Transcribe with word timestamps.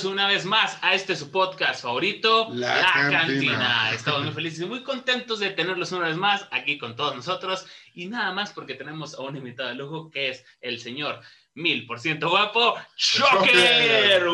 caballeros, 0.00 0.04
una 0.04 0.26
vez 0.26 0.44
más 0.44 0.76
a 0.82 0.94
este 0.94 1.16
su 1.16 1.30
podcast 1.30 1.82
favorito, 1.82 2.48
La 2.52 3.10
Cantina. 3.10 3.92
Estamos 3.92 4.24
muy 4.24 4.32
felices 4.32 4.60
y 4.60 4.66
muy 4.66 4.82
contentos 4.82 5.40
de 5.40 5.50
tenerlos 5.50 5.92
una 5.92 6.08
vez 6.08 6.16
más 6.16 6.46
aquí 6.50 6.78
con 6.78 6.96
todos 6.96 7.14
nosotros 7.14 7.66
y 7.94 8.06
nada 8.06 8.32
más 8.32 8.52
porque 8.52 8.74
tenemos 8.74 9.14
a 9.14 9.22
un 9.22 9.36
invitado 9.36 9.68
de 9.70 9.74
lujo 9.76 10.10
que 10.10 10.30
es 10.30 10.44
el 10.60 10.80
señor 10.80 11.20
mil 11.54 11.86
por 11.86 12.00
ciento 12.00 12.28
guapo, 12.30 12.76
Shocker. 12.96 14.22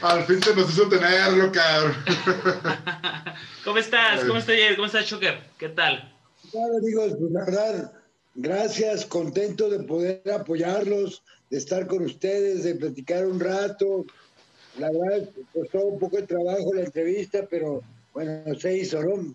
Al 0.00 0.24
fin 0.24 0.38
te 0.40 0.54
nos 0.54 0.70
hizo 0.70 0.88
tenerlo, 0.88 1.50
cabrón. 1.50 1.96
¿Cómo 3.64 3.78
estás? 3.78 4.20
¿Cómo 4.24 4.38
estás, 4.38 4.54
Jair? 4.54 4.76
¿Cómo 4.76 4.86
estás, 4.86 5.06
Shocker? 5.06 5.40
¿Qué 5.58 5.70
tal? 5.70 6.14
Bueno, 6.52 6.78
amigos, 6.78 7.16
pues 7.18 7.32
la 7.32 7.44
verdad, 7.44 7.92
gracias, 8.36 9.04
contento 9.04 9.68
de 9.68 9.80
poder 9.80 10.22
apoyarlos, 10.32 11.24
de 11.50 11.58
estar 11.58 11.86
con 11.86 12.04
ustedes, 12.04 12.64
de 12.64 12.74
platicar 12.74 13.26
un 13.26 13.40
rato. 13.40 14.04
La 14.78 14.90
verdad, 14.90 15.28
costó 15.52 15.78
un 15.86 15.98
poco 15.98 16.16
de 16.18 16.26
trabajo 16.26 16.74
la 16.74 16.82
entrevista, 16.82 17.46
pero 17.48 17.82
bueno, 18.14 18.54
se 18.58 18.76
hizo, 18.78 19.02
¿no? 19.02 19.34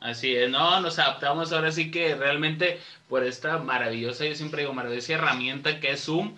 Así 0.00 0.34
es, 0.34 0.48
no, 0.50 0.80
nos 0.80 0.98
adaptamos 0.98 1.52
ahora 1.52 1.72
sí 1.72 1.90
que 1.90 2.14
realmente 2.14 2.78
por 3.08 3.24
esta 3.24 3.58
maravillosa, 3.58 4.26
yo 4.26 4.34
siempre 4.34 4.62
digo 4.62 4.72
maravillosa 4.72 5.14
herramienta 5.14 5.80
que 5.80 5.90
es 5.92 6.04
Zoom, 6.04 6.36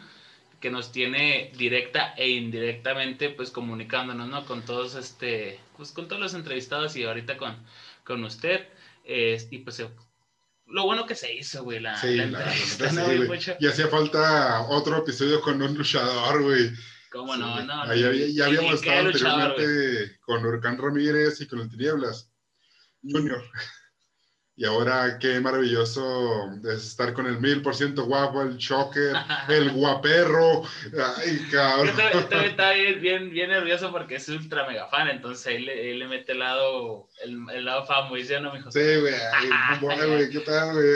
que 0.61 0.71
nos 0.71 0.93
tiene 0.93 1.53
directa 1.59 2.15
e 2.17 2.31
indirectamente 2.31 3.31
pues 3.31 3.51
comunicándonos, 3.51 4.29
¿no? 4.29 4.47
Con 4.47 4.65
todos 4.65 4.95
este, 4.95 5.61
pues 5.77 5.93
con 5.93 6.09
todos 6.09 6.21
los 6.23 6.35
entrevistados 6.35 6.97
y 6.97 7.05
ahorita 7.05 7.37
con, 7.37 7.57
con 8.05 8.25
usted. 8.25 8.69
eh, 9.05 9.39
y 9.51 9.59
pues 9.59 9.81
eh, 9.81 9.91
lo 10.71 10.85
bueno 10.85 11.07
que 11.07 11.15
se 11.15 11.35
hizo, 11.35 11.65
güey, 11.65 11.81
la, 11.81 11.97
Sí, 12.01 12.17
la 12.17 12.27
la 12.27 12.93
¿no, 12.93 13.07
sí, 13.11 13.17
güey. 13.27 13.41
Y 13.59 13.67
hacía 13.67 13.89
falta 13.89 14.63
otro 14.69 14.99
episodio 14.99 15.41
con 15.41 15.61
un 15.61 15.75
luchador, 15.77 16.43
güey. 16.43 16.71
¿Cómo 17.11 17.37
no? 17.37 17.59
Sí, 17.61 17.67
no, 17.67 17.87
no, 17.87 17.95
ya 17.95 18.11
ni- 18.11 18.41
habíamos 18.41 18.75
estado 18.75 19.03
luchador, 19.03 19.55
güey. 19.55 19.67
anteriormente 19.67 20.19
con 20.21 20.47
Huracán 20.47 20.79
Ramírez 20.79 21.41
y 21.41 21.47
con 21.49 21.61
el 21.61 21.69
Tinieblas 21.69 22.31
Junior. 23.03 23.43
Y 24.61 24.67
ahora 24.67 25.19
qué 25.19 25.41
maravilloso 25.41 26.51
es 26.65 26.85
estar 26.89 27.15
con 27.15 27.27
el 27.27 27.41
mil 27.41 27.63
por 27.63 27.75
ciento 27.75 28.05
guapo, 28.05 28.43
el 28.43 28.59
choker, 28.59 29.17
el 29.49 29.71
guaperro. 29.73 30.65
Ay, 31.17 31.41
Yo 31.47 31.51
cabrón. 31.51 31.97
también- 31.97 32.29
también 32.29 32.51
estaba 32.51 32.73
bien, 32.73 33.31
bien, 33.31 33.49
nervioso 33.49 33.91
porque 33.91 34.17
es 34.17 34.29
ultra 34.29 34.69
mega 34.69 34.87
fan, 34.89 35.09
entonces 35.09 35.47
ahí 35.47 35.63
le, 35.65 35.93
él 35.93 36.01
le 36.01 36.09
mete 36.09 36.33
el 36.33 36.41
lado, 36.41 37.09
el, 37.25 37.39
el 37.55 37.65
lado 37.65 37.87
fan, 37.87 38.11
muy 38.11 38.23
¿no, 38.43 38.53
mijo? 38.53 38.71
Sí, 38.71 38.81
güey. 39.01 39.15
¿Qué 40.31 40.41
tal, 40.41 40.75
güey? 40.75 40.93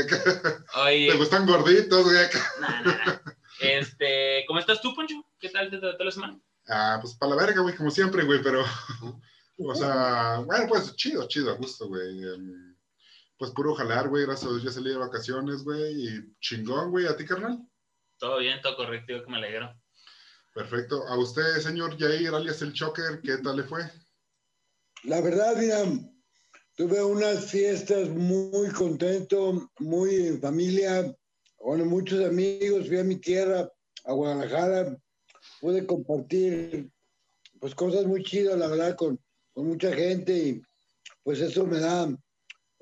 Oye, 0.84 1.12
¿Te 1.12 1.16
gustan 1.16 1.46
gorditos, 1.46 2.04
güey? 2.04 2.16
Nah, 2.60 2.82
nah, 2.82 2.96
nah. 3.06 3.18
Este, 3.60 4.44
¿cómo 4.46 4.60
estás 4.60 4.82
tú, 4.82 4.94
Poncho? 4.94 5.14
¿Qué 5.40 5.48
tal 5.48 5.70
te 5.70 5.78
trató 5.78 6.04
la 6.04 6.10
semana? 6.10 6.38
Ah, 6.68 6.98
pues 7.00 7.14
para 7.14 7.34
la 7.34 7.42
verga, 7.46 7.62
güey, 7.62 7.74
como 7.74 7.90
siempre, 7.90 8.24
güey, 8.24 8.42
pero. 8.42 8.62
O 9.56 9.74
sea, 9.74 10.42
bueno, 10.44 10.66
pues 10.68 10.94
chido, 10.96 11.26
chido, 11.28 11.50
a 11.50 11.54
gusto, 11.54 11.88
güey. 11.88 12.22
Em, 12.24 12.73
Pues 13.44 13.52
puro 13.52 13.74
jalar, 13.74 14.08
güey, 14.08 14.24
gracias 14.24 14.50
a 14.50 14.54
Dios 14.54 14.64
ya 14.64 14.70
salí 14.70 14.88
de 14.88 14.96
vacaciones, 14.96 15.64
güey, 15.64 16.08
y 16.08 16.34
chingón, 16.40 16.90
güey, 16.90 17.04
¿a 17.06 17.14
ti, 17.14 17.26
carnal? 17.26 17.58
Todo 18.18 18.38
bien, 18.38 18.58
todo 18.62 18.74
correcto, 18.74 19.12
yo 19.12 19.22
que 19.22 19.30
me 19.30 19.36
alegro. 19.36 19.70
Perfecto. 20.54 21.06
A 21.06 21.18
usted, 21.18 21.58
señor 21.58 21.98
Jair, 21.98 22.28
alias 22.28 22.62
el 22.62 22.72
Choker, 22.72 23.20
¿qué 23.22 23.36
tal 23.36 23.58
le 23.58 23.64
fue? 23.64 23.82
La 25.02 25.20
verdad, 25.20 25.56
mira, 25.58 25.84
tuve 26.74 27.04
unas 27.04 27.50
fiestas 27.50 28.08
muy 28.08 28.70
contento, 28.70 29.70
muy 29.78 30.28
en 30.28 30.40
familia, 30.40 31.14
con 31.56 31.86
muchos 31.86 32.24
amigos, 32.24 32.88
fui 32.88 32.96
a 32.98 33.04
mi 33.04 33.16
tierra, 33.16 33.70
a 34.06 34.12
Guadalajara, 34.14 34.96
pude 35.60 35.84
compartir 35.84 36.90
pues 37.60 37.74
cosas 37.74 38.06
muy 38.06 38.22
chidas, 38.22 38.58
la 38.58 38.68
verdad, 38.68 38.96
con, 38.96 39.22
con 39.52 39.66
mucha 39.66 39.92
gente 39.92 40.32
y 40.34 40.62
pues 41.22 41.40
eso 41.40 41.66
me 41.66 41.78
da, 41.78 42.08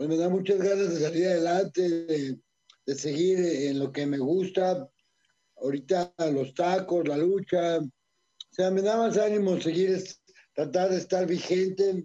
pues 0.02 0.16
me 0.16 0.16
da 0.16 0.28
muchas 0.28 0.58
ganas 0.58 0.92
de 0.92 1.00
salir 1.00 1.28
adelante, 1.28 1.88
de, 1.88 2.94
seguir 2.96 3.38
en 3.38 3.78
lo 3.78 3.92
que 3.92 4.04
me 4.04 4.18
gusta. 4.18 4.90
Ahorita 5.58 6.12
los 6.32 6.54
tacos, 6.54 7.06
la 7.06 7.16
lucha, 7.16 7.78
o 7.78 7.88
sea, 8.50 8.72
me 8.72 8.82
da 8.82 8.96
más 8.96 9.16
ánimo 9.16 9.60
seguir, 9.60 10.02
tratar 10.56 10.90
de 10.90 10.96
estar 10.96 11.24
vigente 11.24 12.04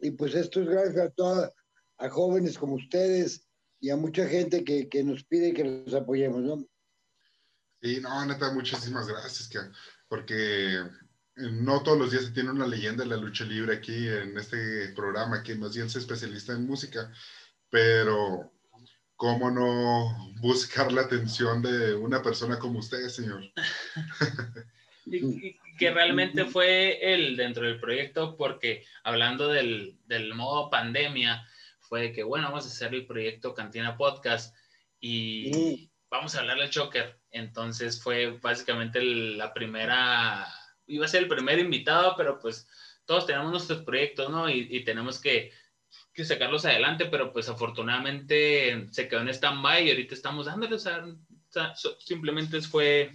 y 0.00 0.10
pues 0.10 0.34
esto 0.34 0.60
es 0.60 0.68
gracias 0.68 0.98
a 0.98 1.10
todas, 1.12 1.50
a 1.96 2.10
jóvenes 2.10 2.58
como 2.58 2.74
ustedes 2.74 3.48
y 3.80 3.88
a 3.88 3.96
mucha 3.96 4.28
gente 4.28 4.62
que, 4.62 4.90
que 4.90 5.02
nos 5.02 5.24
pide 5.24 5.54
que 5.54 5.64
los 5.64 5.94
apoyemos, 5.94 6.42
¿no? 6.42 6.62
Sí, 7.80 8.00
no, 8.02 8.26
neta, 8.26 8.52
muchísimas 8.52 9.08
gracias, 9.08 9.48
que, 9.48 9.60
porque 10.08 10.76
no 11.52 11.82
todos 11.82 11.98
los 11.98 12.10
días 12.10 12.24
se 12.24 12.30
tiene 12.30 12.50
una 12.50 12.66
leyenda 12.66 13.04
de 13.04 13.10
la 13.10 13.16
lucha 13.16 13.44
libre 13.44 13.76
aquí 13.76 14.08
en 14.08 14.36
este 14.36 14.88
programa, 14.94 15.42
que 15.42 15.54
más 15.54 15.74
bien 15.74 15.88
se 15.88 15.98
especialista 15.98 16.52
en 16.52 16.66
música, 16.66 17.12
pero 17.68 18.52
¿cómo 19.16 19.50
no 19.50 20.32
buscar 20.40 20.92
la 20.92 21.02
atención 21.02 21.62
de 21.62 21.94
una 21.94 22.22
persona 22.22 22.58
como 22.58 22.78
usted, 22.78 23.08
señor? 23.08 23.42
Que 25.78 25.90
realmente 25.90 26.44
fue 26.44 27.14
el 27.14 27.36
dentro 27.36 27.64
del 27.66 27.80
proyecto, 27.80 28.36
porque 28.36 28.84
hablando 29.02 29.48
del, 29.48 29.98
del 30.06 30.34
modo 30.34 30.68
pandemia, 30.70 31.46
fue 31.80 32.12
que, 32.12 32.22
bueno, 32.22 32.48
vamos 32.48 32.66
a 32.66 32.68
hacer 32.68 32.94
el 32.94 33.06
proyecto 33.06 33.52
Cantina 33.52 33.96
Podcast 33.96 34.54
y 35.00 35.90
vamos 36.08 36.34
a 36.34 36.40
hablarle 36.40 36.64
al 36.64 36.70
Choker. 36.70 37.18
Entonces 37.32 38.00
fue 38.00 38.38
básicamente 38.40 39.02
la 39.02 39.52
primera, 39.52 40.46
iba 40.90 41.04
a 41.06 41.08
ser 41.08 41.22
el 41.22 41.28
primer 41.28 41.58
invitado, 41.58 42.14
pero 42.16 42.38
pues 42.38 42.66
todos 43.06 43.26
tenemos 43.26 43.50
nuestros 43.50 43.82
proyectos, 43.82 44.30
¿no? 44.30 44.48
Y, 44.48 44.66
y 44.70 44.84
tenemos 44.84 45.18
que, 45.20 45.50
que 46.12 46.24
sacarlos 46.24 46.64
adelante, 46.64 47.06
pero 47.06 47.32
pues 47.32 47.48
afortunadamente 47.48 48.86
se 48.90 49.08
quedó 49.08 49.20
en 49.20 49.28
stand-by 49.28 49.86
y 49.86 49.90
ahorita 49.90 50.14
estamos 50.14 50.46
dándole, 50.46 50.74
o 50.74 50.78
sea, 50.78 51.04
o 51.06 51.52
sea, 51.52 51.74
so- 51.74 51.98
simplemente 52.00 52.60
fue 52.62 53.10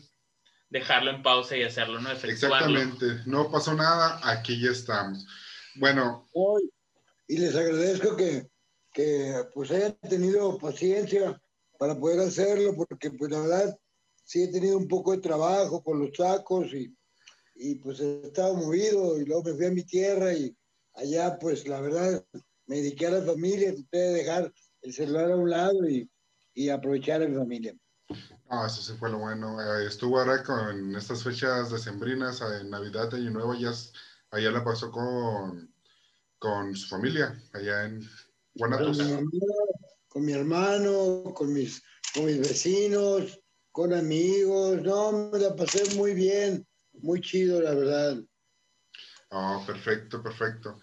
dejarlo 0.69 1.12
en 1.12 1.22
pausa 1.24 1.56
y 1.56 1.64
hacerlo, 1.64 2.02
¿no? 2.02 2.12
Efectuarlo. 2.12 2.80
Exactamente, 2.80 3.24
no 3.30 3.50
pasó 3.52 3.74
nada, 3.74 4.19
aquí 4.24 4.59
ya 4.62 4.72
estamos. 4.72 5.25
Bueno, 5.75 6.28
Hoy, 6.34 6.69
y 7.28 7.38
les 7.38 7.56
agradezco 7.56 8.16
que, 8.16 8.47
que 8.94 9.34
pues 9.53 9.72
hayan 9.72 9.97
tenido 10.09 10.58
paciencia 10.58 11.40
para 11.78 11.97
poder 11.97 12.19
hacerlo, 12.28 12.74
porque 12.75 13.12
pues 13.12 13.31
la 13.31 13.40
verdad 13.41 13.80
sí 14.24 14.44
he 14.44 14.52
tenido 14.52 14.78
un 14.78 14.88
poco 14.88 15.12
de 15.12 15.19
trabajo 15.22 15.84
con 15.84 16.00
los 16.00 16.09
sacos 16.16 16.74
y, 16.74 16.94
y 17.56 17.76
pues 17.76 18.00
he 18.02 18.22
estado 18.28 18.56
movido 18.56 19.20
y 19.20 19.26
luego 19.26 19.44
me 19.44 19.54
fui 19.56 19.66
a 19.66 19.72
mi 19.72 19.84
tierra 19.84 20.34
y 20.34 20.56
allá 20.94 21.38
pues 21.40 21.68
la 21.68 21.82
verdad 21.82 22.26
me 22.68 22.78
dediqué 22.78 23.08
a 23.08 23.12
la 23.12 23.22
familia, 23.24 23.74
traté 23.76 23.98
de 23.98 24.14
dejar 24.14 24.54
el 24.82 24.94
celular 24.94 25.32
a 25.32 25.38
un 25.38 25.50
lado 25.50 25.90
y, 25.90 26.10
y 26.54 26.70
aprovechar 26.70 27.22
a 27.24 27.28
mi 27.28 27.36
familia. 27.36 27.76
no, 28.50 28.66
eso 28.66 28.82
sí 28.82 28.94
fue 28.98 29.10
lo 29.10 29.20
bueno. 29.20 29.60
Eh, 29.62 29.88
estuvo 29.88 30.20
ahora 30.20 30.44
con 30.44 30.96
estas 30.96 31.24
fechas 31.24 31.72
decembrinas, 31.72 32.41
eh, 32.41 32.64
Navidad, 32.66 33.14
Año 33.14 33.32
Nuevo, 33.32 33.53
s- 33.53 33.91
allá 34.32 34.52
la 34.52 34.64
pasó 34.64 34.91
con, 34.91 35.74
con 36.40 36.76
su 36.76 36.88
familia, 36.90 37.41
allá 37.53 37.85
en 37.85 38.02
Con 38.53 38.59
Guanatos. 38.59 38.97
mi 38.97 39.12
hermano, 39.12 39.29
con 40.08 40.26
mi 40.26 40.34
hermano, 40.34 41.24
con 41.34 41.53
mis, 41.53 41.82
con 42.14 42.26
mis 42.26 42.40
vecinos, 42.40 43.40
con 43.72 43.94
amigos, 43.94 44.82
no, 44.82 45.29
me 45.32 45.40
la 45.40 45.56
pasé 45.56 45.96
muy 45.96 46.14
bien, 46.14 46.66
muy 47.05 47.22
chido, 47.22 47.61
la 47.61 47.73
verdad. 47.73 48.17
Oh, 49.29 49.63
perfecto, 49.66 50.22
perfecto. 50.22 50.79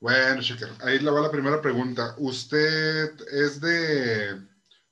Bueno, 0.00 0.40
Shaker, 0.40 0.70
ahí 0.80 0.98
le 0.98 1.10
va 1.10 1.20
la 1.20 1.30
primera 1.30 1.60
pregunta. 1.60 2.14
¿Usted 2.18 3.10
es 3.30 3.60
de 3.60 4.40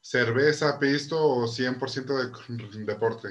cerveza, 0.00 0.78
pisto 0.78 1.18
o 1.18 1.46
100% 1.48 2.14
de 2.14 2.84
deporte? 2.84 3.28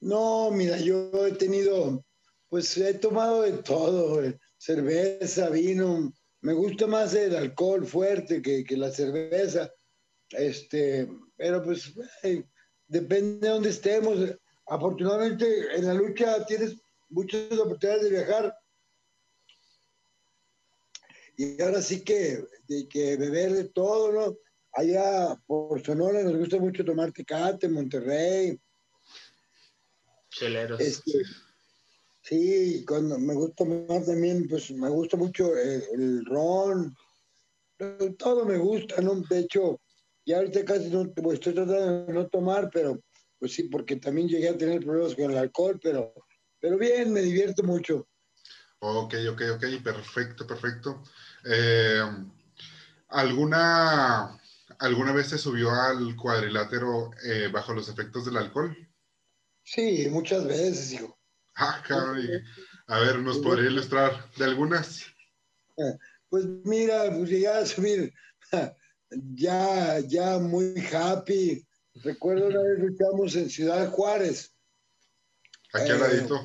No, 0.00 0.50
mira, 0.50 0.78
yo 0.78 1.26
he 1.26 1.32
tenido, 1.32 2.04
pues 2.48 2.76
he 2.76 2.94
tomado 2.94 3.42
de 3.42 3.58
todo, 3.58 4.22
eh, 4.22 4.38
cerveza, 4.56 5.50
vino, 5.50 6.12
me 6.42 6.52
gusta 6.52 6.86
más 6.86 7.14
el 7.14 7.34
alcohol 7.34 7.84
fuerte 7.84 8.40
que, 8.40 8.64
que 8.64 8.76
la 8.76 8.90
cerveza, 8.90 9.70
este, 10.30 11.08
pero 11.36 11.62
pues 11.62 11.92
eh, 12.22 12.44
depende 12.86 13.48
de 13.48 13.52
dónde 13.52 13.70
estemos. 13.70 14.18
Afortunadamente 14.66 15.76
en 15.76 15.86
la 15.86 15.94
lucha 15.94 16.44
tienes 16.46 16.76
muchas 17.08 17.52
oportunidades 17.52 18.04
de 18.04 18.10
viajar. 18.10 18.58
Y 21.36 21.60
ahora 21.62 21.82
sí 21.82 22.02
que, 22.02 22.44
de 22.66 22.88
que 22.88 23.16
beber 23.16 23.52
de 23.52 23.64
todo, 23.68 24.12
¿no? 24.12 24.36
Allá 24.72 25.36
por 25.46 25.84
Sonora 25.84 26.22
nos 26.22 26.36
gusta 26.36 26.58
mucho 26.58 26.84
tomar 26.84 27.12
tecate, 27.12 27.68
Monterrey, 27.68 28.58
Cheleros. 30.30 30.80
este, 30.80 31.22
sí, 32.22 32.84
cuando 32.86 33.18
me 33.18 33.34
gusta 33.34 33.64
tomar 33.64 34.04
también, 34.04 34.48
pues 34.48 34.70
me 34.70 34.88
gusta 34.90 35.16
mucho 35.16 35.56
el, 35.56 35.82
el 35.94 36.24
ron, 36.26 36.94
todo 38.18 38.44
me 38.44 38.58
gusta, 38.58 39.00
¿no? 39.00 39.14
De 39.20 39.40
hecho, 39.40 39.80
ya 40.24 40.38
ahorita 40.38 40.64
casi 40.64 40.90
no, 40.90 41.10
pues, 41.12 41.34
estoy 41.34 41.54
tratando 41.54 42.06
de 42.06 42.12
no 42.12 42.28
tomar, 42.28 42.70
pero 42.72 43.00
pues 43.46 43.54
sí, 43.54 43.62
porque 43.68 43.94
también 43.94 44.26
llegué 44.26 44.48
a 44.48 44.58
tener 44.58 44.84
problemas 44.84 45.14
con 45.14 45.30
el 45.30 45.38
alcohol, 45.38 45.78
pero, 45.80 46.12
pero 46.58 46.76
bien, 46.76 47.12
me 47.12 47.20
divierto 47.20 47.62
mucho. 47.62 48.08
Ok, 48.80 49.14
ok, 49.30 49.42
ok, 49.54 49.64
perfecto, 49.84 50.44
perfecto. 50.48 51.04
Eh, 51.44 52.02
¿alguna, 53.06 54.36
¿Alguna 54.80 55.12
vez 55.12 55.28
se 55.28 55.38
subió 55.38 55.70
al 55.70 56.16
cuadrilátero 56.16 57.12
eh, 57.24 57.48
bajo 57.52 57.72
los 57.72 57.88
efectos 57.88 58.24
del 58.24 58.38
alcohol? 58.38 58.76
Sí, 59.62 60.08
muchas 60.10 60.44
veces, 60.44 60.92
hijo. 60.94 61.16
Ah, 61.58 61.82
cabrón. 61.86 62.18
A 62.88 62.98
ver, 62.98 63.20
¿nos 63.20 63.38
podría 63.38 63.70
ilustrar 63.70 64.30
de 64.36 64.44
algunas? 64.44 65.06
Pues 66.28 66.44
mira, 66.64 67.10
pues 67.16 67.30
llegué 67.30 67.48
a 67.48 67.64
subir 67.64 68.12
ya, 69.34 70.00
ya 70.00 70.38
muy 70.38 70.74
happy. 70.92 71.65
Recuerdo 72.02 72.48
una 72.48 72.62
vez 72.62 72.78
luchamos 72.78 73.34
en 73.36 73.48
Ciudad 73.48 73.90
Juárez. 73.90 74.54
Aquí 75.72 75.90
al 75.90 76.00
ladito. 76.00 76.42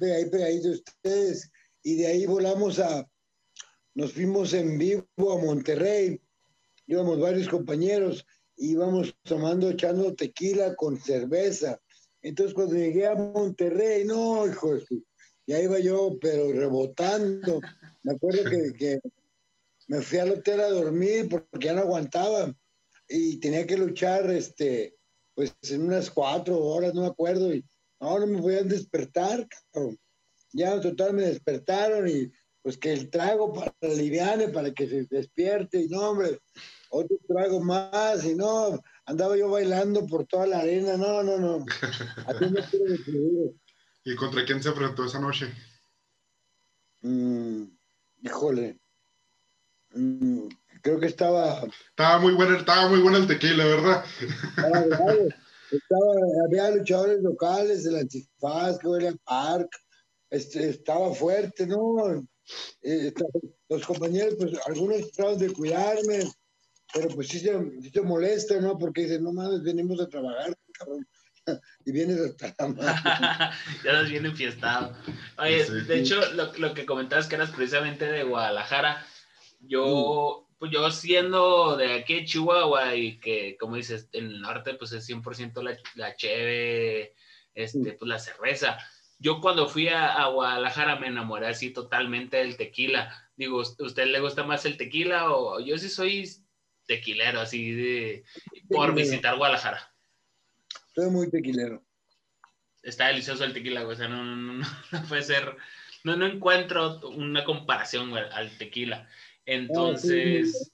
Eh, 0.00 0.12
ahí 0.14 0.30
pegadito 0.30 0.70
ustedes. 0.70 1.50
Y 1.82 1.96
de 1.96 2.06
ahí 2.06 2.26
volamos 2.26 2.78
a, 2.78 3.08
nos 3.94 4.12
fuimos 4.12 4.52
en 4.52 4.78
vivo 4.78 5.32
a 5.32 5.44
Monterrey. 5.44 6.20
Íbamos 6.86 7.20
varios 7.20 7.48
compañeros, 7.48 8.24
íbamos 8.56 9.14
tomando, 9.24 9.70
echando 9.70 10.14
tequila 10.14 10.74
con 10.76 10.98
cerveza. 10.98 11.80
Entonces 12.22 12.54
cuando 12.54 12.76
llegué 12.76 13.06
a 13.06 13.14
Monterrey, 13.14 14.04
no, 14.04 14.46
hijo 14.46 14.74
de 14.74 14.84
ya 15.46 15.60
iba 15.60 15.78
yo, 15.78 16.18
pero 16.20 16.52
rebotando. 16.52 17.60
Me 18.02 18.12
acuerdo 18.12 18.48
que, 18.50 18.72
que 18.74 19.00
me 19.88 20.02
fui 20.02 20.18
al 20.18 20.30
hotel 20.30 20.60
a 20.60 20.68
dormir 20.68 21.28
porque 21.28 21.66
ya 21.66 21.72
no 21.72 21.80
aguantaba 21.80 22.54
y 23.08 23.38
tenía 23.38 23.66
que 23.66 23.76
luchar, 23.76 24.30
este, 24.30 24.96
pues 25.34 25.54
en 25.70 25.82
unas 25.84 26.10
cuatro 26.10 26.58
horas, 26.58 26.94
no 26.94 27.02
me 27.02 27.06
acuerdo, 27.08 27.54
y 27.54 27.64
no, 28.00 28.18
no 28.18 28.26
me 28.26 28.40
podían 28.40 28.68
despertar, 28.68 29.46
cabrón. 29.72 29.98
Ya 30.52 30.80
total 30.80 31.12
me 31.12 31.22
despertaron 31.22 32.08
y 32.08 32.32
pues 32.62 32.76
que 32.76 32.92
el 32.92 33.10
trago 33.10 33.52
para 33.52 33.74
aliviane, 33.82 34.48
para 34.48 34.72
que 34.72 34.88
se 34.88 35.04
despierte, 35.04 35.82
y 35.82 35.88
no, 35.88 36.10
hombre, 36.10 36.38
otro 36.90 37.16
trago 37.26 37.60
más, 37.60 38.24
y 38.24 38.34
no, 38.34 38.80
andaba 39.06 39.36
yo 39.36 39.48
bailando 39.48 40.06
por 40.06 40.26
toda 40.26 40.46
la 40.46 40.58
arena, 40.58 40.96
no, 40.96 41.22
no, 41.22 41.38
no. 41.38 41.64
¿Y 44.04 44.14
contra 44.16 44.44
quién 44.44 44.62
se 44.62 44.70
enfrentó 44.70 45.04
esa 45.04 45.20
noche? 45.20 45.52
Mm, 47.02 47.64
híjole. 48.22 48.80
Mm, 49.94 50.48
creo 50.82 51.00
que 51.00 51.06
estaba. 51.06 51.62
Estaba 51.90 52.18
muy 52.18 52.32
bueno, 52.34 52.56
estaba 52.56 52.88
muy 52.88 53.00
bueno 53.00 53.18
el 53.18 53.26
tequila, 53.26 53.64
¿verdad? 53.64 54.04
Estaba, 55.70 56.12
había 56.46 56.70
luchadores 56.70 57.20
locales 57.20 57.84
del 57.84 57.96
Antifaz, 57.96 58.78
que 58.78 58.88
William 58.88 59.18
Park, 59.24 59.68
este, 60.30 60.70
estaba 60.70 61.12
fuerte, 61.14 61.66
¿no? 61.66 62.26
Eh, 62.82 63.12
los 63.68 63.86
compañeros, 63.86 64.34
pues 64.38 64.52
algunos 64.66 65.10
trataron 65.12 65.38
de 65.38 65.52
cuidarme, 65.52 66.30
pero 66.94 67.08
pues 67.08 67.28
sí 67.28 67.40
se, 67.40 67.52
sí 67.82 67.90
se 67.90 68.00
molesta, 68.00 68.60
¿no? 68.60 68.78
Porque 68.78 69.02
dicen, 69.02 69.24
no 69.24 69.32
mames, 69.32 69.62
venimos 69.62 70.00
a 70.00 70.08
trabajar, 70.08 70.54
cabrón. 70.72 71.06
y 71.84 71.92
vienes 71.92 72.18
hasta 72.20 72.54
Ya 73.84 73.92
nos 73.92 74.08
viene 74.08 74.32
fiestado. 74.32 74.94
Oye, 75.38 75.64
de 75.64 75.98
hecho, 75.98 76.20
lo, 76.32 76.52
lo, 76.54 76.74
que 76.74 76.86
comentabas 76.86 77.26
que 77.26 77.36
eras 77.36 77.50
precisamente 77.50 78.06
de 78.06 78.24
Guadalajara, 78.24 79.04
yo. 79.60 80.47
Pues 80.58 80.72
yo 80.72 80.90
siendo 80.90 81.76
de 81.76 81.94
aquí 81.94 82.24
Chihuahua 82.24 82.96
y 82.96 83.20
que, 83.20 83.56
como 83.58 83.76
dices, 83.76 84.08
en 84.12 84.26
el 84.26 84.40
norte, 84.40 84.74
pues 84.74 84.92
es 84.92 85.08
100% 85.08 85.62
la, 85.62 85.78
la 85.94 86.16
cheve, 86.16 87.14
este, 87.54 87.92
pues 87.92 88.08
la 88.08 88.18
cerveza. 88.18 88.78
Yo 89.20 89.40
cuando 89.40 89.68
fui 89.68 89.88
a, 89.88 90.26
Guadalajara 90.26 90.96
me 90.96 91.08
enamoré 91.08 91.48
así 91.48 91.70
totalmente 91.70 92.38
del 92.38 92.56
tequila. 92.56 93.30
Digo, 93.36 93.58
¿usted 93.58 94.06
le 94.06 94.20
gusta 94.20 94.44
más 94.44 94.64
el 94.64 94.76
tequila 94.76 95.32
o 95.32 95.60
yo 95.60 95.78
sí 95.78 95.88
soy 95.88 96.28
tequilero, 96.86 97.40
así 97.40 97.72
de, 97.72 98.24
por 98.68 98.94
visitar 98.94 99.36
Guadalajara? 99.36 99.92
Soy 100.94 101.10
muy 101.10 101.30
tequilero. 101.30 101.84
Está 102.82 103.08
delicioso 103.08 103.44
el 103.44 103.52
tequila, 103.52 103.82
güey. 103.82 103.94
O 103.94 103.98
sea, 103.98 104.08
no, 104.08 104.24
no, 104.24 104.52
no, 104.54 104.66
puede 105.08 105.22
ser. 105.22 105.56
No, 106.04 106.16
no 106.16 106.26
encuentro 106.26 107.00
una 107.10 107.44
comparación 107.44 108.16
al 108.16 108.56
tequila. 108.58 109.08
Entonces. 109.48 110.70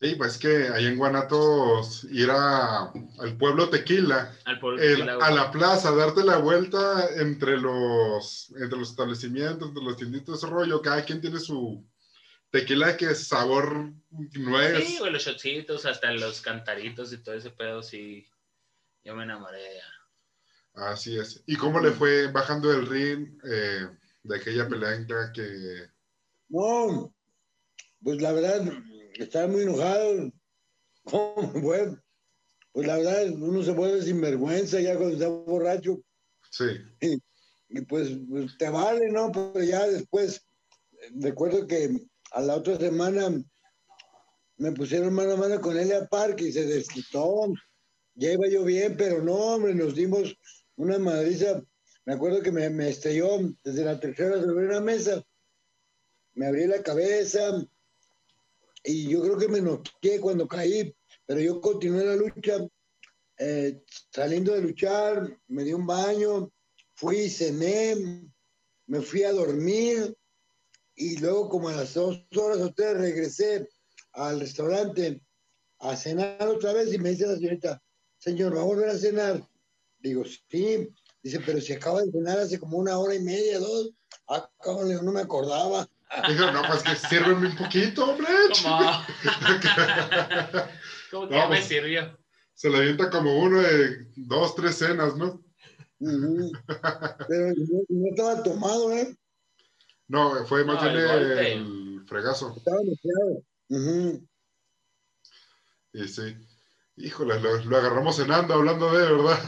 Sí, 0.00 0.14
pues 0.16 0.36
que 0.36 0.68
ahí 0.68 0.84
en 0.84 0.98
Guanatos 0.98 2.04
ir 2.10 2.28
a, 2.30 2.92
al 2.92 3.38
pueblo 3.38 3.70
Tequila, 3.70 4.36
al 4.44 4.60
pueblo 4.60 4.78
tequila 4.82 5.16
a 5.22 5.30
la 5.30 5.50
plaza, 5.50 5.96
darte 5.96 6.22
la 6.22 6.36
vuelta 6.36 7.08
entre 7.16 7.56
los, 7.56 8.52
entre 8.60 8.78
los 8.78 8.90
establecimientos, 8.90 9.68
entre 9.68 9.82
los 9.82 9.96
tienditos, 9.96 10.36
ese 10.36 10.52
rollo, 10.52 10.82
cada 10.82 11.02
quien 11.06 11.22
tiene 11.22 11.40
su 11.40 11.82
tequila 12.50 12.98
que 12.98 13.06
es 13.06 13.26
sabor 13.26 13.94
nuez. 14.34 14.86
Sí, 14.86 14.98
los 15.10 15.22
shotcitos, 15.22 15.86
hasta 15.86 16.12
los 16.12 16.42
cantaritos 16.42 17.10
y 17.14 17.22
todo 17.22 17.36
ese 17.36 17.48
pedo, 17.48 17.82
sí, 17.82 18.28
yo 19.04 19.14
me 19.14 19.22
enamoré. 19.22 19.80
Así 20.74 21.16
es. 21.16 21.42
¿Y 21.46 21.56
cómo 21.56 21.80
le 21.80 21.92
fue 21.92 22.30
bajando 22.30 22.70
el 22.70 22.86
ring 22.86 23.40
eh, 23.50 23.88
de 24.22 24.36
aquella 24.36 24.68
pelea 24.68 25.32
que 25.32 25.93
no, 26.48 27.14
pues 28.02 28.20
la 28.20 28.32
verdad, 28.32 28.70
estaba 29.14 29.48
muy 29.48 29.62
enojado. 29.62 30.32
Bueno, 31.62 32.02
pues 32.72 32.86
la 32.86 32.96
verdad, 32.96 33.28
uno 33.30 33.62
se 33.62 33.72
vuelve 33.72 34.02
sin 34.02 34.20
vergüenza 34.20 34.80
ya 34.80 34.96
cuando 34.96 35.14
está 35.14 35.28
borracho. 35.28 36.02
Sí. 36.50 37.20
Y, 37.68 37.80
pues, 37.82 38.08
pues, 38.28 38.56
te 38.56 38.70
vale, 38.70 39.10
¿no? 39.10 39.30
Pero 39.30 39.62
ya 39.62 39.86
después, 39.86 40.46
recuerdo 41.16 41.66
que 41.66 41.90
a 42.32 42.40
la 42.40 42.56
otra 42.56 42.78
semana 42.78 43.44
me 44.56 44.72
pusieron 44.72 45.12
mano 45.12 45.32
a 45.32 45.36
mano 45.36 45.60
con 45.60 45.76
Elia 45.76 46.06
Parque 46.06 46.44
y 46.44 46.52
se 46.52 46.64
desquitó. 46.64 47.52
Ya 48.14 48.32
iba 48.32 48.48
yo 48.48 48.64
bien, 48.64 48.96
pero 48.96 49.22
no, 49.22 49.34
hombre, 49.34 49.74
nos 49.74 49.94
dimos 49.94 50.34
una 50.76 50.98
madriza. 50.98 51.62
Me 52.06 52.14
acuerdo 52.14 52.42
que 52.42 52.52
me, 52.52 52.70
me 52.70 52.88
estrelló 52.88 53.40
desde 53.62 53.84
la 53.84 54.00
tercera 54.00 54.40
sobre 54.40 54.66
una 54.66 54.80
mesa 54.80 55.22
me 56.34 56.46
abrí 56.46 56.66
la 56.66 56.82
cabeza 56.82 57.64
y 58.84 59.08
yo 59.08 59.22
creo 59.22 59.38
que 59.38 59.48
me 59.48 59.60
noqué 59.60 60.20
cuando 60.20 60.46
caí, 60.46 60.94
pero 61.26 61.40
yo 61.40 61.60
continué 61.60 62.04
la 62.04 62.16
lucha. 62.16 62.58
Eh, 63.38 63.82
saliendo 64.12 64.52
de 64.52 64.60
luchar, 64.60 65.38
me 65.48 65.64
di 65.64 65.72
un 65.72 65.86
baño, 65.86 66.52
fui, 66.94 67.28
cené, 67.28 67.96
me 68.86 69.00
fui 69.00 69.24
a 69.24 69.32
dormir 69.32 70.16
y 70.94 71.16
luego 71.18 71.48
como 71.48 71.68
a 71.68 71.72
las 71.76 71.94
dos 71.94 72.24
horas 72.36 72.58
o 72.58 72.72
tres 72.72 72.96
regresé 72.96 73.68
al 74.12 74.38
restaurante 74.38 75.20
a 75.80 75.96
cenar 75.96 76.46
otra 76.46 76.72
vez 76.72 76.92
y 76.92 76.98
me 76.98 77.10
dice 77.10 77.26
la 77.26 77.34
señorita, 77.34 77.82
señor, 78.18 78.56
¿va 78.56 78.60
a 78.60 78.64
volver 78.64 78.90
a 78.90 78.98
cenar? 78.98 79.48
Digo, 79.98 80.24
sí. 80.24 80.88
Dice, 81.22 81.40
pero 81.44 81.60
si 81.60 81.72
acaba 81.72 82.02
de 82.02 82.12
cenar 82.12 82.38
hace 82.38 82.58
como 82.58 82.76
una 82.76 82.98
hora 82.98 83.14
y 83.14 83.20
media, 83.20 83.58
dos. 83.58 83.92
Ah, 84.28 84.50
no 85.02 85.12
me 85.12 85.20
acordaba. 85.20 85.88
Dijo, 86.28 86.50
no, 86.50 86.62
pues 86.66 86.82
que 86.82 86.96
sírveme 86.96 87.48
un 87.48 87.56
poquito, 87.56 88.10
hombre. 88.10 88.28
¿Cómo 91.10 91.28
que 91.28 91.34
me 91.36 91.46
pues, 91.46 91.66
sirvió? 91.66 92.18
Se 92.54 92.70
le 92.70 92.78
avienta 92.78 93.10
como 93.10 93.36
uno 93.38 93.60
de 93.60 94.06
dos, 94.16 94.54
tres 94.54 94.76
cenas, 94.76 95.16
¿no? 95.16 95.42
Pero 95.98 97.52
no, 97.88 98.08
estaba 98.08 98.42
tomado, 98.42 98.92
¿eh? 98.92 99.16
No, 100.08 100.44
fue 100.46 100.64
más 100.64 100.82
bien 100.82 100.96
el, 100.96 102.04
fregazo. 102.06 102.54
Estaba 102.56 102.78
mezclado. 102.84 103.42
Y 105.92 106.08
sí. 106.08 106.36
Híjole, 106.96 107.40
lo, 107.40 107.64
lo, 107.64 107.76
agarramos 107.76 108.16
cenando, 108.16 108.54
hablando 108.54 108.92
de, 108.92 109.12
¿verdad? 109.12 109.38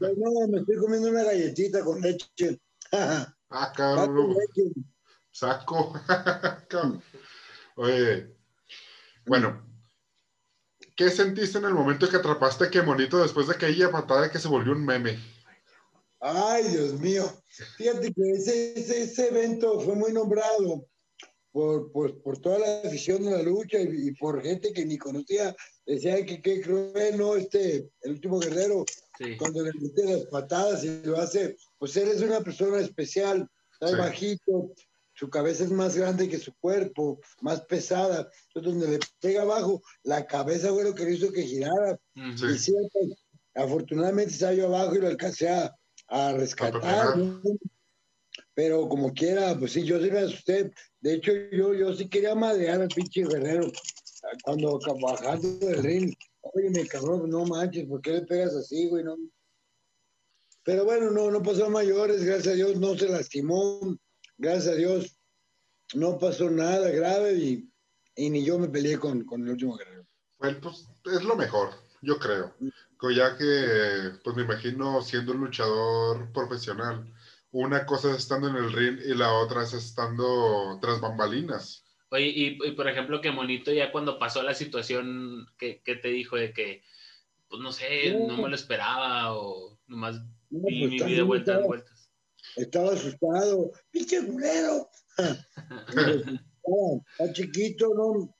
no, 0.00 0.48
me 0.48 0.58
estoy 0.58 0.76
comiendo 0.76 1.08
una 1.08 1.24
galletita 1.24 1.82
con 1.82 2.00
leche. 2.00 2.60
ah, 2.92 3.72
cabrón 3.74 4.36
saco. 5.34 5.92
Oye, 7.76 8.28
bueno, 9.26 9.66
¿qué 10.96 11.10
sentiste 11.10 11.58
en 11.58 11.64
el 11.64 11.74
momento 11.74 12.08
que 12.08 12.16
atrapaste 12.16 12.64
a 12.64 12.70
Qué 12.70 12.82
Monito 12.82 13.18
después 13.20 13.48
de 13.48 13.54
aquella 13.54 13.90
patada 13.90 14.30
que 14.30 14.38
se 14.38 14.48
volvió 14.48 14.72
un 14.72 14.84
meme? 14.84 15.18
Ay, 16.20 16.68
Dios 16.68 16.98
mío. 17.00 17.24
Fíjate 17.76 18.12
que 18.14 18.30
ese, 18.30 19.02
ese, 19.02 19.28
evento 19.28 19.80
fue 19.80 19.94
muy 19.94 20.12
nombrado 20.12 20.86
por, 21.52 21.92
por, 21.92 22.22
por, 22.22 22.38
toda 22.38 22.60
la 22.60 22.88
afición 22.88 23.24
de 23.24 23.32
la 23.32 23.42
lucha 23.42 23.78
y, 23.78 24.12
por 24.12 24.42
gente 24.42 24.72
que 24.72 24.86
ni 24.86 24.96
conocía. 24.96 25.54
Decía 25.84 26.24
que 26.24 26.40
qué 26.40 26.62
cruel, 26.62 27.18
¿no? 27.18 27.34
Este, 27.34 27.90
el 28.02 28.12
último 28.12 28.38
guerrero, 28.38 28.86
cuando 29.38 29.62
le 29.62 29.72
mete 29.78 30.04
las 30.04 30.24
patadas 30.26 30.82
y 30.84 31.02
lo 31.02 31.18
hace, 31.18 31.56
pues 31.78 31.94
él 31.96 32.08
es 32.08 32.22
una 32.22 32.40
persona 32.40 32.78
especial, 32.78 33.46
está 33.72 33.94
bajito, 33.96 34.72
su 35.24 35.30
cabeza 35.30 35.64
es 35.64 35.70
más 35.70 35.96
grande 35.96 36.28
que 36.28 36.38
su 36.38 36.52
cuerpo, 36.58 37.18
más 37.40 37.62
pesada. 37.62 38.28
Entonces, 38.48 38.72
donde 38.72 38.98
le 38.98 38.98
pega 39.20 39.42
abajo, 39.42 39.82
la 40.02 40.26
cabeza 40.26 40.68
fue 40.68 40.84
lo 40.84 40.94
que 40.94 41.04
le 41.04 41.14
hizo 41.14 41.32
que 41.32 41.42
girara. 41.42 41.98
Ujú. 42.14 42.46
Y 42.46 42.58
sí, 42.58 42.74
pues, 42.92 43.16
afortunadamente 43.54 44.34
estaba 44.34 44.52
yo 44.52 44.66
abajo 44.66 44.94
y 44.94 45.00
lo 45.00 45.06
alcancé 45.06 45.48
a, 45.48 45.74
a 46.08 46.32
rescatar. 46.34 47.16
¿no? 47.16 47.40
Pero 48.52 48.86
como 48.86 49.14
quiera, 49.14 49.58
pues 49.58 49.72
sí, 49.72 49.82
yo 49.82 49.98
sí 49.98 50.10
me 50.10 50.20
asusté. 50.20 50.70
De 51.00 51.14
hecho, 51.14 51.32
yo, 51.50 51.72
yo 51.72 51.94
sí 51.94 52.06
quería 52.06 52.34
madrear 52.34 52.82
al 52.82 52.88
pinche 52.88 53.24
guerrero. 53.24 53.72
Cuando 54.42 54.78
bajando 55.00 55.48
del 55.58 55.82
ring, 55.82 56.14
oye, 56.42 56.70
me 56.70 56.86
cabrón, 56.86 57.30
no 57.30 57.46
manches, 57.46 57.86
¿por 57.86 58.02
qué 58.02 58.12
le 58.12 58.22
pegas 58.22 58.54
así, 58.54 58.88
güey? 58.88 59.04
No. 59.04 59.16
Pero 60.64 60.84
bueno, 60.84 61.10
no, 61.10 61.30
no 61.30 61.42
pasó 61.42 61.66
a 61.66 61.70
mayores, 61.70 62.24
gracias 62.24 62.54
a 62.54 62.56
Dios, 62.56 62.78
no 62.78 62.96
se 62.96 63.08
lastimó, 63.08 63.80
gracias 64.36 64.68
a 64.68 64.76
Dios, 64.76 65.18
no 65.94 66.18
pasó 66.18 66.50
nada 66.50 66.90
grave 66.90 67.34
y, 67.34 67.70
y 68.16 68.30
ni 68.30 68.44
yo 68.44 68.58
me 68.58 68.68
peleé 68.68 68.98
con, 68.98 69.24
con 69.24 69.42
el 69.42 69.50
último 69.50 69.76
guerrero. 69.76 70.06
Bueno, 70.38 70.58
pues 70.62 70.88
es 71.04 71.24
lo 71.24 71.36
mejor, 71.36 71.70
yo 72.02 72.18
creo. 72.18 72.54
Ya 73.14 73.36
que, 73.36 74.18
pues 74.22 74.34
me 74.34 74.44
imagino 74.44 75.02
siendo 75.02 75.32
un 75.32 75.40
luchador 75.40 76.32
profesional, 76.32 77.12
una 77.50 77.84
cosa 77.84 78.10
es 78.10 78.16
estando 78.16 78.48
en 78.48 78.56
el 78.56 78.72
ring 78.72 78.98
y 79.04 79.14
la 79.14 79.30
otra 79.34 79.62
es 79.62 79.74
estando 79.74 80.78
tras 80.80 81.00
bambalinas. 81.00 81.84
Oye, 82.08 82.28
y, 82.28 82.58
y, 82.64 82.70
por 82.72 82.88
ejemplo, 82.88 83.20
que 83.20 83.30
Monito 83.30 83.72
ya 83.72 83.92
cuando 83.92 84.18
pasó 84.18 84.42
la 84.42 84.54
situación 84.54 85.46
que, 85.58 85.82
que 85.82 85.96
te 85.96 86.08
dijo 86.08 86.36
de 86.36 86.52
que, 86.54 86.82
pues 87.48 87.60
no 87.60 87.72
sé, 87.72 88.16
no 88.26 88.38
me 88.38 88.48
lo 88.48 88.54
esperaba 88.54 89.36
o 89.36 89.78
nomás 89.86 90.22
No, 90.48 90.66
vi 90.66 90.88
pues, 90.88 91.02
mi 91.02 91.10
vida 91.10 91.24
vueltas. 91.24 92.03
Estaba 92.56 92.92
asustado, 92.92 93.72
pinche 93.90 94.24
culero. 94.26 94.88
está 97.18 97.32
chiquito, 97.32 97.94
¿no? 97.94 98.36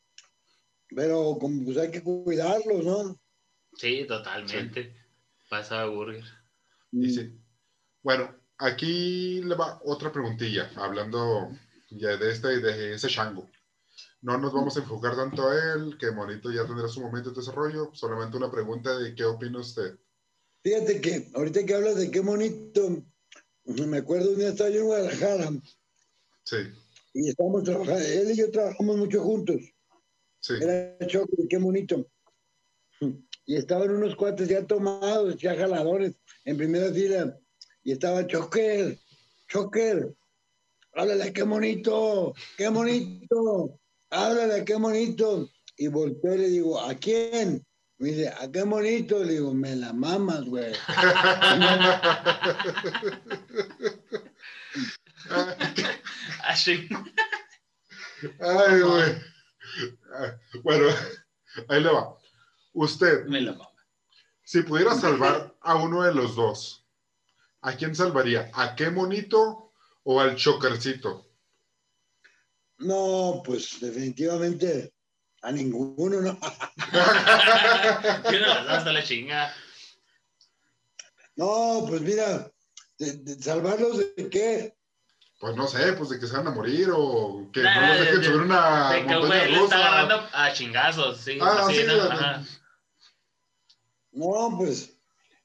Pero 0.89 1.39
como 1.41 1.65
pues 1.65 1.77
hay 1.79 1.91
que 1.91 2.03
cuidarlos, 2.03 2.85
¿no? 2.85 3.21
Sí, 3.77 4.05
totalmente. 4.07 4.95
Pasa 5.49 5.83
a 5.83 5.87
Burger. 5.87 6.25
Y 6.93 7.11
sí. 7.11 7.39
Bueno, 8.03 8.35
aquí 8.59 9.43
le 9.43 9.55
va 9.55 9.81
otra 9.85 10.13
preguntilla, 10.13 10.71
hablando 10.77 11.51
ya 11.91 12.17
de 12.17 12.31
este 12.31 12.55
y 12.55 12.63
de 12.63 12.95
ese 12.95 13.09
Shango. 13.09 13.51
No 14.23 14.39
nos 14.39 14.53
vamos 14.53 14.77
a 14.77 14.81
enfocar 14.81 15.17
tanto 15.17 15.49
a 15.49 15.75
él, 15.75 15.99
que 15.99 16.11
Monito 16.11 16.51
ya 16.51 16.67
tendrá 16.67 16.89
su 16.89 17.01
momento 17.01 17.31
de 17.31 17.37
desarrollo. 17.37 17.91
Solamente 17.93 18.37
una 18.37 18.51
pregunta 18.51 18.97
de 18.99 19.15
qué 19.15 19.25
opina 19.25 19.59
usted. 19.59 19.99
Fíjate 20.63 21.01
que 21.01 21.31
ahorita 21.35 21.67
que 21.67 21.75
hablas 21.75 21.97
de 21.97 22.11
qué 22.11 22.21
bonito, 22.21 23.05
me 23.65 23.99
acuerdo 23.99 24.31
un 24.31 24.39
día 24.39 24.49
estaba 24.49 24.71
yo 24.71 24.81
en 24.81 24.87
Guadalajara 24.87 25.51
Sí, 26.45 26.57
y 27.15 27.29
estábamos 27.31 27.65
trabajando, 27.65 28.01
él 28.01 28.31
y 28.33 28.37
yo 28.37 28.51
trabajamos 28.51 28.97
mucho 28.97 29.23
juntos. 29.23 29.57
sí. 30.41 30.55
Era 30.61 30.99
choque, 31.07 31.49
qué 31.49 31.57
bonito. 31.57 32.07
Y 33.47 33.57
estaban 33.57 33.91
unos 33.91 34.15
cuates 34.17 34.49
ya 34.49 34.67
tomados, 34.67 35.37
ya 35.37 35.55
jaladores, 35.57 36.15
en 36.45 36.57
primera 36.57 36.93
fila. 36.93 37.39
Y 37.83 37.93
estaba 37.93 38.27
Choker, 38.27 38.99
Choker, 39.49 40.15
háblale, 40.93 41.33
qué 41.33 41.43
bonito, 41.43 42.35
qué 42.57 42.69
bonito, 42.69 43.79
háblale, 44.11 44.65
qué 44.65 44.75
bonito. 44.77 45.51
Y 45.77 45.89
volteé 45.89 46.35
y 46.35 46.39
le 46.39 46.49
digo, 46.49 46.81
¿a 46.81 46.95
quién? 46.95 47.65
Me 48.05 48.11
dice, 48.11 48.29
¿a 48.29 48.53
qué 48.53 48.63
bonito? 48.65 49.25
Le 49.25 49.33
digo, 49.33 49.55
me 49.55 49.75
la 49.77 49.95
mamas, 49.95 50.45
güey. 50.45 50.75
Así. 56.45 56.89
Ay, 58.41 58.81
güey. 58.81 59.15
Ah, 60.13 60.39
Bueno, 60.63 60.87
ahí 61.69 61.83
le 61.83 61.91
va. 61.93 62.17
Usted, 62.75 63.25
Me 63.27 63.41
la 63.41 63.53
mama. 63.53 63.71
si 64.43 64.63
pudiera 64.63 64.95
salvar 64.95 65.57
a 65.61 65.77
uno 65.77 66.03
de 66.03 66.13
los 66.13 66.35
dos, 66.37 66.85
¿a 67.63 67.73
quién 67.75 67.95
salvaría? 67.95 68.51
¿A 68.53 68.75
qué 68.77 68.91
monito 68.91 69.73
o 70.03 70.21
al 70.21 70.37
chokercito? 70.37 71.27
No, 72.79 73.43
pues 73.45 73.81
definitivamente 73.81 74.93
a 75.45 75.53
ninguno, 75.53 76.21
¿no? 76.21 76.39
Yo 78.33 78.41
no 78.41 78.47
las 78.47 78.69
hasta 78.79 78.93
la 78.93 79.03
chinga. 79.05 79.53
No, 81.37 81.85
pues 81.89 82.01
mira, 82.01 82.51
de- 82.99 83.13
de 83.19 83.43
salvarlos 83.43 83.99
de 84.17 84.31
qué? 84.31 84.77
Pues 85.41 85.57
no 85.57 85.67
sé, 85.67 85.93
pues 85.95 86.09
de 86.11 86.19
que 86.19 86.27
se 86.27 86.37
van 86.37 86.47
a 86.47 86.51
morir 86.53 86.89
o 86.95 87.51
que 87.53 87.61
Nah, 87.63 87.81
no 87.81 87.89
los 87.89 87.99
dejen 88.01 88.21
de- 88.21 88.27
subir 88.27 88.41
una 88.41 88.91
De 88.93 88.97
que 88.99 89.03
montaña 89.15 89.27
güey 89.27 89.39
le 89.41 89.45
está 89.47 89.61
rusa. 89.61 89.77
agarrando 89.77 90.29
a 90.33 90.53
chingazos, 90.53 91.19
sí. 91.21 91.39
Ah, 91.43 91.67
así, 91.67 91.77
sí, 91.77 91.83
¿no? 91.87 92.03
Ajá. 92.03 92.45
No, 94.13 94.55
pues 94.59 94.97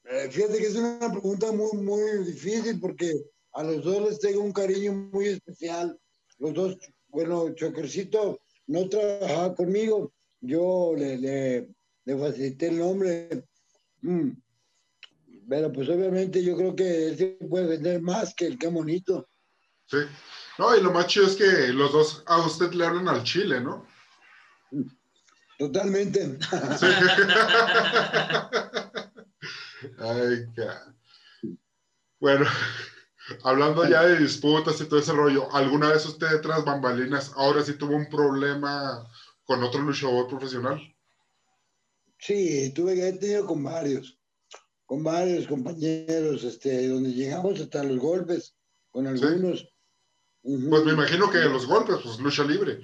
eh, 0.05 0.29
fíjate 0.31 0.59
que 0.59 0.67
es 0.67 0.75
una 0.75 1.11
pregunta 1.11 1.51
muy, 1.51 1.73
muy 1.77 2.23
difícil 2.23 2.79
porque 2.79 3.11
a 3.53 3.63
los 3.63 3.83
dos 3.83 4.01
les 4.09 4.19
tengo 4.19 4.41
un 4.41 4.53
cariño 4.53 4.93
muy 4.93 5.27
especial. 5.27 5.99
Los 6.37 6.53
dos, 6.53 6.77
bueno, 7.07 7.53
Chokercito 7.55 8.39
no 8.69 8.87
trabajaba 8.87 9.53
conmigo, 9.55 10.13
yo 10.41 10.93
le, 10.95 11.17
le, 11.17 11.67
le 12.05 12.17
facilité 12.17 12.67
el 12.67 12.79
nombre. 12.79 13.43
Mm. 14.01 14.29
Pero 15.49 15.73
pues 15.73 15.89
obviamente 15.89 16.41
yo 16.43 16.55
creo 16.55 16.75
que 16.75 17.07
él 17.07 17.17
se 17.17 17.25
puede 17.49 17.65
vender 17.65 17.99
más 18.01 18.35
que 18.35 18.45
el 18.45 18.59
que 18.59 18.67
bonito. 18.67 19.27
Sí. 19.87 19.97
No, 20.59 20.77
y 20.77 20.81
lo 20.81 20.91
más 20.91 21.07
chido 21.07 21.25
es 21.25 21.35
que 21.35 21.73
los 21.73 21.91
dos 21.91 22.23
a 22.27 22.45
usted 22.45 22.71
le 22.73 22.85
hablan 22.85 23.07
al 23.07 23.23
chile, 23.23 23.59
¿no? 23.59 23.87
Totalmente. 25.57 26.37
Sí. 26.77 26.85
Ay, 29.97 30.45
Bueno, 32.19 32.45
hablando 33.43 33.87
ya 33.87 34.03
de 34.03 34.19
disputas 34.19 34.79
y 34.81 34.85
todo 34.85 34.99
ese 34.99 35.13
rollo, 35.13 35.53
¿alguna 35.53 35.89
vez 35.89 36.05
usted 36.05 36.41
tras 36.41 36.63
bambalinas 36.65 37.31
ahora 37.35 37.63
sí 37.63 37.73
tuvo 37.73 37.95
un 37.95 38.09
problema 38.09 39.07
con 39.43 39.63
otro 39.63 39.81
luchador 39.81 40.27
profesional? 40.27 40.79
Sí, 42.19 42.71
tuve 42.73 42.95
que 42.95 43.07
he 43.07 43.13
tenido 43.13 43.45
con 43.45 43.63
varios, 43.63 44.19
con 44.85 45.03
varios 45.03 45.47
compañeros, 45.47 46.43
este, 46.43 46.87
donde 46.89 47.13
llegamos 47.13 47.59
hasta 47.59 47.83
los 47.83 47.97
golpes, 47.97 48.55
con 48.91 49.07
algunos. 49.07 49.71
Pues 50.41 50.85
me 50.85 50.91
imagino 50.91 51.29
que 51.31 51.39
los 51.39 51.65
golpes, 51.65 51.97
pues 52.03 52.19
lucha 52.19 52.43
libre. 52.43 52.79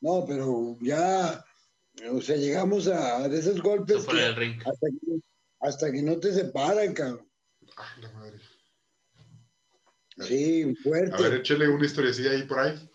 No, 0.00 0.24
pero 0.26 0.76
ya, 0.80 1.44
o 2.12 2.20
sea, 2.20 2.36
llegamos 2.36 2.86
a, 2.88 3.26
esos 3.26 3.60
golpes 3.62 4.04
que 4.04 4.20
hasta, 4.20 4.86
que 4.86 5.20
hasta 5.60 5.92
que 5.92 6.02
no 6.02 6.18
te 6.18 6.32
separan, 6.32 6.92
cabrón. 6.94 7.28
Ah, 7.76 7.96
la 8.00 8.12
madre. 8.12 8.38
Sí, 10.18 10.62
A 10.62 10.66
ver, 10.66 10.76
fuerte. 10.78 11.36
échele 11.36 11.68
una 11.68 11.86
historiecilla 11.86 12.30
ahí 12.30 12.44
por 12.44 12.58
ahí. 12.60 12.90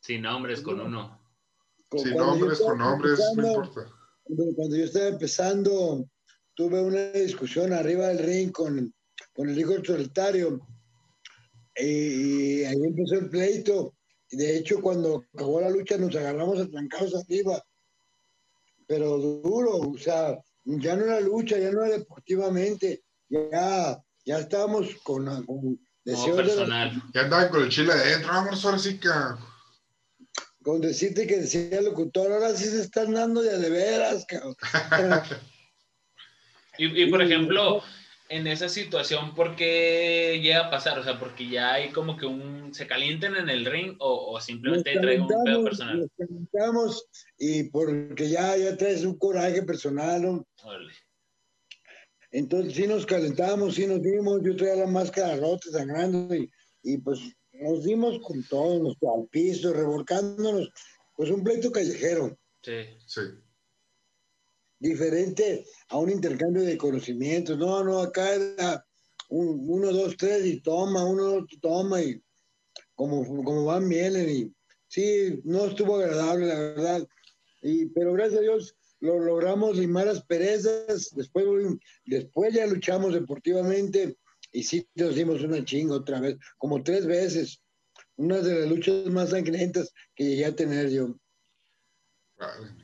Sin 0.00 0.22
nombres, 0.22 0.60
con 0.60 0.80
uno. 0.80 1.20
Sin 1.96 2.14
nombres, 2.16 2.60
con 2.60 2.78
nombres, 2.78 3.18
no 3.36 3.46
importa. 3.46 3.90
Cuando, 4.24 4.76
yo 4.76 4.84
estaba 4.84 5.08
empezando, 5.08 6.06
tuve 6.54 6.80
una 6.80 7.10
discusión 7.12 7.72
arriba 7.72 8.08
del 8.08 8.18
ring 8.18 8.52
con, 8.52 8.94
con 9.32 9.48
el 9.48 9.58
hijo 9.58 9.72
del 9.72 9.84
solitario. 9.84 10.60
Y, 11.76 12.60
y 12.60 12.64
ahí 12.64 12.76
empezó 12.76 13.16
el 13.16 13.30
pleito. 13.30 13.94
Y 14.30 14.36
de 14.36 14.58
hecho, 14.58 14.80
cuando 14.80 15.24
acabó 15.34 15.60
la 15.60 15.70
lucha, 15.70 15.96
nos 15.98 16.14
agarramos 16.14 16.60
a 16.60 16.68
trancados 16.68 17.14
arriba. 17.16 17.62
Pero 18.86 19.18
duro, 19.18 19.78
o 19.78 19.98
sea, 19.98 20.38
ya 20.64 20.94
no 20.96 21.04
era 21.04 21.20
lucha, 21.20 21.58
ya 21.58 21.72
no 21.72 21.84
era 21.84 21.98
deportivamente. 21.98 23.02
Ya, 23.28 24.00
ya 24.24 24.38
estábamos 24.38 24.94
con, 25.02 25.24
con 25.46 25.80
Como 26.04 26.36
personal. 26.36 27.02
Ya 27.14 27.22
andaban 27.22 27.48
con 27.48 27.62
el 27.62 27.68
chile 27.68 27.92
adentro, 27.92 28.28
vamos 28.32 28.64
ahora 28.64 28.78
sí 28.78 28.98
que. 28.98 29.08
con 30.62 30.80
decirte 30.80 31.26
que 31.26 31.38
decía 31.38 31.78
el 31.78 31.84
locutor, 31.86 32.32
ahora 32.32 32.54
sí 32.54 32.64
se 32.64 32.80
están 32.80 33.14
dando 33.14 33.42
de 33.42 33.50
a 33.50 33.58
de 33.58 33.70
veras, 33.70 34.24
cabrón. 34.26 34.56
Y, 36.78 37.02
y, 37.02 37.10
por 37.10 37.20
ejemplo, 37.20 37.82
en 38.30 38.46
esa 38.46 38.68
situación, 38.68 39.34
¿por 39.34 39.56
qué 39.56 40.40
llega 40.40 40.66
a 40.66 40.70
pasar? 40.70 40.98
O 40.98 41.04
sea, 41.04 41.18
porque 41.18 41.48
ya 41.48 41.74
hay 41.74 41.90
como 41.90 42.16
que 42.16 42.26
un. 42.26 42.72
se 42.72 42.86
calienten 42.86 43.34
en 43.34 43.50
el 43.50 43.66
ring 43.66 43.96
o, 43.98 44.32
o 44.32 44.40
simplemente 44.40 44.98
traen 44.98 45.22
un 45.22 45.44
pedo 45.44 45.64
personal. 45.64 45.98
nos 45.98 46.10
calentamos 46.16 47.06
y 47.38 47.64
porque 47.64 48.30
ya, 48.30 48.56
ya 48.56 48.76
traes 48.76 49.04
un 49.04 49.18
coraje 49.18 49.62
personal, 49.62 50.22
¿no? 50.22 50.46
Órale. 50.62 50.94
Entonces 52.32 52.74
sí 52.74 52.86
nos 52.86 53.06
calentamos, 53.06 53.74
sí 53.74 53.86
nos 53.86 54.02
dimos, 54.02 54.40
yo 54.42 54.54
traía 54.56 54.76
la 54.76 54.86
máscara 54.86 55.36
rota, 55.36 55.70
sangrando 55.70 56.34
y, 56.34 56.50
y 56.82 56.98
pues 56.98 57.18
nos 57.52 57.84
dimos 57.84 58.20
con 58.20 58.42
todo, 58.44 58.82
nos 58.82 58.96
al 59.02 59.26
piso, 59.28 59.72
revolcándonos, 59.72 60.70
pues 61.16 61.30
un 61.30 61.42
pleito 61.42 61.70
callejero, 61.70 62.36
Sí. 62.62 62.72
Sí. 63.06 63.20
diferente 64.78 65.64
a 65.88 65.98
un 65.98 66.10
intercambio 66.10 66.62
de 66.62 66.76
conocimientos. 66.76 67.58
No, 67.58 67.82
no, 67.82 68.00
acá 68.00 68.34
era 68.34 68.86
un, 69.30 69.64
uno, 69.68 69.92
dos, 69.92 70.16
tres 70.16 70.44
y 70.46 70.60
toma, 70.60 71.04
uno, 71.04 71.24
dos, 71.24 71.44
toma 71.60 72.02
y 72.02 72.22
como, 72.94 73.24
como 73.44 73.64
van, 73.64 73.88
vienen 73.88 74.28
y 74.28 74.54
sí, 74.88 75.40
no 75.44 75.66
estuvo 75.66 75.96
agradable, 75.96 76.46
la 76.46 76.58
verdad. 76.58 77.08
Y, 77.62 77.86
pero 77.86 78.12
gracias 78.12 78.38
a 78.40 78.42
Dios 78.42 78.76
lo 79.00 79.18
logramos 79.18 79.76
limar 79.76 80.06
las 80.06 80.24
perezas, 80.24 81.10
después, 81.14 81.46
después 82.04 82.54
ya 82.54 82.66
luchamos 82.66 83.14
deportivamente 83.14 84.16
y 84.52 84.62
sí 84.62 84.86
nos 84.94 85.14
dimos 85.14 85.42
una 85.42 85.64
chinga 85.64 85.94
otra 85.94 86.20
vez, 86.20 86.36
como 86.58 86.82
tres 86.82 87.06
veces. 87.06 87.60
Una 88.16 88.38
de 88.38 88.60
las 88.60 88.68
luchas 88.68 89.06
más 89.06 89.30
sangrientas 89.30 89.92
que 90.14 90.24
llegué 90.24 90.44
a 90.44 90.54
tener 90.54 90.90
yo. 90.90 91.14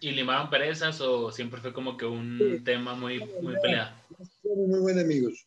¿Y 0.01 0.11
limaron 0.11 0.51
perezas 0.51 1.01
o 1.01 1.31
siempre 1.31 1.61
fue 1.61 1.73
como 1.73 1.97
que 1.97 2.05
un 2.05 2.63
tema 2.65 2.95
muy, 2.95 3.19
muy 3.43 3.55
peleado? 3.61 3.95
Muy 4.45 4.81
buenos 4.81 5.05
amigos. 5.05 5.47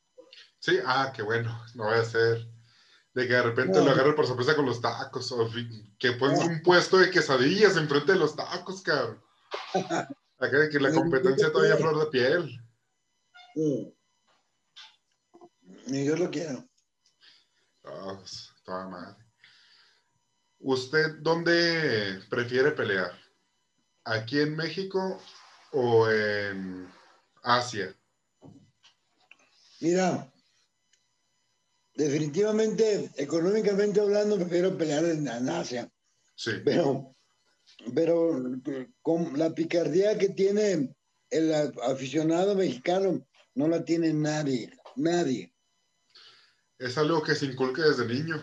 Sí, 0.60 0.78
ah, 0.86 1.12
qué 1.16 1.22
bueno, 1.22 1.60
no 1.76 1.86
voy 1.86 1.96
a 1.96 2.04
ser 2.04 2.48
de 3.14 3.28
que 3.28 3.34
de 3.34 3.42
repente 3.42 3.84
lo 3.84 3.92
agarre 3.92 4.14
por 4.14 4.28
sorpresa 4.28 4.56
con 4.56 4.66
los 4.66 4.82
tacos, 4.82 5.32
o 5.32 5.50
que 5.98 6.12
pones 6.14 6.40
un 6.40 6.62
puesto 6.62 6.98
de 6.98 7.10
quesadillas 7.10 7.76
enfrente 7.78 8.14
de 8.14 8.20
los 8.20 8.36
tacos, 8.36 8.82
cabrón. 8.82 9.22
Acá 10.40 10.70
que 10.70 10.80
la 10.80 10.94
competencia 10.94 11.52
todavía 11.52 11.76
flor 11.76 12.00
de 12.00 12.06
piel. 12.12 12.66
Sí. 13.54 13.94
Ni 15.88 16.06
yo 16.06 16.16
lo 16.16 16.30
quiero. 16.30 16.66
Oh, 17.84 18.24
toda 18.64 18.88
madre. 18.88 19.26
¿Usted 20.60 21.16
dónde 21.22 22.22
prefiere 22.30 22.72
pelear? 22.72 23.12
¿Aquí 24.06 24.40
en 24.40 24.56
México 24.56 25.22
o 25.72 26.10
en 26.10 26.88
Asia? 27.44 27.96
Mira, 29.82 30.32
definitivamente, 31.96 33.10
económicamente 33.16 34.02
hablando, 34.02 34.38
prefiero 34.38 34.78
pelear 34.78 35.06
en, 35.06 35.28
Asia. 35.50 35.90
Sí. 36.36 36.52
Pero, 36.64 37.16
pero 37.94 38.42
con 39.02 39.38
la 39.38 39.54
picardía 39.54 40.18
que 40.18 40.30
tiene 40.30 40.96
el 41.30 41.54
aficionado 41.84 42.56
mexicano, 42.56 43.26
no 43.56 43.68
la 43.68 43.84
tiene 43.84 44.14
nadie, 44.14 44.72
nadie. 44.96 45.54
Es 46.78 46.98
algo 46.98 47.22
que 47.22 47.36
se 47.36 47.46
inculca 47.46 47.88
desde 47.88 48.06
niño. 48.06 48.42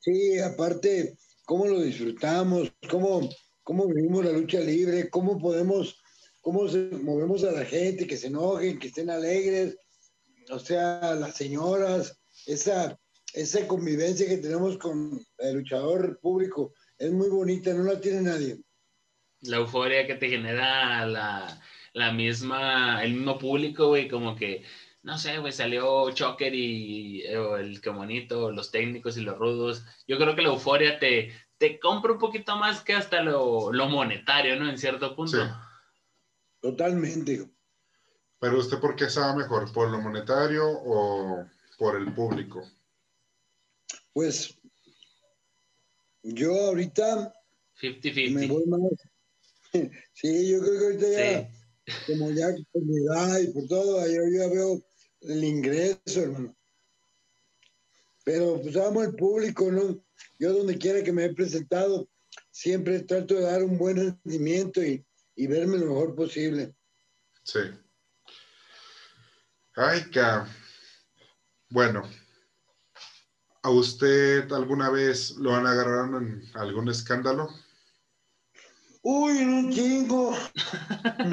Sí, 0.00 0.38
aparte, 0.38 1.16
cómo 1.44 1.66
lo 1.66 1.80
disfrutamos, 1.80 2.72
cómo, 2.90 3.28
cómo 3.62 3.86
vivimos 3.86 4.24
la 4.24 4.32
lucha 4.32 4.60
libre, 4.60 5.08
cómo 5.10 5.38
podemos, 5.38 6.00
cómo 6.40 6.64
movemos 7.02 7.44
a 7.44 7.52
la 7.52 7.64
gente, 7.64 8.06
que 8.06 8.16
se 8.16 8.28
enojen, 8.28 8.78
que 8.78 8.88
estén 8.88 9.10
alegres, 9.10 9.76
o 10.50 10.58
sea, 10.58 11.14
las 11.14 11.36
señoras, 11.36 12.18
esa, 12.46 12.98
esa 13.32 13.66
convivencia 13.66 14.28
que 14.28 14.38
tenemos 14.38 14.78
con 14.78 15.20
el 15.38 15.56
luchador 15.56 16.18
público 16.20 16.74
es 16.98 17.10
muy 17.10 17.28
bonita, 17.28 17.72
no 17.74 17.84
la 17.84 18.00
tiene 18.00 18.22
nadie. 18.22 18.58
La 19.42 19.58
euforia 19.58 20.06
que 20.06 20.14
te 20.14 20.28
genera 20.28 21.06
la, 21.06 21.60
la 21.92 22.12
misma, 22.12 23.02
el 23.04 23.14
mismo 23.14 23.38
público, 23.38 23.88
güey, 23.88 24.08
como 24.08 24.34
que, 24.36 24.64
no 25.02 25.18
sé, 25.18 25.38
güey, 25.38 25.52
salió 25.52 26.10
Choker 26.10 26.54
y 26.54 27.22
el 27.22 27.80
Camonito, 27.80 28.50
los 28.50 28.70
técnicos 28.70 29.16
y 29.16 29.20
los 29.20 29.38
rudos. 29.38 29.84
Yo 30.06 30.16
creo 30.16 30.34
que 30.34 30.42
la 30.42 30.48
euforia 30.48 30.98
te, 30.98 31.32
te 31.58 31.78
compra 31.78 32.12
un 32.12 32.18
poquito 32.18 32.56
más 32.56 32.82
que 32.82 32.94
hasta 32.94 33.22
lo, 33.22 33.72
lo 33.72 33.88
monetario, 33.88 34.56
¿no? 34.56 34.68
En 34.68 34.78
cierto 34.78 35.14
punto. 35.14 35.44
Sí. 35.44 35.50
Totalmente. 36.60 37.50
Pero 38.38 38.58
usted, 38.58 38.78
¿por 38.78 38.96
qué 38.96 39.10
sabe 39.10 39.42
mejor? 39.42 39.70
¿Por 39.72 39.90
lo 39.90 40.00
monetario 40.00 40.64
o 40.66 41.46
por 41.78 41.96
el 41.96 42.12
público? 42.14 42.62
Pues 44.12 44.58
yo 46.24 46.54
ahorita 46.54 47.32
50-50. 47.80 48.30
me 48.32 48.46
voy 48.46 48.66
más. 48.66 48.80
Sí, 50.12 50.50
yo 50.50 50.60
creo 50.60 50.78
que 50.78 50.84
ahorita 50.84 51.10
ya, 51.10 51.50
como 52.06 52.30
ya 52.30 52.46
por 52.70 52.82
mi 52.84 52.96
edad 52.98 53.40
y 53.40 53.48
por 53.48 53.66
todo, 53.66 54.06
yo 54.06 54.22
ya 54.32 54.48
veo 54.48 54.80
el 55.22 55.44
ingreso, 55.44 56.22
hermano. 56.22 56.56
Pero 58.24 58.60
pues 58.62 58.76
amo 58.76 59.02
el 59.02 59.16
público, 59.16 59.70
¿no? 59.72 60.00
Yo 60.38 60.52
donde 60.52 60.78
quiera 60.78 61.02
que 61.02 61.12
me 61.12 61.24
he 61.24 61.34
presentado, 61.34 62.08
siempre 62.52 63.00
trato 63.00 63.34
de 63.34 63.42
dar 63.42 63.64
un 63.64 63.76
buen 63.76 63.96
rendimiento 63.96 64.80
y, 64.82 65.04
y 65.34 65.46
verme 65.48 65.78
lo 65.78 65.86
mejor 65.86 66.14
posible. 66.14 66.74
Sí. 67.42 67.58
Ay, 69.74 70.08
ca. 70.12 70.48
Bueno, 71.68 72.08
¿a 73.64 73.70
usted 73.70 74.52
alguna 74.52 74.90
vez 74.90 75.36
lo 75.38 75.54
han 75.54 75.66
agarrado 75.66 76.18
en 76.18 76.42
algún 76.52 76.88
escándalo? 76.90 77.48
Uy, 79.02 79.38
en 79.38 79.48
un 79.48 79.72
chingo. 79.72 80.36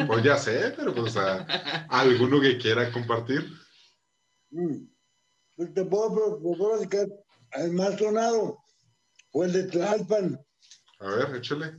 Pues 0.08 0.24
ya 0.24 0.38
sé, 0.38 0.74
pero 0.78 0.96
pues 0.96 1.15
alguno 1.89 2.39
que 2.39 2.58
quiera 2.58 2.91
compartir. 2.91 3.52
Mm. 4.50 4.88
Pues 5.58 5.74
te 5.74 5.84
puedo, 5.84 6.39
decir 6.80 7.10
el 7.54 7.72
más 7.74 7.98
sonado 8.00 8.58
fue 9.32 9.48
el 9.48 9.54
de 9.54 9.63
Tlalpan. 9.63 10.39
A 11.00 11.08
ver, 11.08 11.36
échale. 11.36 11.74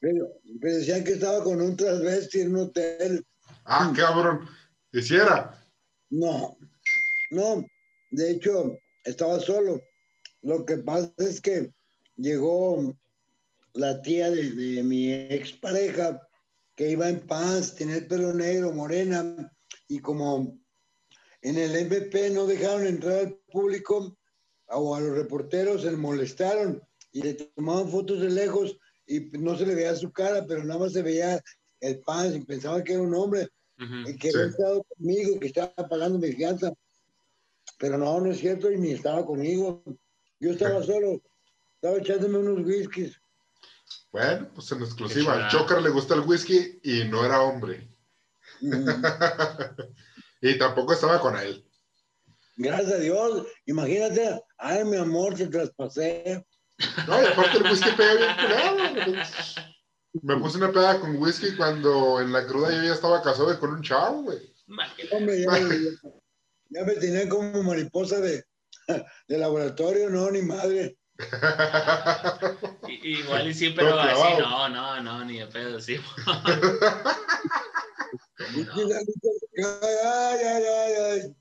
Pero, 0.00 0.26
pero 0.60 0.76
decían 0.76 1.04
que 1.04 1.12
estaba 1.12 1.44
con 1.44 1.60
un 1.62 1.76
transvesti 1.76 2.40
en 2.40 2.56
un 2.56 2.62
hotel. 2.62 3.24
Ah, 3.64 3.92
cabrón. 3.94 4.48
¿Hiciera? 4.92 5.64
No, 6.10 6.56
no, 7.30 7.64
de 8.10 8.30
hecho, 8.32 8.76
estaba 9.04 9.40
solo. 9.40 9.80
Lo 10.42 10.64
que 10.64 10.78
pasa 10.78 11.12
es 11.18 11.40
que 11.40 11.72
llegó 12.16 12.94
la 13.74 14.02
tía 14.02 14.30
de, 14.30 14.82
mi 14.82 15.12
expareja, 15.12 16.20
que 16.74 16.90
iba 16.90 17.08
en 17.08 17.26
paz, 17.26 17.74
tenía 17.74 17.96
el 17.96 18.06
pelo 18.06 18.32
negro, 18.32 18.72
morena, 18.72 19.52
y 19.88 19.98
como 20.00 20.58
en 21.42 21.58
el 21.58 21.86
MVP 21.86 22.30
no 22.30 22.46
dejaron 22.46 22.86
entrar 22.86 23.18
al 23.18 23.34
público 23.50 24.16
o 24.68 24.94
a 24.94 25.00
los 25.00 25.16
reporteros, 25.16 25.82
se 25.82 25.90
molestaron 25.92 26.82
y 27.12 27.22
le 27.22 27.34
tomaban 27.34 27.90
fotos 27.90 28.20
de 28.20 28.30
lejos 28.30 28.76
y 29.06 29.20
no 29.38 29.56
se 29.56 29.66
le 29.66 29.74
veía 29.74 29.94
su 29.94 30.12
cara, 30.12 30.46
pero 30.46 30.64
nada 30.64 30.80
más 30.80 30.92
se 30.92 31.02
veía 31.02 31.42
el 31.80 32.00
pan 32.00 32.34
y 32.34 32.44
pensaba 32.44 32.82
que 32.82 32.94
era 32.94 33.02
un 33.02 33.14
hombre 33.14 33.48
y 34.06 34.16
que 34.16 34.28
había 34.28 34.46
estado 34.46 34.84
conmigo, 34.84 35.40
que 35.40 35.48
estaba 35.48 35.74
pagando 35.88 36.18
mi 36.18 36.32
fianza. 36.32 36.72
Pero 37.82 37.98
no, 37.98 38.20
no 38.20 38.30
es 38.30 38.38
cierto, 38.38 38.70
y 38.70 38.78
ni 38.78 38.92
estaba 38.92 39.26
conmigo. 39.26 39.82
Yo 40.38 40.52
estaba 40.52 40.84
solo, 40.84 41.20
estaba 41.74 41.98
echándome 41.98 42.38
unos 42.38 42.64
whiskies. 42.64 43.20
Bueno, 44.12 44.48
pues 44.54 44.70
en 44.70 44.82
exclusiva, 44.82 45.32
al 45.32 45.50
Choker 45.50 45.82
le 45.82 45.90
gusta 45.90 46.14
el 46.14 46.20
whisky 46.20 46.78
y 46.84 47.02
no 47.08 47.24
era 47.26 47.42
hombre. 47.42 47.90
y 50.40 50.58
tampoco 50.58 50.92
estaba 50.92 51.20
con 51.20 51.36
él. 51.36 51.66
Gracias 52.56 52.92
a 52.92 52.98
Dios, 52.98 53.48
imagínate, 53.66 54.40
ay, 54.58 54.84
mi 54.84 54.98
amor, 54.98 55.34
te 55.34 55.48
traspasé. 55.48 56.46
No, 57.08 57.20
y 57.20 57.26
aparte 57.26 57.58
el 57.58 57.64
whisky 57.64 57.90
pega 57.96 58.14
bien 58.14 58.36
curado. 58.36 58.76
Me 60.22 60.36
puse 60.36 60.56
una 60.58 60.70
peda 60.70 61.00
con 61.00 61.16
whisky 61.16 61.56
cuando 61.56 62.20
en 62.20 62.30
la 62.30 62.46
cruda 62.46 62.70
yo 62.70 62.80
ya 62.80 62.94
estaba 62.94 63.20
casado 63.22 63.58
con 63.58 63.72
un 63.72 63.82
chavo, 63.82 64.22
güey. 64.22 64.54
Hombre, 65.10 65.40
ya, 65.40 65.48
me 66.72 66.94
tenía 66.94 67.28
como 67.28 67.62
mariposa 67.62 68.20
de, 68.20 68.44
de 69.28 69.38
laboratorio, 69.38 70.10
no, 70.10 70.30
ni 70.30 70.42
madre. 70.42 70.96
igual 73.02 73.48
y 73.48 73.54
sí, 73.54 73.70
pero 73.76 73.98
así 73.98 74.40
no, 74.40 74.68
no, 74.68 75.00
no, 75.02 75.24
ni 75.24 75.38
de 75.38 75.46
pedo, 75.46 75.80
sí. 75.80 75.98
ay, 78.38 78.56
ay, 80.04 80.64
ay, 80.64 80.94
ay. 81.10 81.36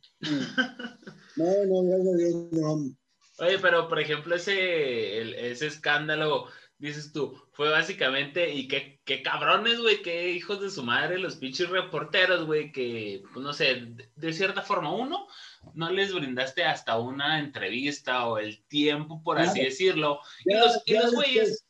No, 1.36 1.46
no, 1.66 1.84
gracias 1.88 2.14
a 2.14 2.18
Dios, 2.18 2.34
no. 2.52 2.96
Oye, 3.40 3.58
pero 3.60 3.88
por 3.88 4.00
ejemplo, 4.00 4.36
ese, 4.36 5.52
ese 5.52 5.68
escándalo 5.68 6.48
dices 6.82 7.12
tú, 7.14 7.40
fue 7.54 7.70
básicamente, 7.70 8.54
y 8.54 8.68
qué, 8.68 9.00
qué 9.06 9.22
cabrones, 9.22 9.80
güey, 9.80 10.02
qué 10.02 10.32
hijos 10.32 10.60
de 10.62 10.72
su 10.72 10.84
madre, 10.84 11.20
los 11.20 11.36
pinches 11.36 11.70
reporteros, 11.70 12.46
güey, 12.46 12.72
que, 12.72 13.22
pues 13.32 13.44
no 13.44 13.54
sé, 13.54 13.88
de, 14.16 14.34
cierta 14.34 14.64
forma, 14.64 14.94
uno, 14.94 15.28
no 15.76 15.92
les 15.92 16.12
brindaste 16.12 16.64
hasta 16.64 16.98
una 16.98 17.40
entrevista 17.40 18.26
o 18.26 18.40
el 18.40 18.64
tiempo, 18.66 19.22
por 19.24 19.40
así 19.40 19.62
decirlo. 19.62 20.20
y 20.44 20.56
los, 20.56 20.82
y 20.86 20.94
los 20.96 21.14
güeyes. 21.14 21.66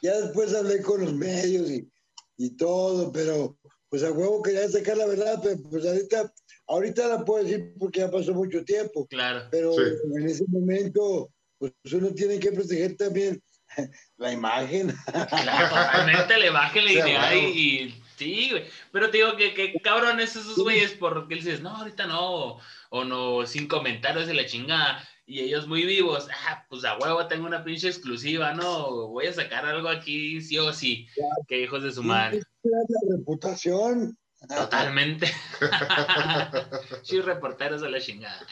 Ya 0.00 0.16
después 0.20 0.54
hablé 0.54 0.80
con 0.80 1.00
los 1.00 1.12
medios 1.12 1.68
y, 1.68 1.90
y, 2.36 2.56
todo, 2.56 3.10
pero 3.10 3.58
pues 3.88 4.04
a 4.04 4.12
huevo 4.12 4.42
quería 4.42 4.68
sacar 4.68 4.96
la 4.96 5.06
verdad, 5.06 5.40
pero 5.42 5.56
pues 5.68 5.84
ahorita, 5.84 6.32
ahorita 6.68 7.08
la 7.08 7.24
puedo 7.24 7.42
decir 7.42 7.74
porque 7.80 7.98
ya 7.98 8.10
pasó 8.10 8.32
mucho 8.32 8.64
tiempo. 8.64 9.08
Claro. 9.08 9.48
Pero 9.50 9.72
en 9.80 10.28
ese 10.28 10.44
momento 10.46 11.32
pues 11.58 11.72
uno 11.92 12.08
tiene 12.10 12.38
que 12.38 12.52
proteger 12.52 12.96
también 12.96 13.42
la 14.16 14.32
imagen. 14.32 14.94
Claro, 15.28 15.76
realmente 15.92 16.38
le 16.38 16.50
baje 16.50 16.82
la 16.82 16.92
idea 16.92 17.34
y, 17.36 17.94
Sí, 18.18 18.50
güey. 18.50 18.64
Pero 18.90 19.10
te 19.10 19.18
digo 19.18 19.36
que, 19.36 19.54
que 19.54 19.74
cabrones 19.80 20.34
esos 20.34 20.56
güeyes, 20.56 20.90
porque 20.92 21.36
dices, 21.36 21.60
no, 21.60 21.70
ahorita 21.70 22.06
no, 22.06 22.58
o 22.90 23.04
no, 23.04 23.46
sin 23.46 23.68
comentarios 23.68 24.26
de 24.26 24.34
la 24.34 24.44
chingada. 24.44 25.08
Y 25.24 25.40
ellos 25.40 25.68
muy 25.68 25.84
vivos, 25.84 26.26
ah, 26.48 26.64
pues 26.68 26.84
a 26.84 26.98
huevo 26.98 27.28
tengo 27.28 27.46
una 27.46 27.62
pinche 27.62 27.86
exclusiva, 27.86 28.54
¿no? 28.54 29.08
Voy 29.08 29.26
a 29.26 29.32
sacar 29.32 29.66
algo 29.66 29.88
aquí, 29.88 30.40
sí 30.40 30.58
o 30.58 30.72
sí. 30.72 31.06
Que 31.46 31.60
hijos 31.60 31.84
de 31.84 31.92
su 31.92 32.02
madre. 32.02 32.40
La 32.64 33.16
reputación. 33.16 34.18
Totalmente. 34.48 35.32
sí, 37.02 37.20
reporteros 37.20 37.82
de 37.82 37.90
la 37.90 38.00
chingada. 38.00 38.44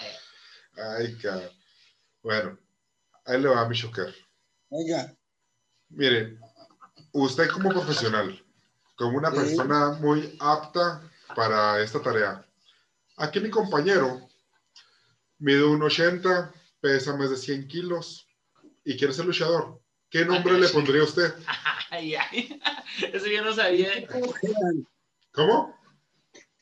Ay, 0.77 1.17
cabrón. 1.17 1.51
Bueno, 2.23 2.59
ahí 3.27 3.41
le 3.41 3.49
va 3.49 3.69
mi 3.69 3.77
choker. 3.77 4.15
Venga. 4.71 5.15
Mire, 5.91 6.39
usted 7.13 7.49
como 7.49 7.71
profesional, 7.71 8.43
como 8.97 9.19
una 9.19 9.31
persona 9.31 9.91
muy 10.01 10.37
apta 10.41 11.03
para 11.35 11.81
esta 11.81 12.01
tarea. 12.03 12.45
Aquí 13.17 13.41
mi 13.41 13.51
compañero 13.51 14.29
mide 15.39 15.65
un 15.65 15.83
80, 15.83 16.53
pesa 16.81 17.17
más 17.17 17.31
de 17.31 17.37
100 17.37 17.69
kilos 17.69 18.27
y 18.85 18.97
quiere 18.97 19.13
ser 19.13 19.27
luchador. 19.27 19.81
¿Qué 20.11 20.25
nombre 20.25 20.59
le 20.59 20.69
pondría 20.69 21.03
usted? 21.03 21.35
Ay, 21.91 22.17
ay. 22.17 22.61
Eso 23.13 23.27
yo 23.27 23.45
no 23.45 23.55
sabía. 23.55 23.91
¿Cómo? 25.33 25.79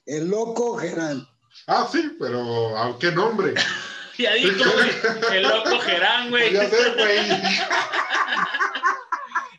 El 0.04 0.28
loco 0.28 0.76
Gerán. 0.76 1.26
Ah, 1.66 1.88
sí, 1.90 2.14
pero 2.18 2.76
¿a 2.76 2.98
qué 2.98 3.10
nombre? 3.10 3.54
ya 4.18 4.34
dijo, 4.34 4.64
güey. 4.72 5.36
El 5.36 5.42
loco 5.42 5.78
Gerán, 5.80 6.30
güey. 6.30 6.52
Ya 6.52 6.68
sé, 6.68 6.90
güey. 6.92 7.18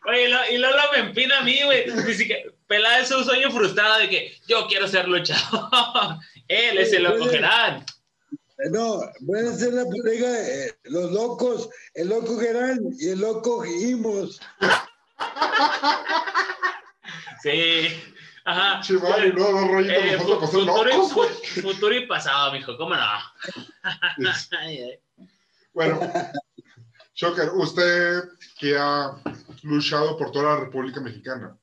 Oye, 0.07 0.29
y 0.51 0.57
Lola 0.57 0.83
me 0.91 0.99
empina 0.99 1.39
a 1.39 1.43
mí, 1.43 1.59
güey. 1.63 1.89
Dice 2.05 2.27
que 2.27 2.51
pelada 2.67 2.99
es 2.99 3.11
un 3.11 3.25
sueño 3.25 3.51
frustrado 3.51 3.99
de 3.99 4.09
que 4.09 4.37
yo 4.47 4.67
quiero 4.67 4.87
ser 4.87 5.07
luchador. 5.07 5.69
Él 6.47 6.77
es 6.77 6.93
el 6.93 7.03
loco 7.03 7.25
Gerán. 7.25 7.83
No, 8.71 9.01
puede 9.25 9.53
ser 9.55 9.73
la 9.73 9.83
pareja, 9.83 10.47
eh, 10.47 10.73
los 10.83 11.11
locos, 11.11 11.69
el 11.93 12.07
loco 12.07 12.39
Gerán 12.39 12.79
y 12.97 13.09
el 13.09 13.19
loco 13.19 13.65
Imos. 13.65 14.39
Sí. 17.43 18.14
Ajá. 18.47 18.79
Chival, 18.81 19.33
no, 19.35 19.51
no, 19.51 19.67
rollito, 19.67 19.93
Eh, 19.99 20.19
futuro, 20.19 20.61
y, 20.61 20.65
locos, 20.65 21.13
güey. 21.13 21.29
fu- 21.29 21.61
futuro 21.61 21.95
y 21.95 22.05
pasado, 22.05 22.51
mijo, 22.53 22.77
¿cómo 22.77 22.95
no? 22.95 23.01
Bueno, 25.73 25.99
Shocker, 27.15 27.49
usted 27.55 28.23
que 28.57 28.77
ha 28.77 29.21
luchado 29.63 30.17
por 30.17 30.31
toda 30.31 30.55
la 30.55 30.59
República 30.65 31.01
Mexicana, 31.01 31.57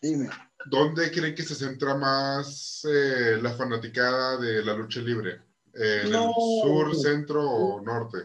Dime. 0.00 0.28
¿dónde 0.66 1.10
cree 1.12 1.34
que 1.34 1.42
se 1.42 1.54
centra 1.54 1.94
más 1.94 2.84
eh, 2.90 3.38
la 3.40 3.52
fanaticada 3.54 4.36
de 4.38 4.64
la 4.64 4.74
lucha 4.74 5.00
libre? 5.00 5.42
¿En 5.74 6.10
No. 6.10 6.28
el 6.28 6.34
sur, 6.62 6.96
centro 6.96 7.42
o 7.48 7.80
norte? 7.82 8.18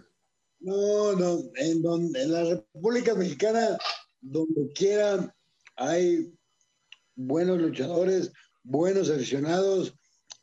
No, 0.61 1.13
no, 1.13 1.39
en, 1.55 1.81
donde, 1.81 2.23
en 2.23 2.31
la 2.31 2.43
República 2.43 3.13
Mexicana, 3.15 3.77
donde 4.21 4.71
quiera, 4.73 5.33
hay 5.77 6.33
buenos 7.19 7.59
luchadores, 7.59 8.31
buenos 8.63 9.09
aficionados. 9.09 9.93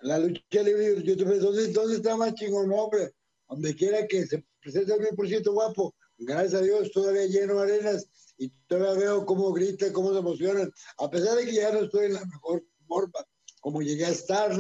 La 0.01 0.19
lucha 0.19 0.63
libre, 0.63 1.03
yo 1.03 1.17
te 1.17 1.25
¿dónde, 1.25 1.73
¿dónde 1.73 1.97
está 1.97 2.17
más 2.17 2.35
chingón, 2.35 2.71
hombre? 2.71 3.13
Donde 3.49 3.75
quiera 3.75 4.07
que 4.07 4.27
se 4.27 4.45
presente 4.61 4.93
el 4.93 5.01
mil 5.01 5.15
por 5.17 5.27
ciento 5.27 5.53
guapo, 5.55 5.95
gracias 6.19 6.61
a 6.61 6.65
Dios, 6.65 6.93
todavía 6.93 7.25
lleno 7.27 7.55
de 7.55 7.63
arenas 7.63 8.07
y 8.37 8.51
todavía 8.67 9.07
veo 9.07 9.25
cómo 9.25 9.53
gritan, 9.55 9.93
cómo 9.93 10.13
se 10.13 10.19
emocionan, 10.19 10.71
a 10.99 11.09
pesar 11.09 11.37
de 11.37 11.47
que 11.47 11.55
ya 11.55 11.73
no 11.73 11.81
estoy 11.81 12.07
en 12.07 12.15
la 12.15 12.25
mejor 12.27 12.63
forma, 12.87 13.25
como 13.61 13.81
llegué 13.81 14.05
a 14.05 14.11
estar. 14.11 14.53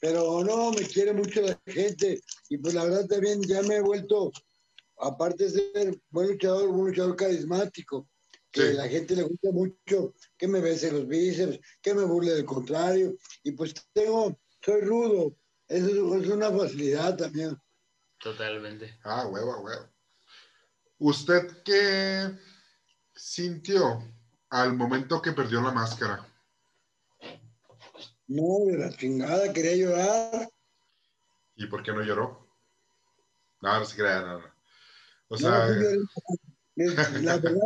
Pero 0.00 0.42
no, 0.42 0.72
me 0.72 0.82
quiere 0.82 1.12
mucho 1.12 1.40
la 1.40 1.58
gente 1.66 2.20
y 2.48 2.58
pues 2.58 2.74
la 2.74 2.84
verdad 2.84 3.06
también 3.06 3.40
ya 3.42 3.62
me 3.62 3.76
he 3.76 3.80
vuelto 3.80 4.32
aparte 4.98 5.44
de 5.44 5.50
ser 5.50 6.00
buen 6.10 6.28
luchador, 6.28 6.68
un 6.68 6.88
luchador 6.88 7.14
carismático, 7.16 8.08
que 8.54 8.70
Sí. 8.70 8.74
la 8.74 8.88
gente 8.88 9.16
le 9.16 9.22
gusta 9.24 9.50
mucho, 9.50 10.14
que 10.38 10.46
me 10.46 10.60
bese 10.60 10.92
los 10.92 11.08
bíceps, 11.08 11.58
que 11.82 11.92
me 11.92 12.04
burle 12.04 12.32
del 12.34 12.44
contrario, 12.44 13.16
y 13.42 13.50
pues 13.52 13.74
tengo, 13.92 14.38
soy 14.64 14.80
rudo, 14.82 15.36
eso 15.66 16.16
es, 16.16 16.28
una 16.28 16.50
facilidad 16.52 17.16
también. 17.16 17.60
Totalmente. 18.20 18.96
Ah, 19.02 19.26
huevo, 19.26 19.60
huevo. 19.60 19.88
¿Usted 20.98 21.62
qué 21.64 22.38
sintió 23.12 24.04
al 24.50 24.74
momento 24.74 25.20
que 25.20 25.32
perdió 25.32 25.60
la 25.60 25.72
máscara? 25.72 26.24
No, 28.28 28.66
de 28.66 28.78
la 28.78 28.96
chingada, 28.96 29.52
quería 29.52 29.76
llorar. 29.76 30.48
¿Y 31.56 31.66
por 31.66 31.82
qué 31.82 31.92
no 31.92 32.02
lloró? 32.02 32.46
No, 33.60 33.80
no 33.80 33.84
se 33.84 33.96
crea, 33.96 34.20
no, 34.22 34.38
no. 34.38 34.46
O 35.28 35.34
No, 35.34 35.38
sea, 35.38 35.66
la 35.66 35.66
verdad, 37.38 37.60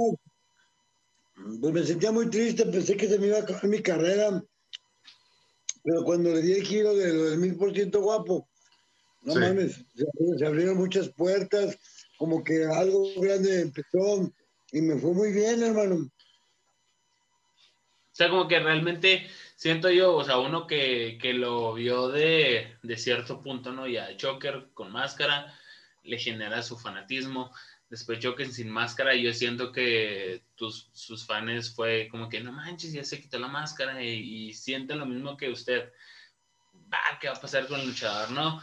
pues 1.61 1.73
me 1.73 1.85
sentía 1.85 2.13
muy 2.13 2.29
triste, 2.31 2.67
pensé 2.67 2.97
que 2.97 3.09
se 3.09 3.19
me 3.19 3.29
iba 3.29 3.39
a 3.39 3.43
acabar 3.43 3.67
mi 3.67 3.81
carrera, 3.81 4.43
pero 5.85 6.05
cuando 6.05 6.31
le 6.35 6.43
di 6.43 6.53
el 6.53 6.65
giro 6.65 6.95
de 6.95 7.13
lo 7.13 7.25
del 7.31 7.39
mil 7.39 7.57
por 7.57 7.73
ciento 7.73 8.01
guapo, 8.01 8.49
no 9.23 9.35
Sí. 9.35 9.41
mames, 9.41 9.85
se 9.95 10.05
abrieron, 10.07 10.39
se 10.39 10.47
abrieron 10.47 10.77
muchas 10.77 11.09
puertas, 11.11 11.79
como 12.19 12.43
que 12.43 12.65
algo 12.65 13.09
grande 13.21 13.63
empezó 13.63 14.33
y 14.73 14.81
me 14.81 14.99
fue 14.99 15.13
muy 15.13 15.33
bien, 15.33 15.63
hermano. 15.63 15.97
O 15.97 16.11
sea, 18.19 18.31
como 18.31 18.49
que 18.49 18.59
realmente 18.59 19.29
siento 19.55 19.91
yo, 19.91 20.17
o 20.17 20.25
sea, 20.25 20.39
uno 20.39 20.67
que, 20.67 21.19
que 21.23 21.33
lo 21.35 21.75
vio 21.75 22.09
de, 22.09 22.77
de 22.83 22.97
cierto 22.97 23.41
punto, 23.41 23.73
¿no? 23.73 23.87
Y 23.87 23.97
a 23.97 24.09
Joker 24.21 24.71
con 24.75 24.91
máscara 24.91 25.55
le 26.03 26.19
genera 26.19 26.63
su 26.63 26.77
fanatismo. 26.77 27.53
Después 27.91 28.19
Joker 28.23 28.49
sin 28.53 28.69
máscara, 28.71 29.15
yo 29.15 29.33
siento 29.33 29.73
que 29.73 30.43
tus, 30.57 30.91
sus 30.93 31.25
fans 31.25 31.75
fue 31.75 32.09
como 32.11 32.29
que 32.29 32.41
no 32.41 32.53
manches, 32.53 32.93
ya 32.93 33.03
se 33.03 33.21
quitó 33.21 33.39
la 33.39 33.49
máscara 33.49 34.03
y, 34.05 34.49
y 34.49 34.55
sienten 34.55 34.99
lo 34.99 35.07
mismo 35.07 35.37
que 35.39 35.49
usted. 35.49 35.91
Va, 36.93 36.99
¿qué 37.21 37.29
va 37.29 37.35
a 37.35 37.41
pasar 37.41 37.67
con 37.67 37.81
el 37.81 37.87
luchador, 37.87 38.31
no? 38.33 38.63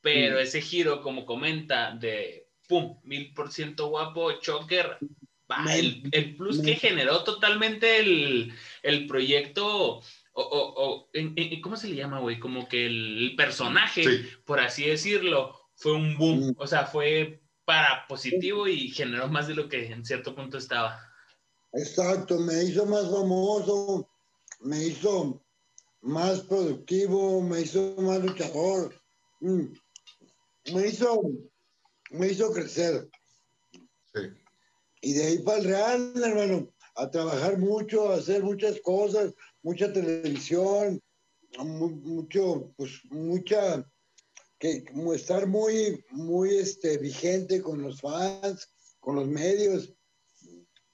Pero 0.00 0.36
Mm. 0.36 0.40
ese 0.40 0.60
giro, 0.60 1.02
como 1.02 1.24
comenta, 1.24 1.92
de 1.92 2.48
pum, 2.68 2.98
mil 3.04 3.32
por 3.32 3.52
ciento 3.52 3.86
guapo, 3.88 4.32
Joker, 4.44 4.98
Me- 5.64 5.78
el, 5.78 6.02
el 6.12 6.34
plus 6.36 6.60
que 6.60 6.74
generó 6.74 7.22
totalmente 7.22 7.98
el, 8.00 8.52
el 8.82 9.06
proyecto, 9.06 9.66
o, 9.98 10.02
o- 10.32 10.74
o- 10.84 11.10
en- 11.12 11.32
en- 11.36 11.60
¿cómo 11.60 11.76
se 11.76 11.88
le 11.88 11.96
llama, 11.96 12.18
güey? 12.18 12.40
Como 12.40 12.68
que 12.68 12.86
el, 12.86 13.18
el 13.30 13.36
personaje, 13.36 14.02
sí, 14.02 14.28
por 14.44 14.58
así 14.58 14.84
decirlo, 14.86 15.68
fue 15.76 15.92
un 15.92 16.16
boom, 16.16 16.48
Mm. 16.48 16.54
o 16.56 16.66
sea, 16.66 16.86
fue 16.86 17.40
para 17.64 18.06
positivo 18.08 18.68
y 18.68 18.88
generó 18.90 19.28
más 19.28 19.48
de 19.48 19.54
lo 19.54 19.68
que 19.68 19.86
en 19.86 20.04
cierto 20.04 20.34
punto 20.34 20.58
estaba. 20.58 21.00
Exacto, 21.74 22.38
me 22.40 22.64
hizo 22.64 22.86
más 22.86 23.10
famoso, 23.10 24.08
me 24.60 24.84
hizo 24.86 25.44
más 26.02 26.40
productivo, 26.42 27.42
me 27.42 27.62
hizo 27.62 27.96
más 27.98 28.22
luchador, 28.22 28.94
mm, 29.40 29.66
me 30.74 30.88
hizo, 30.88 31.22
me 32.10 32.28
hizo 32.28 32.52
crecer. 32.52 33.08
sí. 34.14 34.20
Y 35.02 35.12
de 35.14 35.24
ahí 35.26 35.38
para 35.40 35.58
el 35.58 35.64
Real, 35.64 36.12
hermano, 36.24 36.68
a 36.96 37.10
trabajar 37.10 37.58
mucho, 37.58 38.10
a 38.10 38.16
hacer 38.16 38.42
muchas 38.42 38.80
cosas, 38.80 39.34
mucha 39.62 39.92
televisión, 39.92 41.00
mu- 41.58 41.90
mucho, 41.90 42.72
pues 42.76 43.00
mucha, 43.10 43.86
que 44.58 44.84
estar 45.14 45.46
muy, 45.46 46.04
muy 46.10 46.56
este, 46.56 46.98
vigente 46.98 47.62
con 47.62 47.82
los 47.82 48.00
fans, 48.00 48.70
con 49.00 49.16
los 49.16 49.26
medios, 49.26 49.92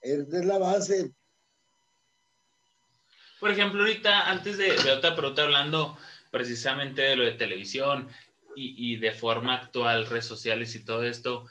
es, 0.01 0.33
es 0.33 0.44
la 0.44 0.59
base. 0.59 1.14
Por 3.38 3.51
ejemplo, 3.51 3.81
ahorita, 3.81 4.31
antes 4.31 4.59
de, 4.59 4.77
de 4.77 4.92
otra 4.92 5.14
pregunta, 5.14 5.44
hablando 5.44 5.96
precisamente 6.31 7.03
de 7.03 7.16
lo 7.16 7.25
de 7.25 7.33
televisión 7.33 8.09
y, 8.55 8.92
y 8.92 8.96
de 8.96 9.12
forma 9.12 9.55
actual, 9.55 10.07
redes 10.07 10.27
sociales 10.27 10.75
y 10.75 10.85
todo 10.85 11.05
esto, 11.05 11.46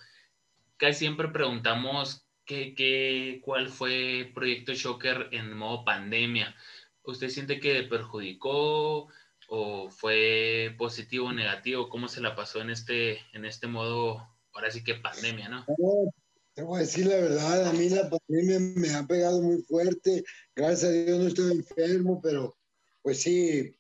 casi 0.78 1.00
siempre 1.00 1.30
preguntamos 1.30 2.26
qué, 2.46 2.74
qué, 2.76 3.42
cuál 3.44 3.70
fue 3.70 4.32
Proyecto 4.34 4.74
Shocker 4.74 5.30
en 5.32 5.56
modo 5.56 5.86
pandemia. 5.86 6.56
¿Usted 7.04 7.30
siente 7.30 7.60
que 7.60 7.84
perjudicó 7.84 9.08
o 9.50 9.90
fue 9.90 10.76
positivo 10.78 11.28
o 11.28 11.34
negativo? 11.34 11.90
¿Cómo 11.90 12.08
se 12.08 12.22
la 12.22 12.36
pasó 12.36 12.62
en 12.62 12.70
este, 12.70 13.20
en 13.34 13.46
este 13.46 13.68
modo, 13.68 14.28
ahora 14.54 14.72
sí 14.72 14.84
que 14.84 14.96
pandemia, 14.96 15.50
no? 15.50 15.66
No, 15.78 16.14
te 16.54 16.62
voy 16.62 16.78
a 16.78 16.82
decir 16.82 17.08
la 17.08 17.16
verdad, 17.16 17.68
a 17.68 17.74
mí 17.74 17.90
la 17.90 18.10
pandemia 18.10 18.60
me 18.60 18.94
ha 18.94 19.06
pegado 19.06 19.42
muy 19.42 19.62
fuerte. 19.64 20.24
Gracias 20.56 20.84
a 20.84 20.94
Dios 20.94 21.20
no 21.20 21.28
estoy 21.28 21.52
enfermo, 21.52 22.22
pero 22.22 22.56
pues 23.02 23.22
sí, 23.22 23.76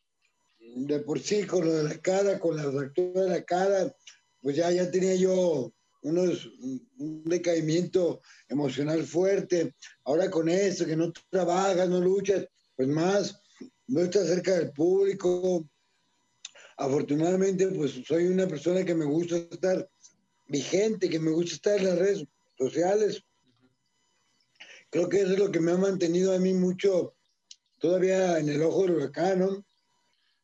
de 0.59 0.99
por 0.99 1.19
sí 1.19 1.43
con 1.43 1.65
lo 1.65 1.73
de 1.73 1.83
la 1.83 1.97
cara, 2.01 2.39
con 2.39 2.57
la 2.57 2.71
fractura 2.71 3.21
de 3.21 3.29
la 3.29 3.43
cara, 3.43 3.95
pues 4.41 4.55
ya, 4.55 4.71
ya 4.71 4.89
tenía 4.89 5.15
yo 5.15 5.71
unos, 6.01 6.47
un 6.97 7.23
decaimiento 7.25 8.21
emocional 8.47 9.03
fuerte. 9.03 9.75
Ahora 10.03 10.31
con 10.31 10.49
esto, 10.49 10.85
que 10.85 10.95
no 10.95 11.11
trabajas, 11.29 11.89
no 11.89 11.99
luchas, 11.99 12.47
pues 12.75 12.87
más. 12.87 13.38
No 13.89 14.01
está 14.01 14.23
cerca 14.23 14.57
del 14.57 14.71
público. 14.71 15.67
Afortunadamente, 16.77 17.67
pues 17.67 18.01
soy 18.07 18.27
una 18.27 18.47
persona 18.47 18.85
que 18.85 18.95
me 18.95 19.05
gusta 19.05 19.35
estar 19.35 19.89
vigente, 20.47 21.09
que 21.09 21.19
me 21.19 21.31
gusta 21.31 21.55
estar 21.55 21.77
en 21.77 21.85
las 21.85 21.99
redes 21.99 22.25
sociales. 22.57 23.23
Creo 24.89 25.09
que 25.09 25.21
eso 25.21 25.33
es 25.33 25.39
lo 25.39 25.51
que 25.51 25.59
me 25.59 25.71
ha 25.71 25.77
mantenido 25.77 26.33
a 26.33 26.39
mí 26.39 26.53
mucho 26.53 27.15
todavía 27.79 28.39
en 28.39 28.49
el 28.49 28.61
ojo 28.61 28.83
del 28.83 28.95
huracán, 28.95 29.39
¿no? 29.39 29.65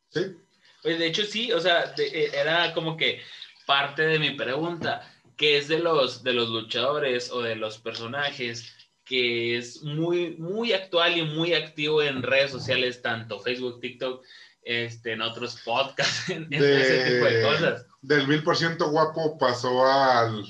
Sí. 0.09 0.35
De 0.83 1.07
hecho 1.07 1.23
sí, 1.25 1.51
o 1.51 1.59
sea, 1.59 1.95
eh, 1.97 2.29
era 2.33 2.73
como 2.73 2.95
que 2.95 3.19
parte 3.65 4.03
de 4.03 4.19
mi 4.19 4.31
pregunta, 4.31 5.11
que 5.35 5.57
es 5.57 5.67
de 5.67 5.79
los, 5.79 6.23
de 6.23 6.33
los 6.33 6.49
luchadores 6.49 7.31
o 7.31 7.41
de 7.41 7.55
los 7.55 7.79
personajes 7.79 8.71
que 9.05 9.57
es 9.57 9.83
muy, 9.83 10.35
muy 10.37 10.73
actual 10.73 11.17
y 11.17 11.21
muy 11.23 11.53
activo 11.53 12.01
en 12.01 12.23
redes 12.23 12.51
sociales, 12.51 13.01
tanto 13.01 13.39
Facebook, 13.39 13.79
TikTok, 13.79 14.23
este, 14.63 15.13
en 15.13 15.21
otros 15.21 15.61
podcasts, 15.63 16.29
en, 16.29 16.51
ese 16.51 17.13
tipo 17.13 17.25
de 17.25 17.41
cosas. 17.43 17.85
Del 18.01 18.27
mil 18.27 18.43
por 18.43 18.57
ciento 18.57 18.89
guapo 18.89 19.37
pasó 19.37 19.85
al 19.85 20.43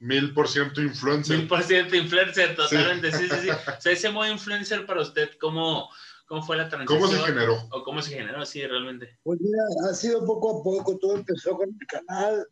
mil 0.00 0.32
por 0.32 0.48
ciento 0.48 0.80
influencer. 0.80 1.36
Mil 1.36 1.46
por 1.46 1.62
ciento 1.62 1.94
influencer, 1.94 2.56
totalmente, 2.56 3.12
sí, 3.12 3.28
sí, 3.28 3.36
sí. 3.42 3.48
O 3.78 3.80
sea, 3.80 3.92
ese 3.92 4.10
modo 4.10 4.30
influencer 4.30 4.86
para 4.86 5.02
usted, 5.02 5.30
¿cómo, 5.38 5.90
¿Cómo 6.26 6.42
fue 6.42 6.56
la 6.56 6.68
transición? 6.68 7.00
¿Cómo 7.00 7.12
se 7.12 7.22
generó? 7.22 7.68
¿O 7.70 7.84
cómo 7.84 8.00
se 8.00 8.14
generó, 8.14 8.44
sí, 8.46 8.66
realmente? 8.66 9.18
Pues 9.22 9.40
mira, 9.40 9.62
ha 9.90 9.94
sido 9.94 10.24
poco 10.24 10.60
a 10.60 10.64
poco, 10.64 10.98
todo 10.98 11.16
empezó 11.16 11.56
con 11.56 11.68
el 11.68 11.86
canal. 11.86 12.46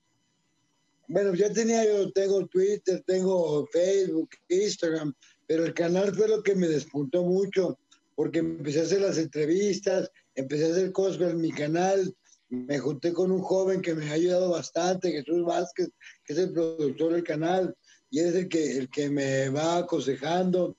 Bueno, 1.12 1.34
ya 1.34 1.52
tenía, 1.52 1.84
yo 1.84 2.10
tengo 2.12 2.46
Twitter, 2.46 3.02
tengo 3.06 3.66
Facebook, 3.66 4.30
Instagram, 4.48 5.12
pero 5.46 5.66
el 5.66 5.74
canal 5.74 6.14
fue 6.14 6.26
lo 6.26 6.42
que 6.42 6.54
me 6.54 6.66
despuntó 6.66 7.22
mucho, 7.22 7.78
porque 8.14 8.38
empecé 8.38 8.80
a 8.80 8.84
hacer 8.84 9.02
las 9.02 9.18
entrevistas, 9.18 10.10
empecé 10.34 10.66
a 10.66 10.70
hacer 10.72 10.90
cosas 10.90 11.32
en 11.32 11.42
mi 11.42 11.52
canal, 11.52 12.14
me 12.48 12.78
junté 12.78 13.12
con 13.12 13.30
un 13.30 13.42
joven 13.42 13.82
que 13.82 13.94
me 13.94 14.08
ha 14.08 14.14
ayudado 14.14 14.48
bastante, 14.48 15.12
Jesús 15.12 15.44
Vázquez, 15.44 15.90
que 16.24 16.32
es 16.32 16.38
el 16.38 16.52
productor 16.52 17.12
del 17.12 17.24
canal, 17.24 17.76
y 18.10 18.20
es 18.20 18.34
el 18.34 18.48
que, 18.48 18.78
el 18.78 18.88
que 18.88 19.10
me 19.10 19.50
va 19.50 19.78
aconsejando, 19.78 20.78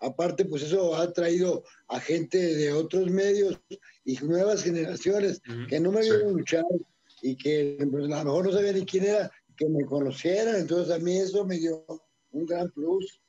Aparte, 0.00 0.44
pues 0.44 0.62
eso 0.62 0.94
ha 0.96 1.12
traído 1.12 1.64
a 1.88 1.98
gente 2.00 2.38
de 2.38 2.72
otros 2.72 3.10
medios 3.10 3.58
y 4.04 4.16
nuevas 4.18 4.62
generaciones 4.62 5.40
que 5.68 5.80
no 5.80 5.92
me 5.92 6.00
vieron 6.00 6.34
luchar 6.34 6.64
y 7.22 7.36
que 7.36 7.78
pues, 7.90 8.04
a 8.04 8.18
lo 8.18 8.24
mejor 8.24 8.44
no 8.46 8.52
sabían 8.52 8.74
ni 8.74 8.84
quién 8.84 9.04
era, 9.04 9.30
que 9.56 9.68
me 9.68 9.84
conocieran. 9.84 10.56
Entonces 10.56 10.94
a 10.94 10.98
mí 10.98 11.16
eso 11.16 11.44
me 11.44 11.58
dio 11.58 11.84
un 12.30 12.46
gran 12.46 12.70
plus. 12.70 13.20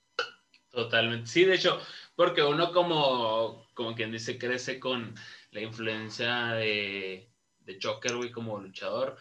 Totalmente. 0.69 1.27
Sí, 1.27 1.45
de 1.45 1.55
hecho, 1.55 1.79
porque 2.15 2.43
uno 2.43 2.71
como, 2.71 3.65
como 3.73 3.95
quien 3.95 4.11
dice, 4.11 4.37
crece 4.37 4.79
con 4.79 5.15
la 5.51 5.61
influencia 5.61 6.47
de, 6.53 7.29
de 7.59 7.79
Choker, 7.79 8.15
güey, 8.17 8.31
como 8.31 8.59
luchador 8.59 9.17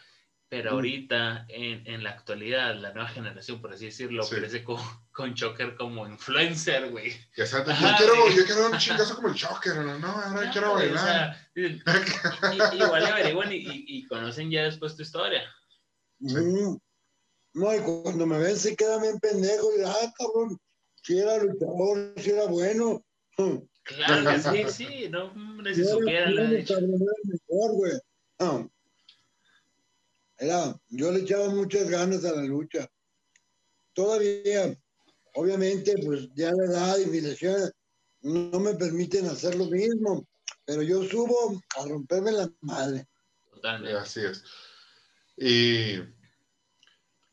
pero 0.54 0.70
ahorita, 0.70 1.46
en, 1.48 1.84
en, 1.84 2.04
la 2.04 2.10
actualidad, 2.10 2.76
la 2.76 2.92
nueva 2.92 3.08
generación, 3.08 3.60
por 3.60 3.72
así 3.72 3.86
decirlo, 3.86 4.24
crece 4.28 4.62
con, 4.62 4.80
con 5.10 5.34
Choker 5.34 5.74
como 5.74 6.06
influencer, 6.06 6.90
güey. 6.90 7.10
yo, 7.36 7.44
quiero, 7.96 8.30
yo 8.30 8.44
quiero 8.44 8.70
un 8.70 8.78
chingazo 8.78 9.16
como 9.16 9.28
el 9.28 9.34
Choker, 9.34 9.74
¿no? 9.78 9.98
no 9.98 10.06
ahora 10.06 10.50
quiero 10.52 10.74
bailar. 10.74 11.36
igual 11.56 13.06
averiguan 13.06 13.52
y, 13.52 13.64
y, 13.66 14.06
conocen 14.06 14.48
ya 14.48 14.62
después 14.62 14.94
tu 14.94 15.02
historia. 15.02 15.42
No, 17.54 17.74
y 17.74 17.80
cuando 17.80 18.26
me 18.26 18.38
ven 18.38 18.56
se 18.56 18.76
quedan 18.76 19.02
bien 19.02 19.18
pendejos. 19.20 19.70
Y, 19.78 19.82
ah, 19.84 20.12
cabrón, 20.18 20.58
si 21.02 21.18
era 21.18 21.38
luchador, 21.38 22.14
si 22.16 22.30
era 22.30 22.46
bueno. 22.46 23.04
Claro, 23.84 24.42
sí, 24.52 24.64
sí, 24.70 25.08
no, 25.08 25.32
supieran. 25.74 26.34
Mejor, 26.34 27.72
güey. 27.72 27.92
No 28.40 28.70
era, 30.38 30.78
yo 30.88 31.12
le 31.12 31.20
echaba 31.20 31.48
muchas 31.48 31.88
ganas 31.88 32.24
a 32.24 32.32
la 32.32 32.42
lucha. 32.42 32.88
Todavía, 33.92 34.76
obviamente, 35.34 35.94
pues 36.04 36.28
ya 36.34 36.52
la 36.52 36.64
edad 36.64 36.98
y 36.98 37.06
mi 37.06 37.20
lesión 37.20 37.70
no 38.22 38.58
me 38.58 38.74
permiten 38.74 39.26
hacer 39.26 39.54
lo 39.54 39.66
mismo, 39.66 40.26
pero 40.64 40.82
yo 40.82 41.04
subo 41.04 41.60
a 41.78 41.86
romperme 41.86 42.32
la 42.32 42.50
madre. 42.60 43.06
Totalmente. 43.52 43.98
Así 43.98 44.20
es. 44.20 44.42
Y 45.36 45.98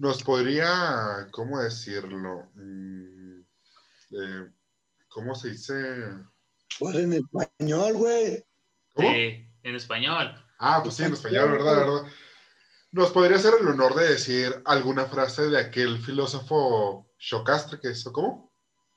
nos 0.01 0.23
podría, 0.23 1.27
¿cómo 1.29 1.61
decirlo? 1.61 2.49
Mm, 2.55 3.41
eh, 4.11 4.51
¿Cómo 5.07 5.35
se 5.35 5.51
dice? 5.51 5.73
Pues 6.79 6.95
en 6.95 7.13
español, 7.13 7.93
güey. 7.93 8.43
Sí, 8.97 9.47
en 9.61 9.75
español. 9.75 10.33
Ah, 10.57 10.79
pues 10.81 10.95
sí, 10.95 11.03
en 11.03 11.13
español, 11.13 11.51
¿verdad? 11.51 11.75
¿verdad? 11.75 12.11
¿Nos 12.91 13.11
podría 13.11 13.37
hacer 13.37 13.53
el 13.61 13.67
honor 13.67 13.93
de 13.93 14.09
decir 14.09 14.63
alguna 14.65 15.05
frase 15.05 15.49
de 15.49 15.59
aquel 15.59 15.99
filósofo 15.99 17.07
Socastre, 17.19 17.79
que 17.79 17.89
es, 17.89 18.03
¿cómo? 18.05 18.51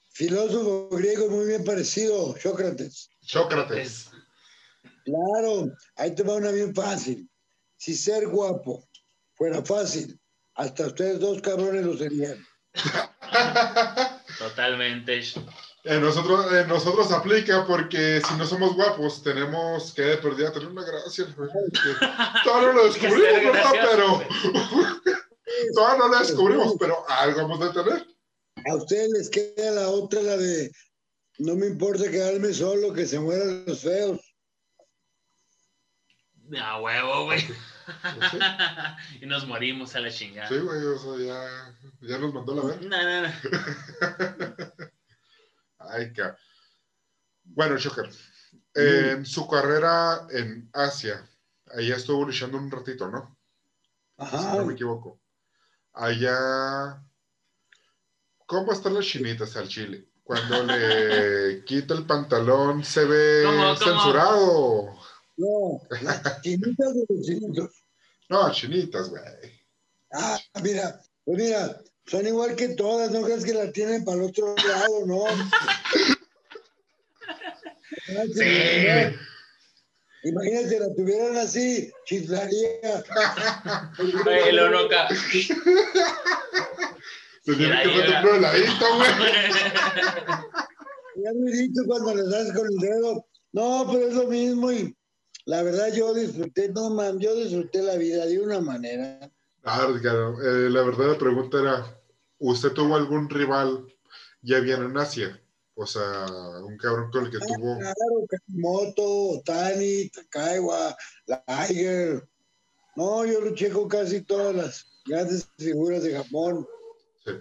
Filósofo 0.09 0.89
griego 0.89 1.29
muy 1.29 1.47
bien 1.49 1.65
parecido, 1.65 2.35
Sócrates. 2.39 3.11
Sócrates. 3.21 4.11
Claro, 5.05 5.71
ahí 5.97 6.15
te 6.15 6.23
va 6.23 6.37
una 6.37 6.51
bien 6.51 6.75
fácil. 6.75 7.31
Si 7.77 7.95
ser 7.95 8.27
guapo 8.27 8.89
fuera 9.35 9.63
fácil, 9.63 10.19
hasta 10.55 10.87
ustedes 10.87 11.21
dos 11.21 11.41
cabrones 11.43 11.85
lo 11.85 11.97
serían. 11.97 12.45
Totalmente. 14.39 15.23
En 15.85 16.01
nosotros, 16.01 16.67
nosotros 16.67 17.13
aplica 17.13 17.67
porque 17.67 18.23
si 18.27 18.35
no 18.37 18.47
somos 18.47 18.75
guapos, 18.75 19.23
tenemos 19.23 19.93
que 19.93 20.03
de 20.03 20.17
perdida 20.17 20.53
tener 20.53 20.69
una 20.69 20.85
gracia. 20.85 21.27
Todavía 22.43 22.69
no 22.69 22.73
lo 22.73 22.85
descubrimos, 22.93 23.53
¿verdad? 23.53 23.73
Pero. 23.91 24.23
todavía 25.75 25.99
no 25.99 26.09
lo 26.09 26.19
descubrimos, 26.19 26.75
pero 26.79 27.05
algo 27.09 27.43
vamos 27.43 27.61
a 27.61 27.73
tener. 27.73 28.07
A 28.67 28.77
ustedes 28.77 29.11
les 29.11 29.31
queda 29.31 29.73
la 29.73 29.89
otra, 29.89 30.23
la 30.23 30.37
de. 30.37 30.73
No 31.39 31.55
me 31.55 31.67
importa 31.67 32.11
quedarme 32.11 32.55
solo, 32.55 32.95
que 32.95 33.07
se 33.07 33.19
mueran 33.19 33.65
los 33.67 33.81
feos. 33.81 34.21
A 36.59 36.81
huevo, 36.81 37.25
güey. 37.25 37.45
y 39.21 39.27
nos 39.27 39.47
morimos 39.47 39.95
a 39.95 40.01
la 40.01 40.11
chingada. 40.11 40.49
Sí, 40.49 40.59
güey, 40.59 40.85
o 40.85 40.99
sea, 40.99 41.25
ya, 41.25 41.77
ya 42.01 42.19
nos 42.19 42.33
mandó 42.33 42.55
la 42.55 42.63
ver. 42.63 42.83
No, 42.83 43.03
no, 43.03 43.23
no. 43.23 43.29
Ay, 45.79 46.13
qué. 46.13 46.33
Bueno, 47.45 47.77
Shocker, 47.77 48.11
en 48.75 49.27
su 49.27 49.47
carrera 49.49 50.27
en 50.31 50.69
Asia, 50.73 51.29
allá 51.77 51.97
estuvo 51.97 52.25
luchando 52.25 52.59
un 52.59 52.71
ratito, 52.71 53.09
¿no? 53.09 53.37
Ajá. 54.17 54.39
Si 54.39 54.59
no 54.59 54.65
me 54.67 54.73
equivoco. 54.73 55.21
Allá, 55.93 57.03
¿cómo 58.47 58.73
están 58.73 58.95
las 58.95 59.05
chinitas 59.05 59.57
al 59.57 59.69
chile? 59.69 60.09
Cuando 60.25 60.65
le 60.65 61.65
quita 61.67 61.95
el 61.95 62.07
pantalón, 62.07 62.83
¿se 62.83 63.05
ve 63.05 63.45
censurado? 63.79 64.99
No, 65.37 65.81
las 66.03 66.43
chinitas 66.43 66.95
de 66.95 67.05
los 67.09 67.27
chinitos. 67.27 67.71
No, 68.29 68.53
chinitas, 68.53 69.11
güey. 69.11 69.23
Ah, 70.13 70.39
mira, 70.63 71.01
pues 71.25 71.39
mira, 71.39 71.81
son 72.07 72.27
igual 72.27 72.55
que 72.55 72.69
todas, 72.69 73.11
no 73.11 73.23
crees 73.23 73.45
que 73.45 73.55
la 73.55 73.73
tienen 73.73 74.05
para 74.05 74.19
el 74.19 74.25
otro 74.25 74.55
lado, 74.57 75.07
¿no? 75.07 75.25
sí. 78.35 78.87
Imagínate, 80.25 80.81
la 80.81 80.93
tuvieran 80.95 81.37
así, 81.37 81.93
chiflaría. 82.07 83.05
El 84.47 84.59
onoca. 84.59 85.09
Se 87.43 87.55
tiene 87.55 87.83
que 87.83 87.89
meter 87.89 88.25
un 88.25 88.37
heladito, 88.37 88.97
güey. 88.97 89.11
Ya 91.17 91.31
me 91.35 91.51
he 91.51 91.55
dicho 91.55 91.83
cuando 91.87 92.15
les 92.15 92.31
das 92.31 92.53
con 92.53 92.67
el 92.67 92.79
dedo. 92.79 93.27
No, 93.53 93.87
pero 93.93 94.09
es 94.09 94.15
lo 94.15 94.27
mismo 94.27 94.73
y 94.73 94.97
la 95.47 95.63
verdad 95.63 95.93
yo 95.93 96.15
disfruté, 96.15 96.71
no 96.71 96.91
man, 96.91 97.19
yo 97.19 97.35
disfruté 97.35 97.83
la 97.83 97.97
vida 97.97 98.25
de 98.27 98.41
una 98.41 98.61
manera. 98.61 99.31
Ah, 99.63 99.89
claro. 100.01 100.41
Eh, 100.43 100.71
la 100.71 100.83
verdad 100.83 101.09
la 101.13 101.19
pregunta 101.19 101.61
era, 101.61 102.01
¿usted 102.39 102.73
tuvo 102.73 102.97
algún 102.97 103.29
rival 103.29 103.87
ya 104.43 104.61
bien 104.61 104.83
en 104.83 104.97
Asia? 104.97 105.41
O 105.75 105.87
sea, 105.87 106.27
un 106.63 106.77
cabrón 106.79 107.11
con 107.11 107.25
el 107.25 107.31
que 107.31 107.39
ah, 107.39 107.47
tuvo... 107.47 107.79
Claro, 107.79 108.27
Moto, 108.47 109.43
Tani, 109.45 110.09
Takaiwa, 110.09 110.97
Liger. 111.27 112.29
No, 112.97 113.27
yo 113.27 113.41
luché 113.41 113.71
con 113.71 113.89
casi 113.89 114.23
todas 114.23 114.55
las 114.55 114.87
grandes 115.05 115.49
figuras 115.59 116.05
de 116.05 116.15
Japón. 116.15 116.67
Sí. 117.25 117.33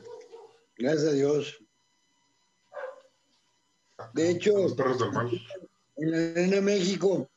Gracias 0.78 1.10
a 1.10 1.12
Dios. 1.14 1.60
De 4.14 4.30
hecho, 4.32 4.52
en 5.96 6.12
la 6.12 6.18
Arena 6.32 6.62
México 6.62 7.30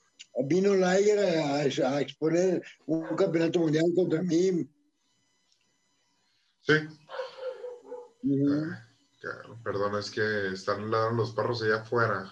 vino 0.45 0.75
Liger 0.75 1.19
a, 1.19 1.57
a, 1.91 2.01
exponer 2.01 2.63
un 2.87 3.17
campeonato 3.17 3.61
mundial 3.61 3.85
contra 3.95 4.23
mí 4.23 4.69
Sí. 6.67 6.75
Perdón, 9.63 9.99
es 9.99 10.11
que 10.11 10.49
están 10.53 10.91
ladrando 10.91 11.23
los 11.23 11.33
perros 11.33 11.63
allá 11.63 11.77
afuera. 11.77 12.31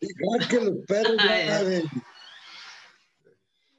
Igual 0.00 0.48
que 0.48 0.60
los 0.60 0.76
perros 0.86 1.16
ya 1.16 1.62
ven. 1.62 1.84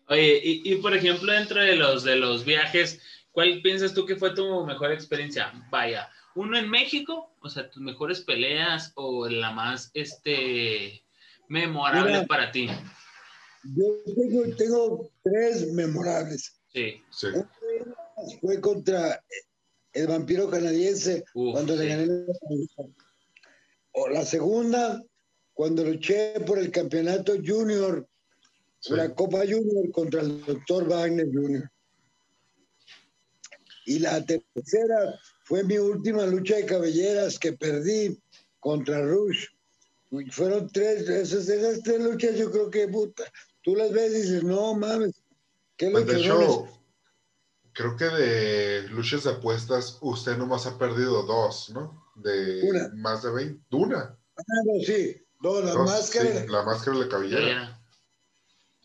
Oye, 0.10 0.42
y, 0.44 0.74
y, 0.74 0.76
por 0.78 0.96
ejemplo, 0.96 1.32
dentro 1.32 1.62
de 1.62 1.76
los, 1.76 2.04
de 2.04 2.16
los 2.16 2.44
viajes, 2.44 3.00
¿cuál 3.32 3.62
piensas 3.62 3.94
tú 3.94 4.06
que 4.06 4.16
fue 4.16 4.34
tu 4.34 4.66
mejor 4.66 4.92
experiencia? 4.92 5.52
Vaya, 5.70 6.10
uno 6.34 6.58
en 6.58 6.70
México, 6.70 7.36
o 7.42 7.50
sea, 7.50 7.70
tus 7.70 7.82
mejores 7.82 8.22
peleas 8.22 8.94
o 8.96 9.28
la 9.28 9.52
más 9.52 9.92
este, 9.94 11.04
memorable 11.48 12.12
Mira. 12.12 12.26
para 12.28 12.52
ti. 12.52 12.68
Yo 13.64 13.86
tengo, 14.16 14.56
tengo 14.56 15.12
tres 15.24 15.72
memorables. 15.74 16.54
Sí. 16.74 17.02
Sí. 17.12 17.28
Fue 18.42 18.60
contra 18.62 19.24
el 19.94 20.08
vampiro 20.08 20.50
canadiense 20.50 21.24
Uf, 21.34 21.54
cuando 21.54 21.76
le 21.76 21.84
sí. 21.84 21.90
gané 21.90 22.06
la 22.06 22.86
O 23.94 24.10
la 24.10 24.24
segunda, 24.26 25.02
cuando 25.54 25.84
luché 25.84 26.34
por 26.46 26.60
el 26.60 26.72
campeonato 26.72 27.34
junior, 27.44 28.08
Sí. 28.80 28.94
la 28.94 29.14
Copa 29.16 29.40
Junior 29.40 29.90
contra 29.92 30.22
el 30.22 30.46
doctor 30.46 30.88
Wagner 30.88 31.26
Jr. 31.34 31.68
Y 33.88 34.00
la 34.00 34.24
tercera 34.24 35.20
fue 35.46 35.64
mi 35.64 35.80
última 35.80 36.26
lucha 36.28 36.58
de 36.58 36.66
cabelleras 36.68 37.40
que 37.40 37.54
perdí 37.54 38.22
contra 38.60 39.02
Rush. 39.02 39.48
Fueron 40.32 40.70
tres, 40.70 41.08
esas, 41.10 41.50
esas 41.50 41.84
tres 41.84 42.02
luchas 42.02 42.38
yo 42.38 42.50
creo 42.52 42.70
que, 42.70 42.88
puta, 42.88 43.24
tú 43.62 43.76
las 43.76 43.92
ves 43.92 44.14
y 44.14 44.22
dices, 44.22 44.44
no 44.44 44.74
mames, 44.74 45.22
qué 45.76 45.90
Pues 45.92 46.06
de 46.08 46.20
hecho, 46.22 46.68
creo 47.74 47.98
que 47.98 48.06
de 48.06 48.84
luchas 48.90 49.26
de 49.26 49.32
apuestas, 49.32 49.98
usted 50.02 50.38
nomás 50.38 50.66
ha 50.66 50.78
perdido 50.78 51.24
dos, 51.24 51.70
¿no? 51.72 52.06
De 52.16 52.62
Una. 52.70 52.90
más 52.96 53.24
de 53.24 53.32
20. 53.32 53.76
Una. 53.76 54.18
Ah, 54.38 54.44
no, 54.66 54.84
sí, 54.86 55.18
no, 55.42 55.62
la 55.62 55.72
Dos, 55.72 55.86
máscara. 55.92 56.42
sí, 56.42 56.48
la 56.48 56.64
máscara 56.64 56.98
de 56.98 57.04
la 57.04 57.10
cabellera. 57.10 57.82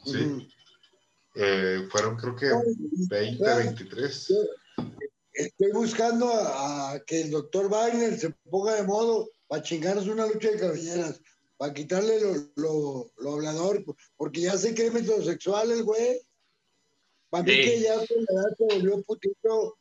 Sí. 0.05 0.49
Eh, 1.35 1.87
fueron 1.91 2.17
creo 2.17 2.35
que 2.37 2.51
20, 3.09 3.39
Claro. 3.39 3.65
23. 3.65 4.33
Estoy 5.35 5.73
buscando 5.73 6.29
a, 6.31 6.93
a 6.93 7.01
que 7.01 7.23
el 7.23 7.31
doctor 7.31 7.71
Wagner 7.71 8.19
se 8.19 8.31
ponga 8.51 8.75
de 8.75 8.83
modo 8.83 9.31
para 9.53 9.63
chingarnos 9.63 10.07
una 10.09 10.27
lucha 10.27 10.51
de 10.51 10.59
cabelleras, 10.59 11.21
para 11.59 11.75
quitarle 11.75 12.19
lo, 12.23 12.33
lo, 12.57 13.13
lo 13.19 13.35
hablador, 13.35 13.85
porque 14.17 14.41
ya 14.41 14.57
se 14.57 14.75
cree 14.75 14.91
metrosexual 14.91 15.71
el 15.73 15.83
güey. 15.85 16.23
Para 17.29 17.45
mí 17.45 17.53
Sí. 17.53 17.61
que 17.61 17.81
ya 17.83 18.01
se 18.01 18.15
volvió 18.59 19.03
putito. 19.03 19.77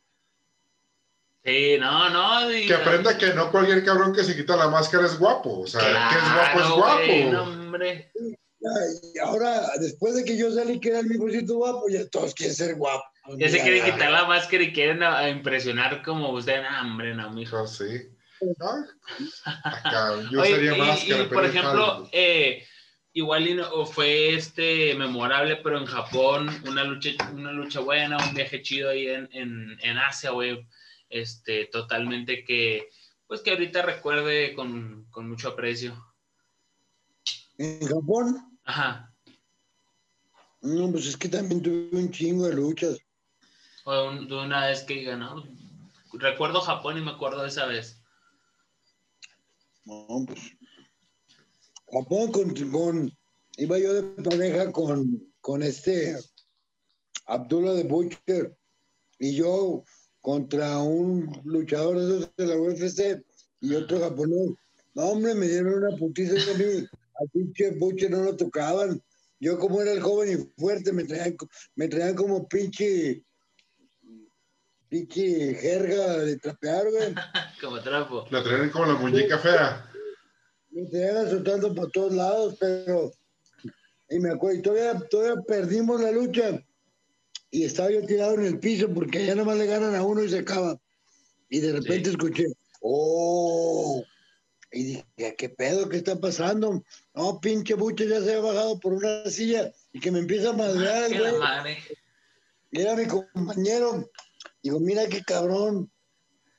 Sí, 1.42 1.78
no, 1.80 2.10
no. 2.10 2.48
Que 2.50 2.74
aprenda 2.74 3.16
que 3.16 3.32
no 3.32 3.50
cualquier 3.50 3.82
cabrón 3.82 4.12
que 4.14 4.24
se 4.24 4.36
quita 4.36 4.56
la 4.56 4.68
máscara 4.68 5.06
es 5.06 5.18
guapo. 5.18 5.60
O 5.60 5.66
sea, 5.66 5.80
que 5.80 6.18
es 6.18 6.34
guapo 6.34 6.60
es 6.60 6.76
guapo. 6.76 7.06
güey, 7.06 7.30
no, 7.30 7.42
hombre. 7.44 8.12
Ya, 8.60 8.70
Y 9.14 9.18
ahora, 9.20 9.70
después 9.80 10.14
de 10.16 10.24
que 10.24 10.36
yo 10.36 10.52
salí 10.52 10.78
que 10.80 10.90
era 10.90 10.98
el 11.00 11.06
mejorcito 11.06 11.54
guapo, 11.56 11.88
ya 11.88 12.06
todos 12.10 12.34
quieren 12.34 12.54
ser 12.54 12.74
guapos. 12.74 13.06
Ya 13.38 13.48
se 13.48 13.62
quieren 13.62 13.84
quitar 13.86 14.10
la 14.12 14.26
máscara 14.26 14.62
y 14.64 14.72
quieren 14.74 15.02
a- 15.02 15.18
a 15.20 15.30
impresionar 15.30 16.02
como 16.02 16.30
usted. 16.32 16.60
No, 16.62 16.80
hombre, 16.90 17.14
no, 17.14 17.30
mijo. 17.32 17.56
Hijo, 17.56 17.66
sí. 17.66 18.11
No, 18.58 18.84
acá, 19.44 20.20
yo 20.30 20.40
Oye, 20.40 20.70
usaría 20.70 21.22
y- 21.22 21.24
por 21.28 21.44
ejemplo, 21.44 22.08
eh, 22.12 22.66
igual 23.12 23.46
y 23.46 23.54
no- 23.54 23.86
fue 23.86 24.34
este 24.34 24.94
memorable, 24.96 25.56
pero 25.56 25.78
en 25.78 25.86
Japón, 25.86 26.48
una 26.66 26.82
lucha, 26.84 27.10
una 27.32 27.52
lucha 27.52 27.80
buena, 27.80 28.16
un 28.16 28.34
viaje 28.34 28.60
chido 28.62 28.90
ahí 28.90 29.06
en, 29.06 29.28
en, 29.32 29.78
en 29.80 29.98
Asia, 29.98 30.30
güey. 30.30 30.66
Este, 31.08 31.66
totalmente 31.66 32.42
que, 32.42 32.88
pues 33.26 33.42
que 33.42 33.50
ahorita 33.50 33.82
recuerde 33.82 34.54
con, 34.54 35.06
con 35.10 35.28
mucho 35.28 35.48
aprecio. 35.50 35.94
En 37.58 37.86
Japón, 37.86 38.58
Ajá. 38.64 39.12
no, 40.62 40.90
pues 40.90 41.06
es 41.06 41.16
que 41.16 41.28
también 41.28 41.62
tuve 41.62 41.88
un 41.92 42.10
chingo 42.10 42.46
de 42.46 42.54
luchas. 42.54 42.98
O 43.84 44.04
un- 44.08 44.26
de 44.26 44.34
una 44.34 44.66
vez 44.66 44.82
que 44.84 44.94
diga, 44.94 45.16
no, 45.16 45.44
recuerdo 46.14 46.60
Japón 46.62 46.96
y 46.98 47.02
me 47.02 47.10
acuerdo 47.10 47.42
de 47.42 47.48
esa 47.48 47.66
vez. 47.66 48.01
No, 49.84 50.24
pues. 50.26 50.40
Japón 51.90 52.32
con, 52.32 52.70
con- 52.70 53.12
iba 53.58 53.78
yo 53.78 53.94
de 53.94 54.22
pareja 54.22 54.72
con, 54.72 55.30
con 55.40 55.62
este 55.62 56.16
Abdullah 57.26 57.74
de 57.74 57.84
Butcher 57.84 58.56
y 59.18 59.34
yo 59.34 59.84
contra 60.20 60.78
un 60.78 61.30
luchador 61.44 61.98
de 62.36 62.46
la 62.46 62.56
UFC 62.56 63.22
y 63.60 63.74
otro 63.74 64.00
japonés. 64.00 64.50
No, 64.94 65.04
hombre, 65.04 65.34
me 65.34 65.48
dieron 65.48 65.84
una 65.84 65.96
putiza 65.96 66.34
a 66.34 66.58
mí. 66.58 66.86
A 67.14 67.26
pinche 67.32 67.70
Butcher 67.72 68.10
no 68.10 68.22
lo 68.22 68.36
tocaban. 68.36 69.02
Yo 69.40 69.58
como 69.58 69.82
era 69.82 69.92
el 69.92 70.00
joven 70.00 70.32
y 70.32 70.60
fuerte, 70.60 70.92
me 70.92 71.04
traían, 71.04 71.36
me 71.74 71.88
traían 71.88 72.14
como 72.14 72.48
pinche 72.48 73.22
pinche 74.88 75.54
jerga 75.54 76.18
de 76.18 76.36
trapear, 76.36 76.90
güey. 76.90 77.14
Como 77.62 77.80
trapo. 77.80 78.26
La 78.30 78.42
traen 78.42 78.70
como 78.70 78.86
la 78.86 78.94
muñeca 78.94 79.38
fea. 79.38 79.88
Me 80.70 80.84
tenían 80.86 81.16
azotando 81.18 81.72
por 81.72 81.90
todos 81.92 82.12
lados, 82.12 82.56
pero. 82.58 83.12
Y 84.10 84.18
me 84.18 84.30
acuerdo, 84.30 84.58
y 84.58 84.62
todavía, 84.62 84.98
todavía 85.08 85.42
perdimos 85.46 86.00
la 86.00 86.10
lucha. 86.10 86.60
Y 87.50 87.64
estaba 87.64 87.90
yo 87.90 88.04
tirado 88.04 88.34
en 88.34 88.46
el 88.46 88.58
piso 88.58 88.92
porque 88.92 89.18
allá 89.18 89.34
nomás 89.36 89.58
le 89.58 89.66
ganan 89.66 89.94
a 89.94 90.02
uno 90.02 90.24
y 90.24 90.28
se 90.28 90.38
acaba. 90.40 90.76
Y 91.50 91.60
de 91.60 91.72
repente 91.72 92.10
Sí. 92.10 92.16
escuché, 92.16 92.46
¡oh! 92.80 94.02
Y 94.72 94.84
dije, 94.84 95.34
¿qué 95.36 95.50
pedo? 95.50 95.88
¿Qué 95.88 95.98
está 95.98 96.18
pasando? 96.18 96.82
No, 97.14 97.40
pinche 97.40 97.74
buche 97.74 98.08
ya 98.08 98.22
se 98.22 98.34
ha 98.34 98.40
bajado 98.40 98.80
por 98.80 98.94
una 98.94 99.26
silla 99.26 99.70
y 99.92 100.00
que 100.00 100.10
me 100.10 100.20
empieza 100.20 100.48
a 100.50 100.54
madrear 100.54 101.10
la 101.10 101.60
güey. 101.62 101.76
Y 102.70 102.80
era 102.80 102.96
mi 102.96 103.06
compañero. 103.06 104.10
Digo, 104.62 104.80
mira 104.80 105.06
qué 105.08 105.22
cabrón. 105.22 105.91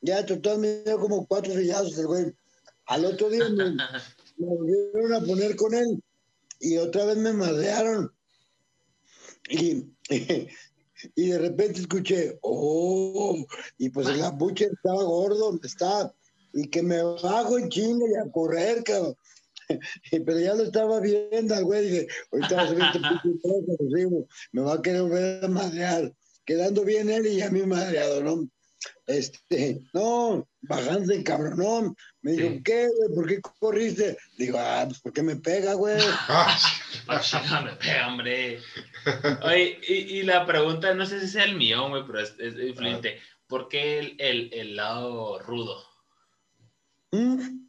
Ya 0.04 0.26
total 0.26 0.60
me 0.60 0.84
dio 0.84 1.00
como 1.00 1.26
cuatro 1.26 1.54
sillazos 1.54 1.98
el 1.98 2.08
güey. 2.08 2.34
Al 2.86 3.06
otro 3.06 3.30
día 3.30 3.50
me, 3.50 3.72
me 4.38 4.48
volvieron 4.48 5.14
a 5.14 5.22
poner 5.22 5.56
con 5.56 5.74
él 5.74 6.04
y 6.60 6.78
otra 6.78 7.06
vez 7.06 7.18
me 7.18 7.34
madrearon. 7.34 8.12
Y, 9.50 9.86
y 11.16 11.28
de 11.30 11.40
repente 11.40 11.82
escuché, 11.82 12.38
oh, 12.42 13.46
y 13.78 13.90
pues 13.90 14.08
el 14.08 14.22
buche 14.34 14.66
estaba 14.66 15.04
gordo, 15.04 15.60
está, 15.64 16.14
y 16.54 16.70
que 16.70 16.82
me 16.84 17.02
bajo 17.02 17.58
en 17.58 17.70
chinga 17.70 18.06
y 18.10 18.16
a 18.16 18.32
correr, 18.32 18.84
cabrón. 18.84 19.16
Pero 20.12 20.40
ya 20.40 20.54
lo 20.56 20.64
estaba 20.64 21.00
viendo 21.00 21.56
al 21.56 21.64
güey, 21.64 21.90
dije, 21.90 22.08
ahorita 22.32 22.56
va 22.56 22.62
a 22.64 22.68
subir 22.68 22.84
este 22.84 24.28
me 24.52 24.62
va 24.62 24.74
a 24.74 24.82
querer 24.82 25.02
volver 25.04 25.46
a 25.46 25.48
madrear, 25.48 26.14
quedando 26.46 26.84
bien 26.84 27.10
él 27.10 27.28
y 27.28 27.42
a 27.42 27.50
mí 27.50 27.64
madreado, 27.64 28.24
¿no? 28.24 28.50
Este, 29.08 29.82
no, 29.94 30.48
bajándose 30.62 31.24
cabronón. 31.24 31.96
Me 32.22 32.32
dijo, 32.34 32.50
Sí. 32.50 32.64
¿qué, 32.64 32.88
güey? 32.88 33.16
¿Por 33.16 33.28
qué 33.28 33.42
corriste? 33.60 34.18
Digo, 34.38 34.58
ah, 34.60 34.86
pues 34.88 35.00
porque 35.02 35.22
me 35.24 35.36
pega, 35.36 35.74
güey. 35.74 35.98
Ah, 36.30 36.58
Ah, 37.08 37.20
chinga, 37.20 37.62
me 37.62 37.74
pega, 37.74 38.08
hombre. 38.08 38.60
Oye, 39.44 39.80
y, 39.88 39.94
y 40.20 40.24
la 40.24 40.46
pregunta, 40.46 40.94
no 40.94 41.06
sé 41.06 41.20
si 41.20 41.28
sea 41.28 41.44
el 41.44 41.56
millón, 41.56 41.90
güey, 41.92 42.04
pero 42.06 42.20
es, 42.22 42.34
es 42.40 42.56
influyente. 42.58 43.20
¿Por 43.48 43.68
qué 43.68 44.00
el, 44.00 44.16
el, 44.20 44.54
el 44.54 44.76
lado 44.76 45.40
rudo? 45.40 45.84
¿Mm? 47.12 47.68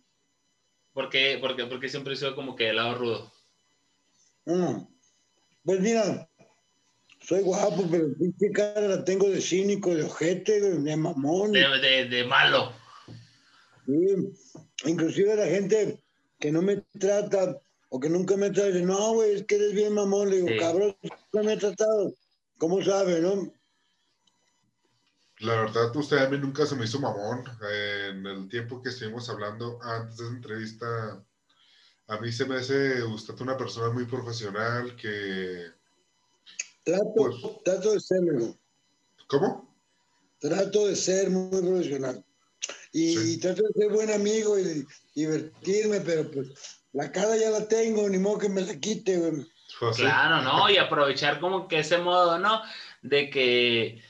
¿Por 0.93 1.11
qué, 1.11 1.39
por 1.41 1.57
qué- 1.57 1.67
por 1.67 1.81
qué 1.81 1.89
siempre 1.89 2.15
he 2.15 2.17
sido 2.17 2.35
como 2.37 2.55
que 2.55 2.71
el 2.71 2.77
lado 2.77 2.95
rudo? 2.95 3.33
Mm. 4.47 4.87
Pues 5.65 5.81
mira, 5.81 6.29
soy 7.27 7.43
guapo, 7.43 7.87
pero 7.91 8.13
pinche 8.19 8.51
cara 8.53 8.83
la 8.89 9.05
tengo 9.05 9.29
de 9.31 9.41
cínico, 9.41 9.95
de 9.95 10.05
ojete, 10.05 10.61
de 10.61 10.97
mamón. 10.97 11.53
De, 11.53 11.61
de, 11.81 12.09
de 12.09 12.25
malo. 12.25 12.73
Sí. 13.87 14.33
Inclusive 14.85 15.35
la 15.37 15.47
gente 15.47 16.01
que 16.39 16.53
no 16.53 16.63
me 16.63 16.77
trata 16.99 17.61
o 17.89 18.01
que 18.01 18.09
nunca 18.11 18.37
me 18.37 18.51
trata, 18.51 18.69
dice, 18.69 18.85
no, 18.85 19.15
güey, 19.15 19.35
es 19.37 19.45
que 19.45 19.55
eres 19.57 19.73
bien 19.73 19.95
mamón. 19.95 20.31
Le 20.31 20.37
digo, 20.37 20.49
Sí. 20.49 20.59
cabrón, 20.59 20.97
nunca 21.03 21.47
me 21.47 21.53
ha 21.53 21.59
tratado. 21.59 22.13
¿Cómo 22.59 22.83
sabe, 22.83 23.21
no? 23.21 23.53
La 25.41 25.57
verdad, 25.63 25.95
usted 25.97 26.19
a 26.19 26.29
mí 26.29 26.39
nunca 26.39 26.65
se 26.67 26.77
me 26.77 26.85
hizo 26.85 27.01
mamón. 27.01 27.45
En 28.09 28.27
el 28.27 28.49
tiempo 28.49 28.83
que 28.83 28.91
estuvimos 28.91 29.29
hablando 29.29 29.79
antes 29.83 30.17
de 30.17 30.25
esa 30.25 30.35
entrevista, 30.35 31.25
a 32.07 32.19
mí 32.21 32.31
se 32.33 32.45
me 32.47 32.57
hace 32.57 33.03
usted 33.03 33.35
una 33.41 33.57
persona 33.57 33.91
muy 33.91 34.05
profesional 34.05 34.95
que... 34.97 35.67
Trato, 36.85 37.13
Pues- 37.15 37.37
trato 37.65 37.93
de 37.93 38.01
ser, 38.01 38.21
güey. 38.23 38.55
¿Cómo? 39.29 39.65
trato 40.41 40.87
de 40.89 40.95
ser 40.95 41.31
muy 41.31 41.49
profesional. 41.63 42.23
Y, 42.93 43.17
Sí. 43.17 43.33
y 43.35 43.41
trato 43.41 43.63
de 43.63 43.73
ser 43.73 43.91
buen 43.91 44.11
amigo 44.11 44.59
y 44.59 44.85
divertirme, 45.15 46.01
pero 46.01 46.31
pues 46.31 46.83
la 46.93 47.11
cara 47.11 47.35
ya 47.37 47.49
la 47.49 47.67
tengo, 47.67 48.07
ni 48.11 48.19
modo 48.19 48.39
que 48.39 48.49
me 48.51 48.61
la 48.61 48.79
quite, 48.79 49.17
güey. 49.17 49.47
Claro, 49.97 50.43
¿no? 50.43 50.69
Y 50.71 50.77
aprovechar 50.77 51.41
como 51.41 51.67
que 51.67 51.79
ese 51.79 51.97
modo, 51.99 52.39
¿no? 52.39 52.61
De 53.01 53.31
que, 53.31 54.03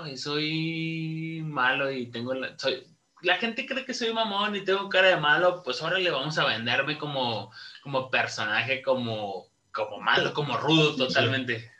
güey, 0.00 0.16
soy 0.16 1.42
malo 1.44 1.90
y 1.92 2.10
tengo 2.10 2.34
la, 2.34 2.58
soy, 2.58 2.84
la 3.22 3.36
gente 3.36 3.64
cree 3.64 3.84
que 3.84 3.94
soy 3.94 4.12
mamón 4.12 4.56
y 4.56 4.64
tengo 4.64 4.88
cara 4.88 5.08
de 5.08 5.16
malo, 5.16 5.62
pues 5.62 5.80
ahora 5.80 5.98
le 5.98 6.10
vamos 6.10 6.36
a 6.38 6.44
venderme 6.44 6.98
como, 6.98 7.52
como 7.84 8.10
personaje, 8.10 8.82
como, 8.82 9.46
como 9.72 10.00
malo, 10.00 10.34
como 10.34 10.56
rudo 10.56 10.96
totalmente. 10.96 11.70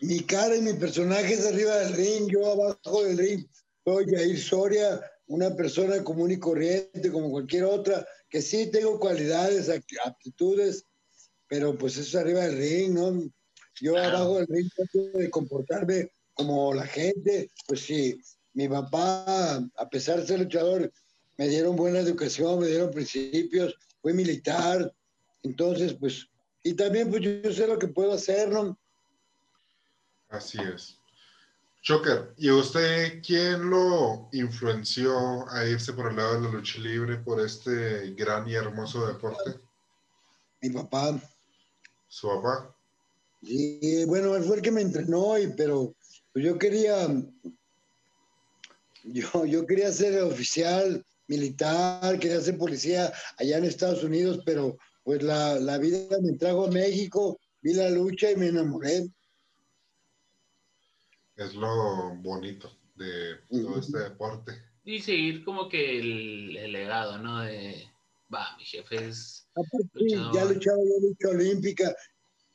Mi 0.00 0.20
cara 0.20 0.56
y 0.56 0.62
mi 0.62 0.72
personaje 0.72 1.34
es 1.34 1.46
arriba 1.46 1.76
del 1.78 1.92
ring, 1.92 2.30
yo 2.30 2.52
abajo 2.52 3.04
del 3.04 3.18
ring. 3.18 3.46
Soy 3.84 4.06
Jair 4.06 4.38
Soria, 4.38 5.00
una 5.26 5.54
persona 5.54 6.02
común 6.02 6.30
y 6.30 6.38
corriente 6.38 7.12
como 7.12 7.30
cualquier 7.30 7.64
otra, 7.64 8.06
que 8.28 8.40
sí 8.40 8.70
tengo 8.70 8.98
cualidades, 8.98 9.68
aptitudes, 9.68 10.86
pero 11.48 11.76
pues 11.76 11.98
eso 11.98 12.08
es 12.08 12.14
arriba 12.14 12.46
del 12.46 12.56
ring, 12.56 12.94
¿no? 12.94 13.30
Yo 13.80 13.96
abajo 13.96 14.38
del 14.38 14.46
ring 14.46 14.70
trato 14.74 15.18
de 15.18 15.30
comportarme 15.30 16.10
como 16.34 16.72
la 16.72 16.86
gente, 16.86 17.50
pues 17.66 17.80
sí, 17.80 18.18
mi 18.54 18.68
papá, 18.68 19.56
a 19.76 19.88
pesar 19.90 20.20
de 20.20 20.26
ser 20.26 20.40
luchador, 20.40 20.90
me 21.36 21.48
dieron 21.48 21.76
buena 21.76 22.00
educación, 22.00 22.60
me 22.60 22.68
dieron 22.68 22.90
principios, 22.90 23.74
fue 24.00 24.14
militar, 24.14 24.92
entonces 25.42 25.94
pues, 25.94 26.26
y 26.62 26.74
también 26.74 27.10
pues 27.10 27.22
yo, 27.22 27.52
sé 27.52 27.66
lo 27.66 27.78
que 27.78 27.88
puedo 27.88 28.12
hacer, 28.12 28.48
¿no? 28.48 28.78
Así 30.30 30.58
es. 30.60 30.96
Choker, 31.82 32.34
¿y 32.36 32.50
usted 32.50 33.22
quién 33.26 33.70
lo 33.70 34.28
influenció 34.32 35.48
a 35.50 35.66
irse 35.66 35.92
por 35.92 36.10
el 36.10 36.16
lado 36.16 36.34
de 36.34 36.40
la 36.42 36.50
lucha 36.50 36.78
libre 36.78 37.16
por 37.16 37.40
este 37.40 38.10
gran 38.10 38.46
y 38.48 38.54
hermoso 38.54 39.06
deporte? 39.06 39.58
Mi 40.60 40.70
papá. 40.70 41.18
¿Su 42.06 42.28
papá? 42.28 42.76
Sí, 43.42 44.04
bueno, 44.06 44.36
él 44.36 44.44
fue 44.44 44.56
el 44.56 44.62
que 44.62 44.70
me 44.70 44.82
entrenó, 44.82 45.38
y, 45.38 45.48
pero 45.48 45.94
pues 46.32 46.44
yo 46.44 46.58
quería, 46.58 47.08
yo, 49.04 49.46
yo 49.46 49.66
quería 49.66 49.90
ser 49.90 50.20
oficial 50.22 51.04
militar, 51.28 52.18
quería 52.18 52.40
ser 52.40 52.58
policía 52.58 53.10
allá 53.38 53.56
en 53.56 53.64
Estados 53.64 54.04
Unidos, 54.04 54.40
pero 54.44 54.76
pues 55.02 55.22
la, 55.22 55.58
la 55.58 55.78
vida 55.78 56.18
me 56.20 56.34
trajo 56.34 56.66
a 56.66 56.70
México, 56.70 57.38
vi 57.62 57.72
la 57.72 57.88
lucha 57.88 58.30
y 58.30 58.36
me 58.36 58.48
enamoré. 58.48 59.08
Es 61.40 61.54
lo 61.54 62.14
bonito 62.16 62.70
de 62.96 63.36
todo 63.50 63.80
este 63.80 63.98
deporte. 63.98 64.62
Y 64.84 65.00
seguir 65.00 65.42
como 65.42 65.70
que 65.70 65.98
el, 65.98 66.70
legado, 66.70 67.16
¿no? 67.16 67.40
De, 67.40 67.88
va, 68.32 68.54
mi 68.58 68.64
jefe 68.66 69.08
es... 69.08 69.48
ya 70.34 70.44
luchaba 70.44 70.76
yo 70.76 71.08
lucha 71.08 71.28
olímpica, 71.30 71.96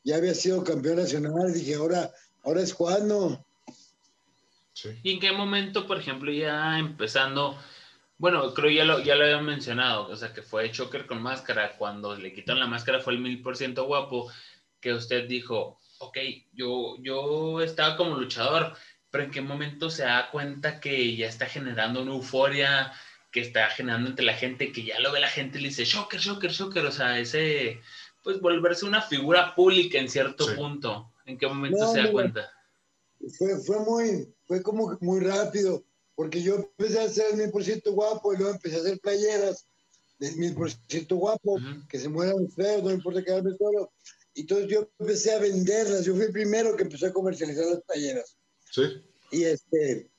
ya 0.03 0.17
había 0.17 0.35
sido 0.35 0.63
campeón 0.63 0.97
nacional, 0.97 1.51
dije, 1.51 1.73
ahora, 1.73 2.11
ahora 2.43 2.61
es 2.61 2.75
cuando. 2.75 3.43
¿Y 5.01 5.13
en 5.13 5.19
qué 5.19 5.31
momento, 5.31 5.87
por 5.87 5.97
ejemplo, 5.97 6.31
ya 6.31 6.77
empezando, 6.77 7.57
bueno, 8.19 8.53
creo 8.53 8.69
ya 8.69 8.85
lo, 8.85 8.99
ya 8.99 9.15
lo 9.15 9.23
había 9.23 9.41
mencionado, 9.41 10.09
o 10.09 10.15
sea, 10.15 10.31
que 10.31 10.43
fue 10.43 10.71
Choker 10.71 11.07
con 11.07 11.23
máscara, 11.23 11.75
cuando 11.75 12.15
le 12.15 12.31
quitaron 12.33 12.59
la 12.59 12.67
máscara 12.67 13.01
fue 13.01 13.13
el 13.13 13.19
mil 13.19 13.41
por 13.41 13.57
ciento 13.57 13.85
guapo, 13.85 14.31
que 14.79 14.93
usted 14.93 15.27
dijo, 15.27 15.79
ok, 15.99 16.17
yo, 16.53 16.95
yo 17.01 17.61
estaba 17.61 17.97
como 17.97 18.15
luchador, 18.15 18.73
pero 19.09 19.23
en 19.23 19.31
qué 19.31 19.41
momento 19.41 19.89
se 19.89 20.03
da 20.03 20.29
cuenta 20.31 20.79
que 20.79 21.15
ya 21.15 21.27
está 21.27 21.45
generando 21.45 22.01
una 22.01 22.11
euforia, 22.11 22.91
que 23.31 23.41
está 23.41 23.69
generando 23.69 24.09
entre 24.09 24.25
la 24.25 24.33
gente, 24.33 24.71
que 24.71 24.83
ya 24.83 24.99
lo 24.99 25.11
ve 25.11 25.19
la 25.19 25.29
gente 25.29 25.57
y 25.57 25.61
le 25.61 25.67
dice, 25.69 25.85
Choker, 25.85 26.19
Choker, 26.19 26.51
Choker, 26.51 26.85
o 26.85 26.91
sea, 26.91 27.19
ese, 27.19 27.81
pues 28.23 28.39
volverse 28.39 28.85
una 28.85 29.01
figura 29.01 29.53
pública 29.55 29.99
en 29.99 30.09
cierto 30.09 30.53
punto. 30.55 31.11
¿En 31.25 31.37
qué 31.37 31.47
momento 31.47 31.91
se 31.91 32.01
da 32.01 32.11
cuenta? 32.11 32.51
Fue, 33.37 33.57
fue 33.59 33.79
muy, 33.79 34.33
fue 34.45 34.61
como 34.61 34.97
muy 35.01 35.19
rápido, 35.19 35.83
porque 36.15 36.41
yo 36.41 36.55
empecé 36.55 36.99
a 36.99 37.05
hacer 37.05 37.25
el 37.31 37.37
mil 37.37 37.51
por 37.51 37.63
ciento 37.63 37.91
guapo 37.93 38.33
y 38.33 38.37
luego 38.37 38.53
empecé 38.53 38.77
a 38.77 38.79
hacer 38.79 38.99
playeras 38.99 39.67
del 40.19 40.35
mil 40.37 40.53
por 40.53 40.71
ciento 40.71 41.15
guapo, 41.17 41.59
que 41.89 41.99
se 41.99 42.09
mueran 42.09 42.49
feos, 42.49 42.83
no 42.83 42.91
importa 42.91 43.23
quedarme 43.23 43.51
solo. 43.57 43.91
Entonces 44.35 44.67
yo 44.69 44.89
empecé 44.99 45.31
a 45.31 45.39
venderlas, 45.39 46.05
yo 46.05 46.13
fui 46.15 46.25
el 46.25 46.31
primero 46.31 46.75
que 46.75 46.83
empezó 46.83 47.07
a 47.07 47.13
comercializar 47.13 47.65
las 47.65 47.81
playeras. 47.83 48.37
Sí. 48.71 48.83
Y 49.31 49.43
este, 49.45 50.09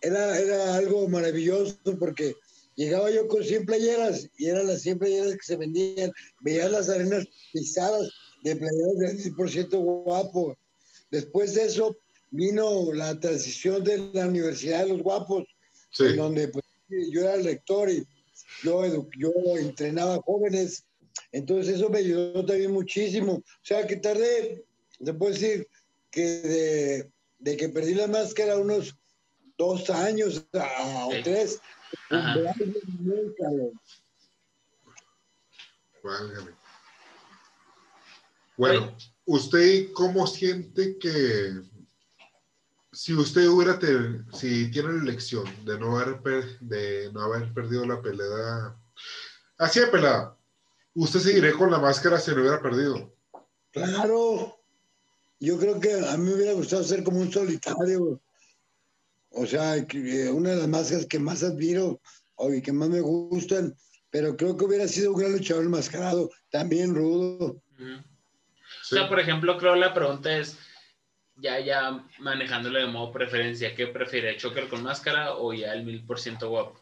era, 0.00 0.38
era 0.38 0.74
algo 0.76 1.08
maravilloso 1.08 1.76
porque 1.98 2.34
llegaba 2.76 3.10
yo 3.10 3.28
con 3.28 3.44
100 3.44 3.66
playeras 3.66 4.28
y 4.38 4.46
eran 4.46 4.66
las 4.66 4.82
100 4.82 4.98
playeras 4.98 5.32
que 5.32 5.42
se 5.44 5.56
vendían, 5.56 6.12
veías 6.40 6.70
las 6.70 6.88
arenas 6.88 7.26
pisadas 7.52 8.10
de 8.42 8.56
playeras 8.56 8.98
del 8.98 9.34
10% 9.34 10.04
guapo. 10.04 10.56
Después 11.10 11.54
de 11.54 11.64
eso 11.64 11.96
vino 12.30 12.92
la 12.92 13.18
transición 13.20 13.84
de 13.84 14.10
la 14.12 14.26
Universidad 14.26 14.80
de 14.80 14.88
los 14.88 15.02
Guapos, 15.02 15.44
en 16.00 16.16
donde 16.16 16.48
pues, 16.48 16.64
yo 16.88 17.20
era 17.20 17.34
el 17.34 17.44
rector 17.44 17.88
y 17.90 18.04
yo, 18.62 19.08
yo 19.18 19.32
entrenaba 19.56 20.20
jóvenes. 20.22 20.84
Entonces 21.32 21.76
eso 21.76 21.88
me 21.90 21.98
ayudó 21.98 22.44
también 22.44 22.72
muchísimo. 22.72 23.34
O 23.34 23.44
sea 23.62 23.86
que 23.86 23.96
tardé, 23.96 24.64
se 25.04 25.14
puede 25.14 25.32
decir 25.32 25.68
que 26.10 27.10
de, 27.40 27.56
que 27.56 27.68
perdí 27.68 27.94
la 27.94 28.06
máscara 28.06 28.56
unos 28.56 28.96
dos 29.58 29.90
años 29.90 30.46
o 30.52 31.10
tres. 31.22 31.60
Bueno, 38.56 38.96
¿usted 39.24 39.92
cómo 39.92 40.26
siente 40.26 40.98
que 40.98 41.60
si 42.92 43.12
usted 43.12 43.48
hubiera, 43.48 43.78
si 44.32 44.70
tiene 44.70 44.92
la 44.92 45.02
elección 45.02 45.44
de 45.64 45.78
no 45.78 45.98
haber, 45.98 46.20
de 46.60 47.10
no 47.12 47.22
haber 47.22 47.52
perdido 47.52 47.84
la 47.84 48.00
pelea, 48.00 48.76
así 49.58 49.80
de 49.80 49.88
pelea, 49.88 50.36
¿usted 50.94 51.20
seguiría 51.20 51.52
con 51.52 51.70
la 51.70 51.78
máscara 51.78 52.18
si 52.18 52.30
no 52.30 52.40
hubiera 52.40 52.62
perdido? 52.62 53.14
Claro, 53.70 54.60
yo 55.40 55.58
creo 55.58 55.80
que 55.80 55.92
a 55.92 56.16
mí 56.16 56.28
me 56.28 56.34
hubiera 56.34 56.52
gustado 56.52 56.82
ser 56.84 57.02
como 57.02 57.20
un 57.20 57.32
solitario. 57.32 58.20
O 59.30 59.46
sea, 59.46 59.76
eh, 59.76 60.30
una 60.30 60.50
de 60.50 60.56
las 60.56 60.68
máscaras 60.68 61.06
que 61.06 61.18
más 61.18 61.42
admiro 61.42 62.00
y 62.52 62.62
que 62.62 62.72
más 62.72 62.88
me 62.88 63.00
gustan, 63.00 63.74
pero 64.10 64.36
creo 64.36 64.56
que 64.56 64.64
hubiera 64.64 64.86
sido 64.86 65.12
un 65.12 65.18
gran 65.18 65.32
luchador 65.32 65.64
enmascarado, 65.64 66.30
también 66.50 66.94
rudo. 66.94 67.60
O 67.76 68.84
sea, 68.84 69.08
por 69.08 69.18
ejemplo, 69.18 69.58
creo 69.58 69.74
la 69.74 69.92
pregunta 69.92 70.36
es, 70.36 70.56
ya, 71.36 71.58
ya 71.58 72.06
manejándolo 72.20 72.78
de 72.78 72.86
modo 72.86 73.12
preferencia, 73.12 73.74
¿qué 73.74 73.88
prefiere, 73.88 74.36
Choker 74.36 74.68
con 74.68 74.84
máscara 74.84 75.34
o 75.34 75.52
ya 75.52 75.72
el 75.72 75.84
mil 75.84 76.04
por 76.04 76.20
ciento 76.20 76.48
guapo? 76.48 76.80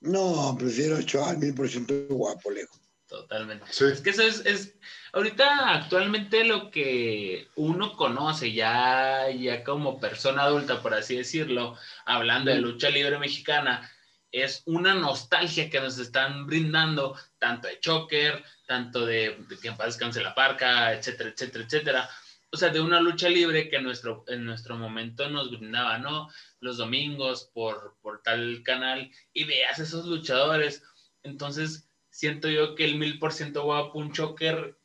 No, 0.00 0.54
prefiero 0.58 0.96
al 1.24 1.38
mil 1.38 1.54
por 1.54 1.68
ciento 1.68 2.06
guapo, 2.08 2.50
lejos. 2.50 2.83
Totalmente. 3.06 3.66
Es 3.70 4.00
que 4.00 4.10
eso 4.10 4.22
es, 4.22 4.46
es, 4.46 4.78
ahorita 5.12 5.74
actualmente 5.74 6.44
lo 6.44 6.70
que 6.70 7.48
uno 7.54 7.92
conoce 7.92 8.52
ya, 8.52 9.30
ya 9.30 9.62
como 9.62 10.00
persona 10.00 10.44
adulta, 10.44 10.80
por 10.80 10.94
así 10.94 11.16
decirlo, 11.16 11.76
hablando 12.06 12.50
de 12.50 12.60
lucha 12.60 12.88
libre 12.88 13.18
mexicana, 13.18 13.90
es 14.32 14.62
una 14.66 14.94
nostalgia 14.94 15.70
que 15.70 15.80
nos 15.80 15.98
están 15.98 16.46
brindando, 16.46 17.16
tanto 17.38 17.68
de 17.68 17.78
Choker, 17.78 18.42
tanto 18.66 19.06
de, 19.06 19.38
que 19.62 19.68
en 19.68 19.76
paz 19.76 19.86
descanse 19.86 20.22
la 20.22 20.34
parca, 20.34 20.92
etcétera, 20.92 21.30
etcétera, 21.30 21.64
etcétera. 21.64 22.10
O 22.50 22.56
sea, 22.56 22.70
de 22.70 22.80
una 22.80 23.00
lucha 23.00 23.28
libre 23.28 23.68
que 23.68 23.76
en 23.76 23.84
nuestro, 23.84 24.24
en 24.26 24.44
nuestro 24.44 24.76
momento 24.76 25.28
nos 25.28 25.50
brindaba, 25.50 25.98
¿no? 25.98 26.28
Los 26.60 26.78
domingos 26.78 27.50
por, 27.52 27.96
por 28.00 28.22
tal 28.22 28.62
canal 28.64 29.10
y 29.32 29.44
veas 29.44 29.78
esos 29.78 30.06
luchadores. 30.06 30.82
Entonces, 31.22 31.88
siento 32.14 32.48
yo 32.48 32.76
que 32.76 32.84
el 32.84 32.96
mil 32.96 33.18
por 33.18 33.32
ciento 33.32 33.64
guapo, 33.64 33.98
un 33.98 34.12
Choker, 34.12 34.78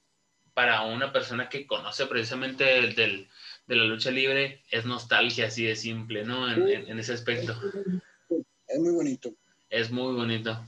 para 0.56 0.82
una 0.82 1.14
persona 1.14 1.48
que 1.48 1.68
conoce 1.68 2.08
precisamente 2.08 2.64
del, 2.64 3.30
de 3.68 3.76
la 3.76 3.84
lucha 3.84 4.10
libre, 4.10 4.64
es 4.72 4.84
nostalgia 4.86 5.46
así 5.46 5.64
de 5.64 5.76
simple, 5.76 6.24
¿no? 6.26 6.52
en 6.52 7.00
ese 7.00 7.14
aspecto. 7.14 7.56
Es 8.68 8.80
muy 8.80 8.92
bonito. 8.92 9.30
Es 9.70 9.92
muy 9.92 10.16
bonito. 10.16 10.66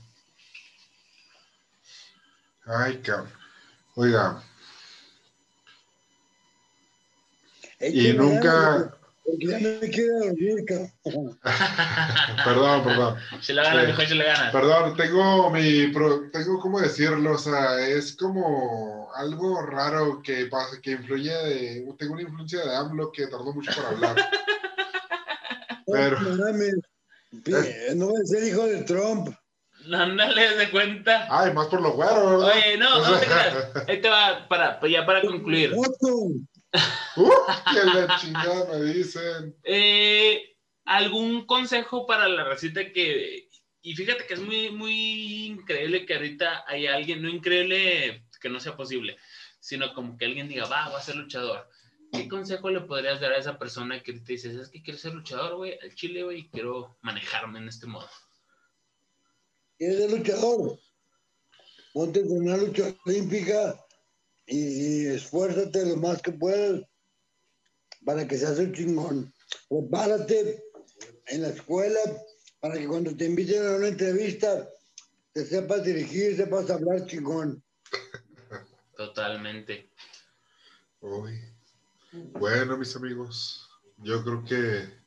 Ay, 2.64 2.98
cabrón. 2.98 3.28
Oiga. 3.96 4.42
y 7.80 8.12
nunca. 8.12 8.96
Ya 9.38 9.58
no 9.60 9.80
me 9.80 9.90
quiero 9.90 10.18
dormir, 10.18 10.64
cabrón. 10.66 11.38
perdón, 12.44 12.84
perdón. 12.84 13.16
Se 13.40 13.54
le 13.54 13.62
gana, 13.62 13.96
sí. 13.96 14.06
se 14.06 14.14
le 14.14 14.24
gana. 14.24 14.52
Perdón, 14.52 14.96
tengo 14.96 15.50
mi. 15.50 15.92
Tengo 16.32 16.60
cómo 16.60 16.80
decirlo, 16.80 17.32
o 17.32 17.38
sea, 17.38 17.80
es 17.86 18.16
como 18.16 19.10
algo 19.14 19.62
raro 19.62 20.20
que 20.22 20.46
pasa, 20.46 20.80
que 20.82 20.92
influye 20.92 21.32
de. 21.32 21.94
Tengo 21.98 22.14
una 22.14 22.22
influencia 22.22 22.64
de 22.64 22.76
AMLO 22.76 23.12
que 23.12 23.26
tardó 23.26 23.52
mucho 23.52 23.70
para 23.74 23.88
hablar. 23.88 24.16
Pero. 25.86 26.20
No 27.94 28.06
voy 28.06 28.20
a 28.20 28.26
ser 28.26 28.44
hijo 28.44 28.66
de 28.66 28.82
Trump. 28.82 29.34
No, 29.86 30.06
no 30.06 30.32
le 30.32 30.56
de 30.56 30.70
cuenta. 30.70 31.26
Ay, 31.28 31.52
más 31.52 31.66
por 31.66 31.80
los 31.80 31.94
güeros. 31.94 32.44
Oye, 32.44 32.76
no, 32.78 33.00
no 33.00 33.18
te 33.18 33.26
creas. 33.26 33.88
Ahí 33.88 34.00
te 34.00 34.08
va, 34.08 34.46
para, 34.48 34.78
pues 34.78 34.92
ya 34.92 35.04
para 35.04 35.22
concluir. 35.22 35.74
Uh, 37.16 37.30
que 37.72 37.84
la 37.84 38.16
chingada 38.18 38.66
me 38.72 38.84
dicen. 38.92 39.56
Eh, 39.64 40.56
¿Algún 40.84 41.46
consejo 41.46 42.06
para 42.06 42.28
la 42.28 42.44
receta 42.44 42.92
que 42.92 43.48
y 43.82 43.96
fíjate 43.96 44.26
que 44.26 44.34
es 44.34 44.40
muy, 44.40 44.70
muy 44.70 45.46
increíble 45.46 46.06
que 46.06 46.14
ahorita 46.14 46.64
hay 46.68 46.86
alguien, 46.86 47.20
no 47.20 47.28
increíble 47.28 48.24
que 48.40 48.48
no 48.48 48.60
sea 48.60 48.76
posible, 48.76 49.16
sino 49.58 49.92
como 49.92 50.16
que 50.16 50.24
alguien 50.24 50.48
diga, 50.48 50.66
va, 50.66 50.88
va 50.88 50.98
a 50.98 51.02
ser 51.02 51.16
luchador. 51.16 51.68
¿Qué 52.12 52.28
consejo 52.28 52.70
le 52.70 52.82
podrías 52.82 53.20
dar 53.20 53.32
a 53.32 53.38
esa 53.38 53.58
persona 53.58 54.00
que 54.02 54.12
te 54.12 54.32
dice, 54.34 54.54
es 54.60 54.68
que 54.68 54.82
quiero 54.82 54.98
ser 54.98 55.14
luchador, 55.14 55.56
güey, 55.56 55.78
al 55.82 55.94
chile, 55.94 56.22
güey, 56.22 56.40
y 56.40 56.48
quiero 56.50 56.96
manejarme 57.00 57.58
en 57.58 57.68
este 57.68 57.86
modo? 57.86 58.08
¿Quieres 59.78 59.98
ser 59.98 60.10
luchador? 60.10 60.78
Ponte 61.92 62.22
con 62.22 62.38
una 62.38 62.56
lucha 62.58 62.94
olímpica 63.04 63.81
y, 64.52 65.04
y 65.04 65.06
esfuérzate 65.06 65.86
lo 65.86 65.96
más 65.96 66.20
que 66.22 66.32
puedas 66.32 66.82
para 68.04 68.26
que 68.26 68.36
seas 68.36 68.58
un 68.58 68.72
chingón. 68.72 69.32
Prepárate 69.68 70.62
en 71.26 71.42
la 71.42 71.48
escuela 71.48 72.00
para 72.60 72.78
que 72.78 72.86
cuando 72.86 73.16
te 73.16 73.26
inviten 73.26 73.66
a 73.66 73.76
una 73.76 73.88
entrevista 73.88 74.68
te 75.32 75.46
sepas 75.46 75.84
dirigir, 75.84 76.36
sepas 76.36 76.70
hablar 76.70 77.06
chingón. 77.06 77.62
Totalmente. 78.96 79.88
Uy. 81.00 81.40
Bueno, 82.12 82.76
mis 82.76 82.94
amigos, 82.94 83.68
yo 83.98 84.22
creo 84.22 84.44
que 84.44 85.02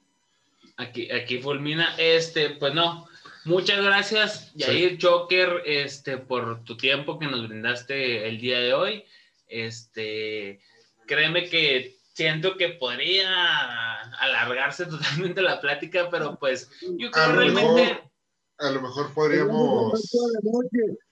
Aquí, 0.77 1.09
aquí 1.09 1.39
fulmina, 1.39 1.95
este, 1.97 2.51
pues 2.51 2.73
no. 2.73 3.07
Muchas 3.45 3.81
gracias, 3.81 4.51
Yair 4.55 4.97
Joker, 5.01 5.61
este, 5.65 6.17
por 6.17 6.63
tu 6.63 6.75
tiempo 6.75 7.17
que 7.17 7.27
nos 7.27 7.47
brindaste 7.47 8.27
el 8.27 8.41
día 8.41 8.59
de 8.59 8.73
hoy. 8.73 9.05
Este, 9.47 10.59
créeme 11.07 11.49
que 11.49 11.95
siento 12.13 12.55
que 12.57 12.69
podría 12.69 14.01
alargarse 14.19 14.85
totalmente 14.85 15.41
la 15.41 15.59
plática, 15.61 16.09
pero 16.09 16.37
pues 16.39 16.69
yo 16.97 17.07
a 17.09 17.11
creo 17.11 17.27
lo 17.27 17.35
realmente. 17.39 17.81
mejor, 17.83 18.11
a 18.59 18.71
lo 18.71 18.81
mejor 18.81 19.13
podríamos. 19.13 20.11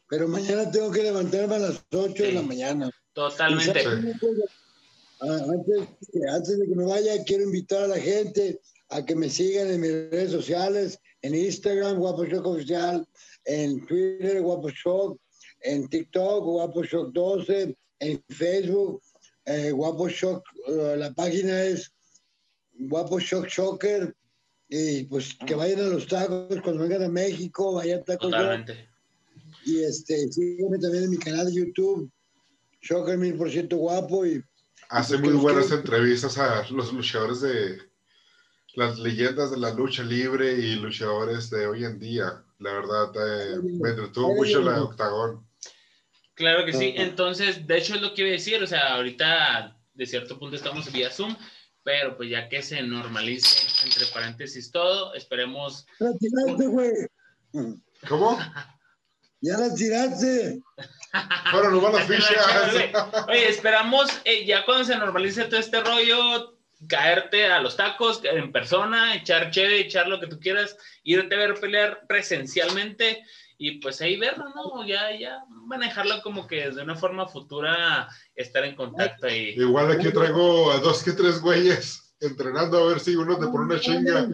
Pero 0.09 0.27
mañana 0.27 0.69
tengo 0.71 0.91
que 0.91 1.03
levantarme 1.03 1.55
a 1.55 1.59
las 1.59 1.85
8 1.91 2.23
de 2.23 2.29
Sí. 2.29 2.35
la 2.35 2.41
mañana. 2.41 2.91
Totalmente. 3.13 3.83
Ah, 5.21 5.37
Antes, 5.47 5.87
antes 6.33 6.59
de 6.59 6.67
que 6.67 6.75
me 6.75 6.85
vaya, 6.85 7.23
quiero 7.23 7.43
invitar 7.43 7.83
a 7.83 7.87
la 7.87 7.97
gente 7.99 8.59
a 8.89 9.05
que 9.05 9.15
me 9.15 9.29
sigan 9.29 9.69
en 9.71 9.79
mis 9.81 9.91
redes 9.91 10.31
sociales, 10.31 10.99
en 11.21 11.33
Instagram, 11.33 11.97
Guapo 11.97 12.25
Shock 12.25 12.45
Oficial, 12.45 13.07
en 13.45 13.85
Twitter, 13.85 14.41
Guapo 14.41 14.69
Shock, 14.69 15.17
en 15.61 15.87
TikTok, 15.87 16.43
Guapo 16.43 16.83
Shock 16.83 17.11
12, 17.13 17.75
en 18.03 18.23
Facebook, 18.29 19.01
eh, 19.45 19.71
Guapo 19.71 20.07
Shock, 20.09 20.43
eh, 20.67 20.95
la 20.97 21.13
página 21.13 21.63
es 21.63 21.91
Guapo 22.73 23.19
Shock 23.19 23.47
Shocker, 23.47 24.15
y 24.69 25.03
pues 25.05 25.35
que 25.45 25.55
vayan 25.55 25.79
a 25.81 25.83
los 25.83 26.07
tacos 26.07 26.61
cuando 26.61 26.83
vengan 26.83 27.03
a 27.03 27.09
México, 27.09 27.73
vayan 27.73 27.99
a 27.99 28.03
tacos. 28.03 28.31
Totalmente. 28.31 28.89
Y 29.65 29.83
este, 29.83 30.31
sígueme 30.31 30.79
también 30.79 31.05
en 31.05 31.09
mi 31.11 31.17
canal 31.17 31.45
de 31.45 31.53
YouTube, 31.53 32.09
Shocker 32.81 33.17
mil 33.17 33.35
por 33.35 33.49
ciento 33.51 33.77
guapo 33.77 34.25
y 34.25 34.43
Hace 34.89 35.17
muy 35.17 35.33
buenas 35.33 35.71
entrevistas 35.71 36.37
a 36.37 36.67
los 36.69 36.93
luchadores 36.93 37.41
de 37.41 37.79
las 38.75 38.99
leyendas 38.99 39.51
de 39.51 39.57
la 39.57 39.73
lucha 39.73 40.03
libre 40.03 40.53
y 40.53 40.75
luchadores 40.75 41.49
de 41.49 41.65
hoy 41.65 41.85
en 41.85 41.99
día. 41.99 42.43
La 42.59 42.73
verdad, 42.73 43.11
eh, 43.15 43.59
me 43.63 43.89
entretuvo 43.89 44.35
mucho 44.35 44.61
la 44.61 44.83
octagón. 44.83 45.45
Claro 46.35 46.65
que 46.65 46.73
sí. 46.73 46.93
Entonces, 46.95 47.67
de 47.67 47.77
hecho 47.77 47.95
es 47.95 48.01
lo 48.01 48.13
que 48.13 48.21
iba 48.21 48.29
a 48.29 48.33
decir. 48.33 48.61
O 48.63 48.67
sea, 48.67 48.95
ahorita 48.95 49.77
de 49.93 50.05
cierto 50.05 50.39
punto 50.39 50.55
estamos 50.55 50.91
vía 50.91 51.11
Zoom, 51.11 51.35
pero 51.83 52.17
pues 52.17 52.29
ya 52.29 52.49
que 52.49 52.61
se 52.61 52.81
normalice, 52.81 53.85
entre 53.85 54.05
paréntesis 54.07 54.71
todo, 54.71 55.13
esperemos. 55.13 55.85
¡Ya 55.99 56.07
la 56.07 56.17
tiraste, 56.17 56.67
güey! 56.67 56.91
¿Cómo? 58.07 58.39
¡Ya 59.41 59.57
la 59.57 59.73
tiraste! 59.75 60.61
Bueno, 61.51 61.69
no 61.69 61.81
van 61.81 61.93
las 61.93 62.09
Oye, 62.09 62.17
fichas. 62.17 63.27
Oye, 63.27 63.49
esperamos 63.49 64.09
eh, 64.25 64.45
ya 64.45 64.65
cuando 64.65 64.85
se 64.85 64.95
normalice 64.95 65.45
todo 65.45 65.59
este 65.59 65.79
rollo, 65.81 66.57
caerte 66.87 67.45
a 67.45 67.59
los 67.59 67.77
tacos 67.77 68.21
en 68.23 68.51
persona, 68.51 69.15
echar 69.15 69.51
chévere, 69.51 69.81
echar 69.81 70.07
lo 70.07 70.19
que 70.19 70.27
tú 70.27 70.39
quieras, 70.39 70.75
irte 71.03 71.35
a 71.35 71.37
ver 71.37 71.59
pelear 71.59 72.05
presencialmente 72.07 73.23
y 73.65 73.79
pues 73.79 74.01
ahí 74.01 74.17
verlo, 74.17 74.49
¿no? 74.53 74.85
Ya, 74.85 75.17
ya 75.17 75.45
manejarlo 75.47 76.21
como 76.21 76.45
que 76.45 76.69
de 76.69 76.81
una 76.81 76.97
forma 76.97 77.29
futura, 77.29 78.09
estar 78.35 78.65
en 78.65 78.75
contacto 78.75 79.27
ahí. 79.27 79.51
Igual 79.51 79.89
aquí 79.89 80.11
traigo 80.11 80.69
a 80.69 80.79
dos 80.79 81.01
que 81.01 81.13
tres 81.13 81.39
güeyes 81.39 82.13
entrenando 82.19 82.77
a 82.77 82.87
ver 82.87 82.99
si 82.99 83.15
uno 83.15 83.39
te 83.39 83.47
pone 83.47 83.63
una 83.63 83.79
chinga. 83.79 84.27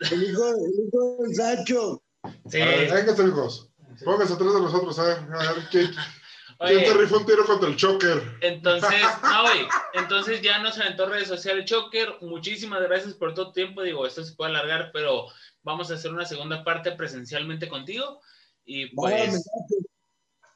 El 0.00 0.22
hijo, 0.24 0.48
el 0.48 0.88
hijo 0.88 1.16
del 1.20 1.34
Sancho. 1.36 2.02
Sí. 2.48 2.60
A 2.60 2.66
ver, 2.66 2.92
vénganse, 2.92 3.22
hijos. 3.24 3.70
Pónganse 4.04 4.34
atrás 4.34 4.54
de 4.54 4.60
nosotros, 4.60 4.98
a 4.98 5.04
ver, 5.04 5.18
a 5.32 5.52
ver 5.52 5.68
quién, 5.70 5.86
quién 5.86 6.78
Oye, 6.78 6.82
te 6.82 6.94
rifa 6.94 7.16
un 7.16 7.26
tiro 7.26 7.46
contra 7.46 7.68
el 7.68 7.76
choker. 7.76 8.22
Entonces, 8.40 8.90
no, 9.22 9.42
güey, 9.42 9.66
entonces 9.94 10.42
ya 10.42 10.58
nos 10.58 10.78
aventó 10.78 11.06
redes 11.06 11.28
sociales 11.28 11.64
Choker. 11.64 12.16
Muchísimas 12.20 12.82
gracias 12.82 13.14
por 13.14 13.32
todo 13.32 13.52
tiempo. 13.52 13.82
Digo, 13.82 14.06
esto 14.06 14.24
se 14.24 14.34
puede 14.34 14.50
alargar, 14.50 14.90
pero 14.92 15.26
vamos 15.62 15.90
a 15.90 15.94
hacer 15.94 16.12
una 16.12 16.24
segunda 16.24 16.64
parte 16.64 16.92
presencialmente 16.92 17.68
contigo. 17.68 18.20
Y 18.64 18.94
pues, 18.94 19.42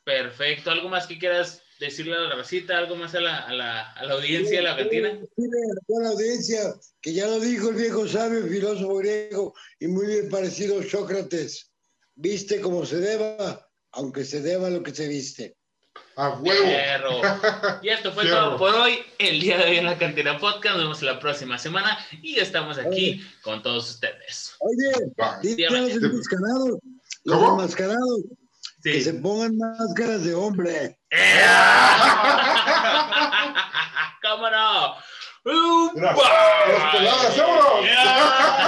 perfecto. 0.04 0.70
¿Algo 0.70 0.88
más 0.88 1.06
que 1.06 1.18
quieras 1.18 1.62
decirle 1.80 2.14
a 2.14 2.20
la 2.20 2.36
racita? 2.36 2.78
¿Algo 2.78 2.96
más 2.96 3.14
a 3.14 3.20
la, 3.20 3.38
a 3.38 3.52
la, 3.52 3.92
a 3.92 4.04
la 4.04 4.14
audiencia 4.14 4.58
de 4.58 4.62
la? 4.62 4.76
Dile 4.76 5.08
a 5.08 6.02
la 6.02 6.08
audiencia 6.10 6.74
que 7.00 7.12
ya 7.12 7.26
lo 7.26 7.40
dijo 7.40 7.70
el 7.70 7.76
viejo 7.76 8.06
sabio, 8.06 8.46
filósofo 8.46 8.96
griego 8.96 9.54
y 9.78 9.88
muy 9.88 10.06
bien 10.06 10.28
parecido 10.30 10.82
Sócrates. 10.82 11.72
Viste 12.14 12.60
como 12.60 12.86
se 12.86 12.98
deba, 12.98 13.68
aunque 13.92 14.24
se 14.24 14.40
deba 14.40 14.70
lo 14.70 14.82
que 14.82 14.94
se 14.94 15.08
viste. 15.08 15.56
A 16.16 16.28
huevo. 16.30 17.22
Y 17.82 17.88
esto 17.88 18.12
fue 18.12 18.24
Fierro. 18.24 18.40
todo 18.50 18.56
por 18.58 18.74
hoy. 18.74 18.98
El 19.18 19.40
día 19.40 19.58
de 19.58 19.64
hoy 19.64 19.78
en 19.78 19.86
la 19.86 19.98
cantina 19.98 20.38
podcast. 20.38 20.76
Nos 20.76 20.84
vemos 20.84 21.02
la 21.02 21.18
próxima 21.18 21.58
semana 21.58 21.98
y 22.22 22.38
estamos 22.38 22.78
aquí 22.78 23.20
con 23.42 23.62
todos 23.62 23.90
ustedes. 23.90 24.54
Oye, 24.60 24.92
los 25.70 25.90
enmascarados, 25.90 26.78
los 27.24 27.38
¿Cómo? 27.38 27.60
enmascarados, 27.60 28.20
que 28.82 29.00
se 29.00 29.12
Sí. 29.12 29.18
pongan 29.18 29.56
máscaras 29.58 30.24
de 30.24 30.34
hombre. 30.34 30.98
¿Cómo 34.22 34.50
no? 34.50 34.94
Mira, 35.94 36.16
las 36.16 36.94
peladas. 36.94 37.36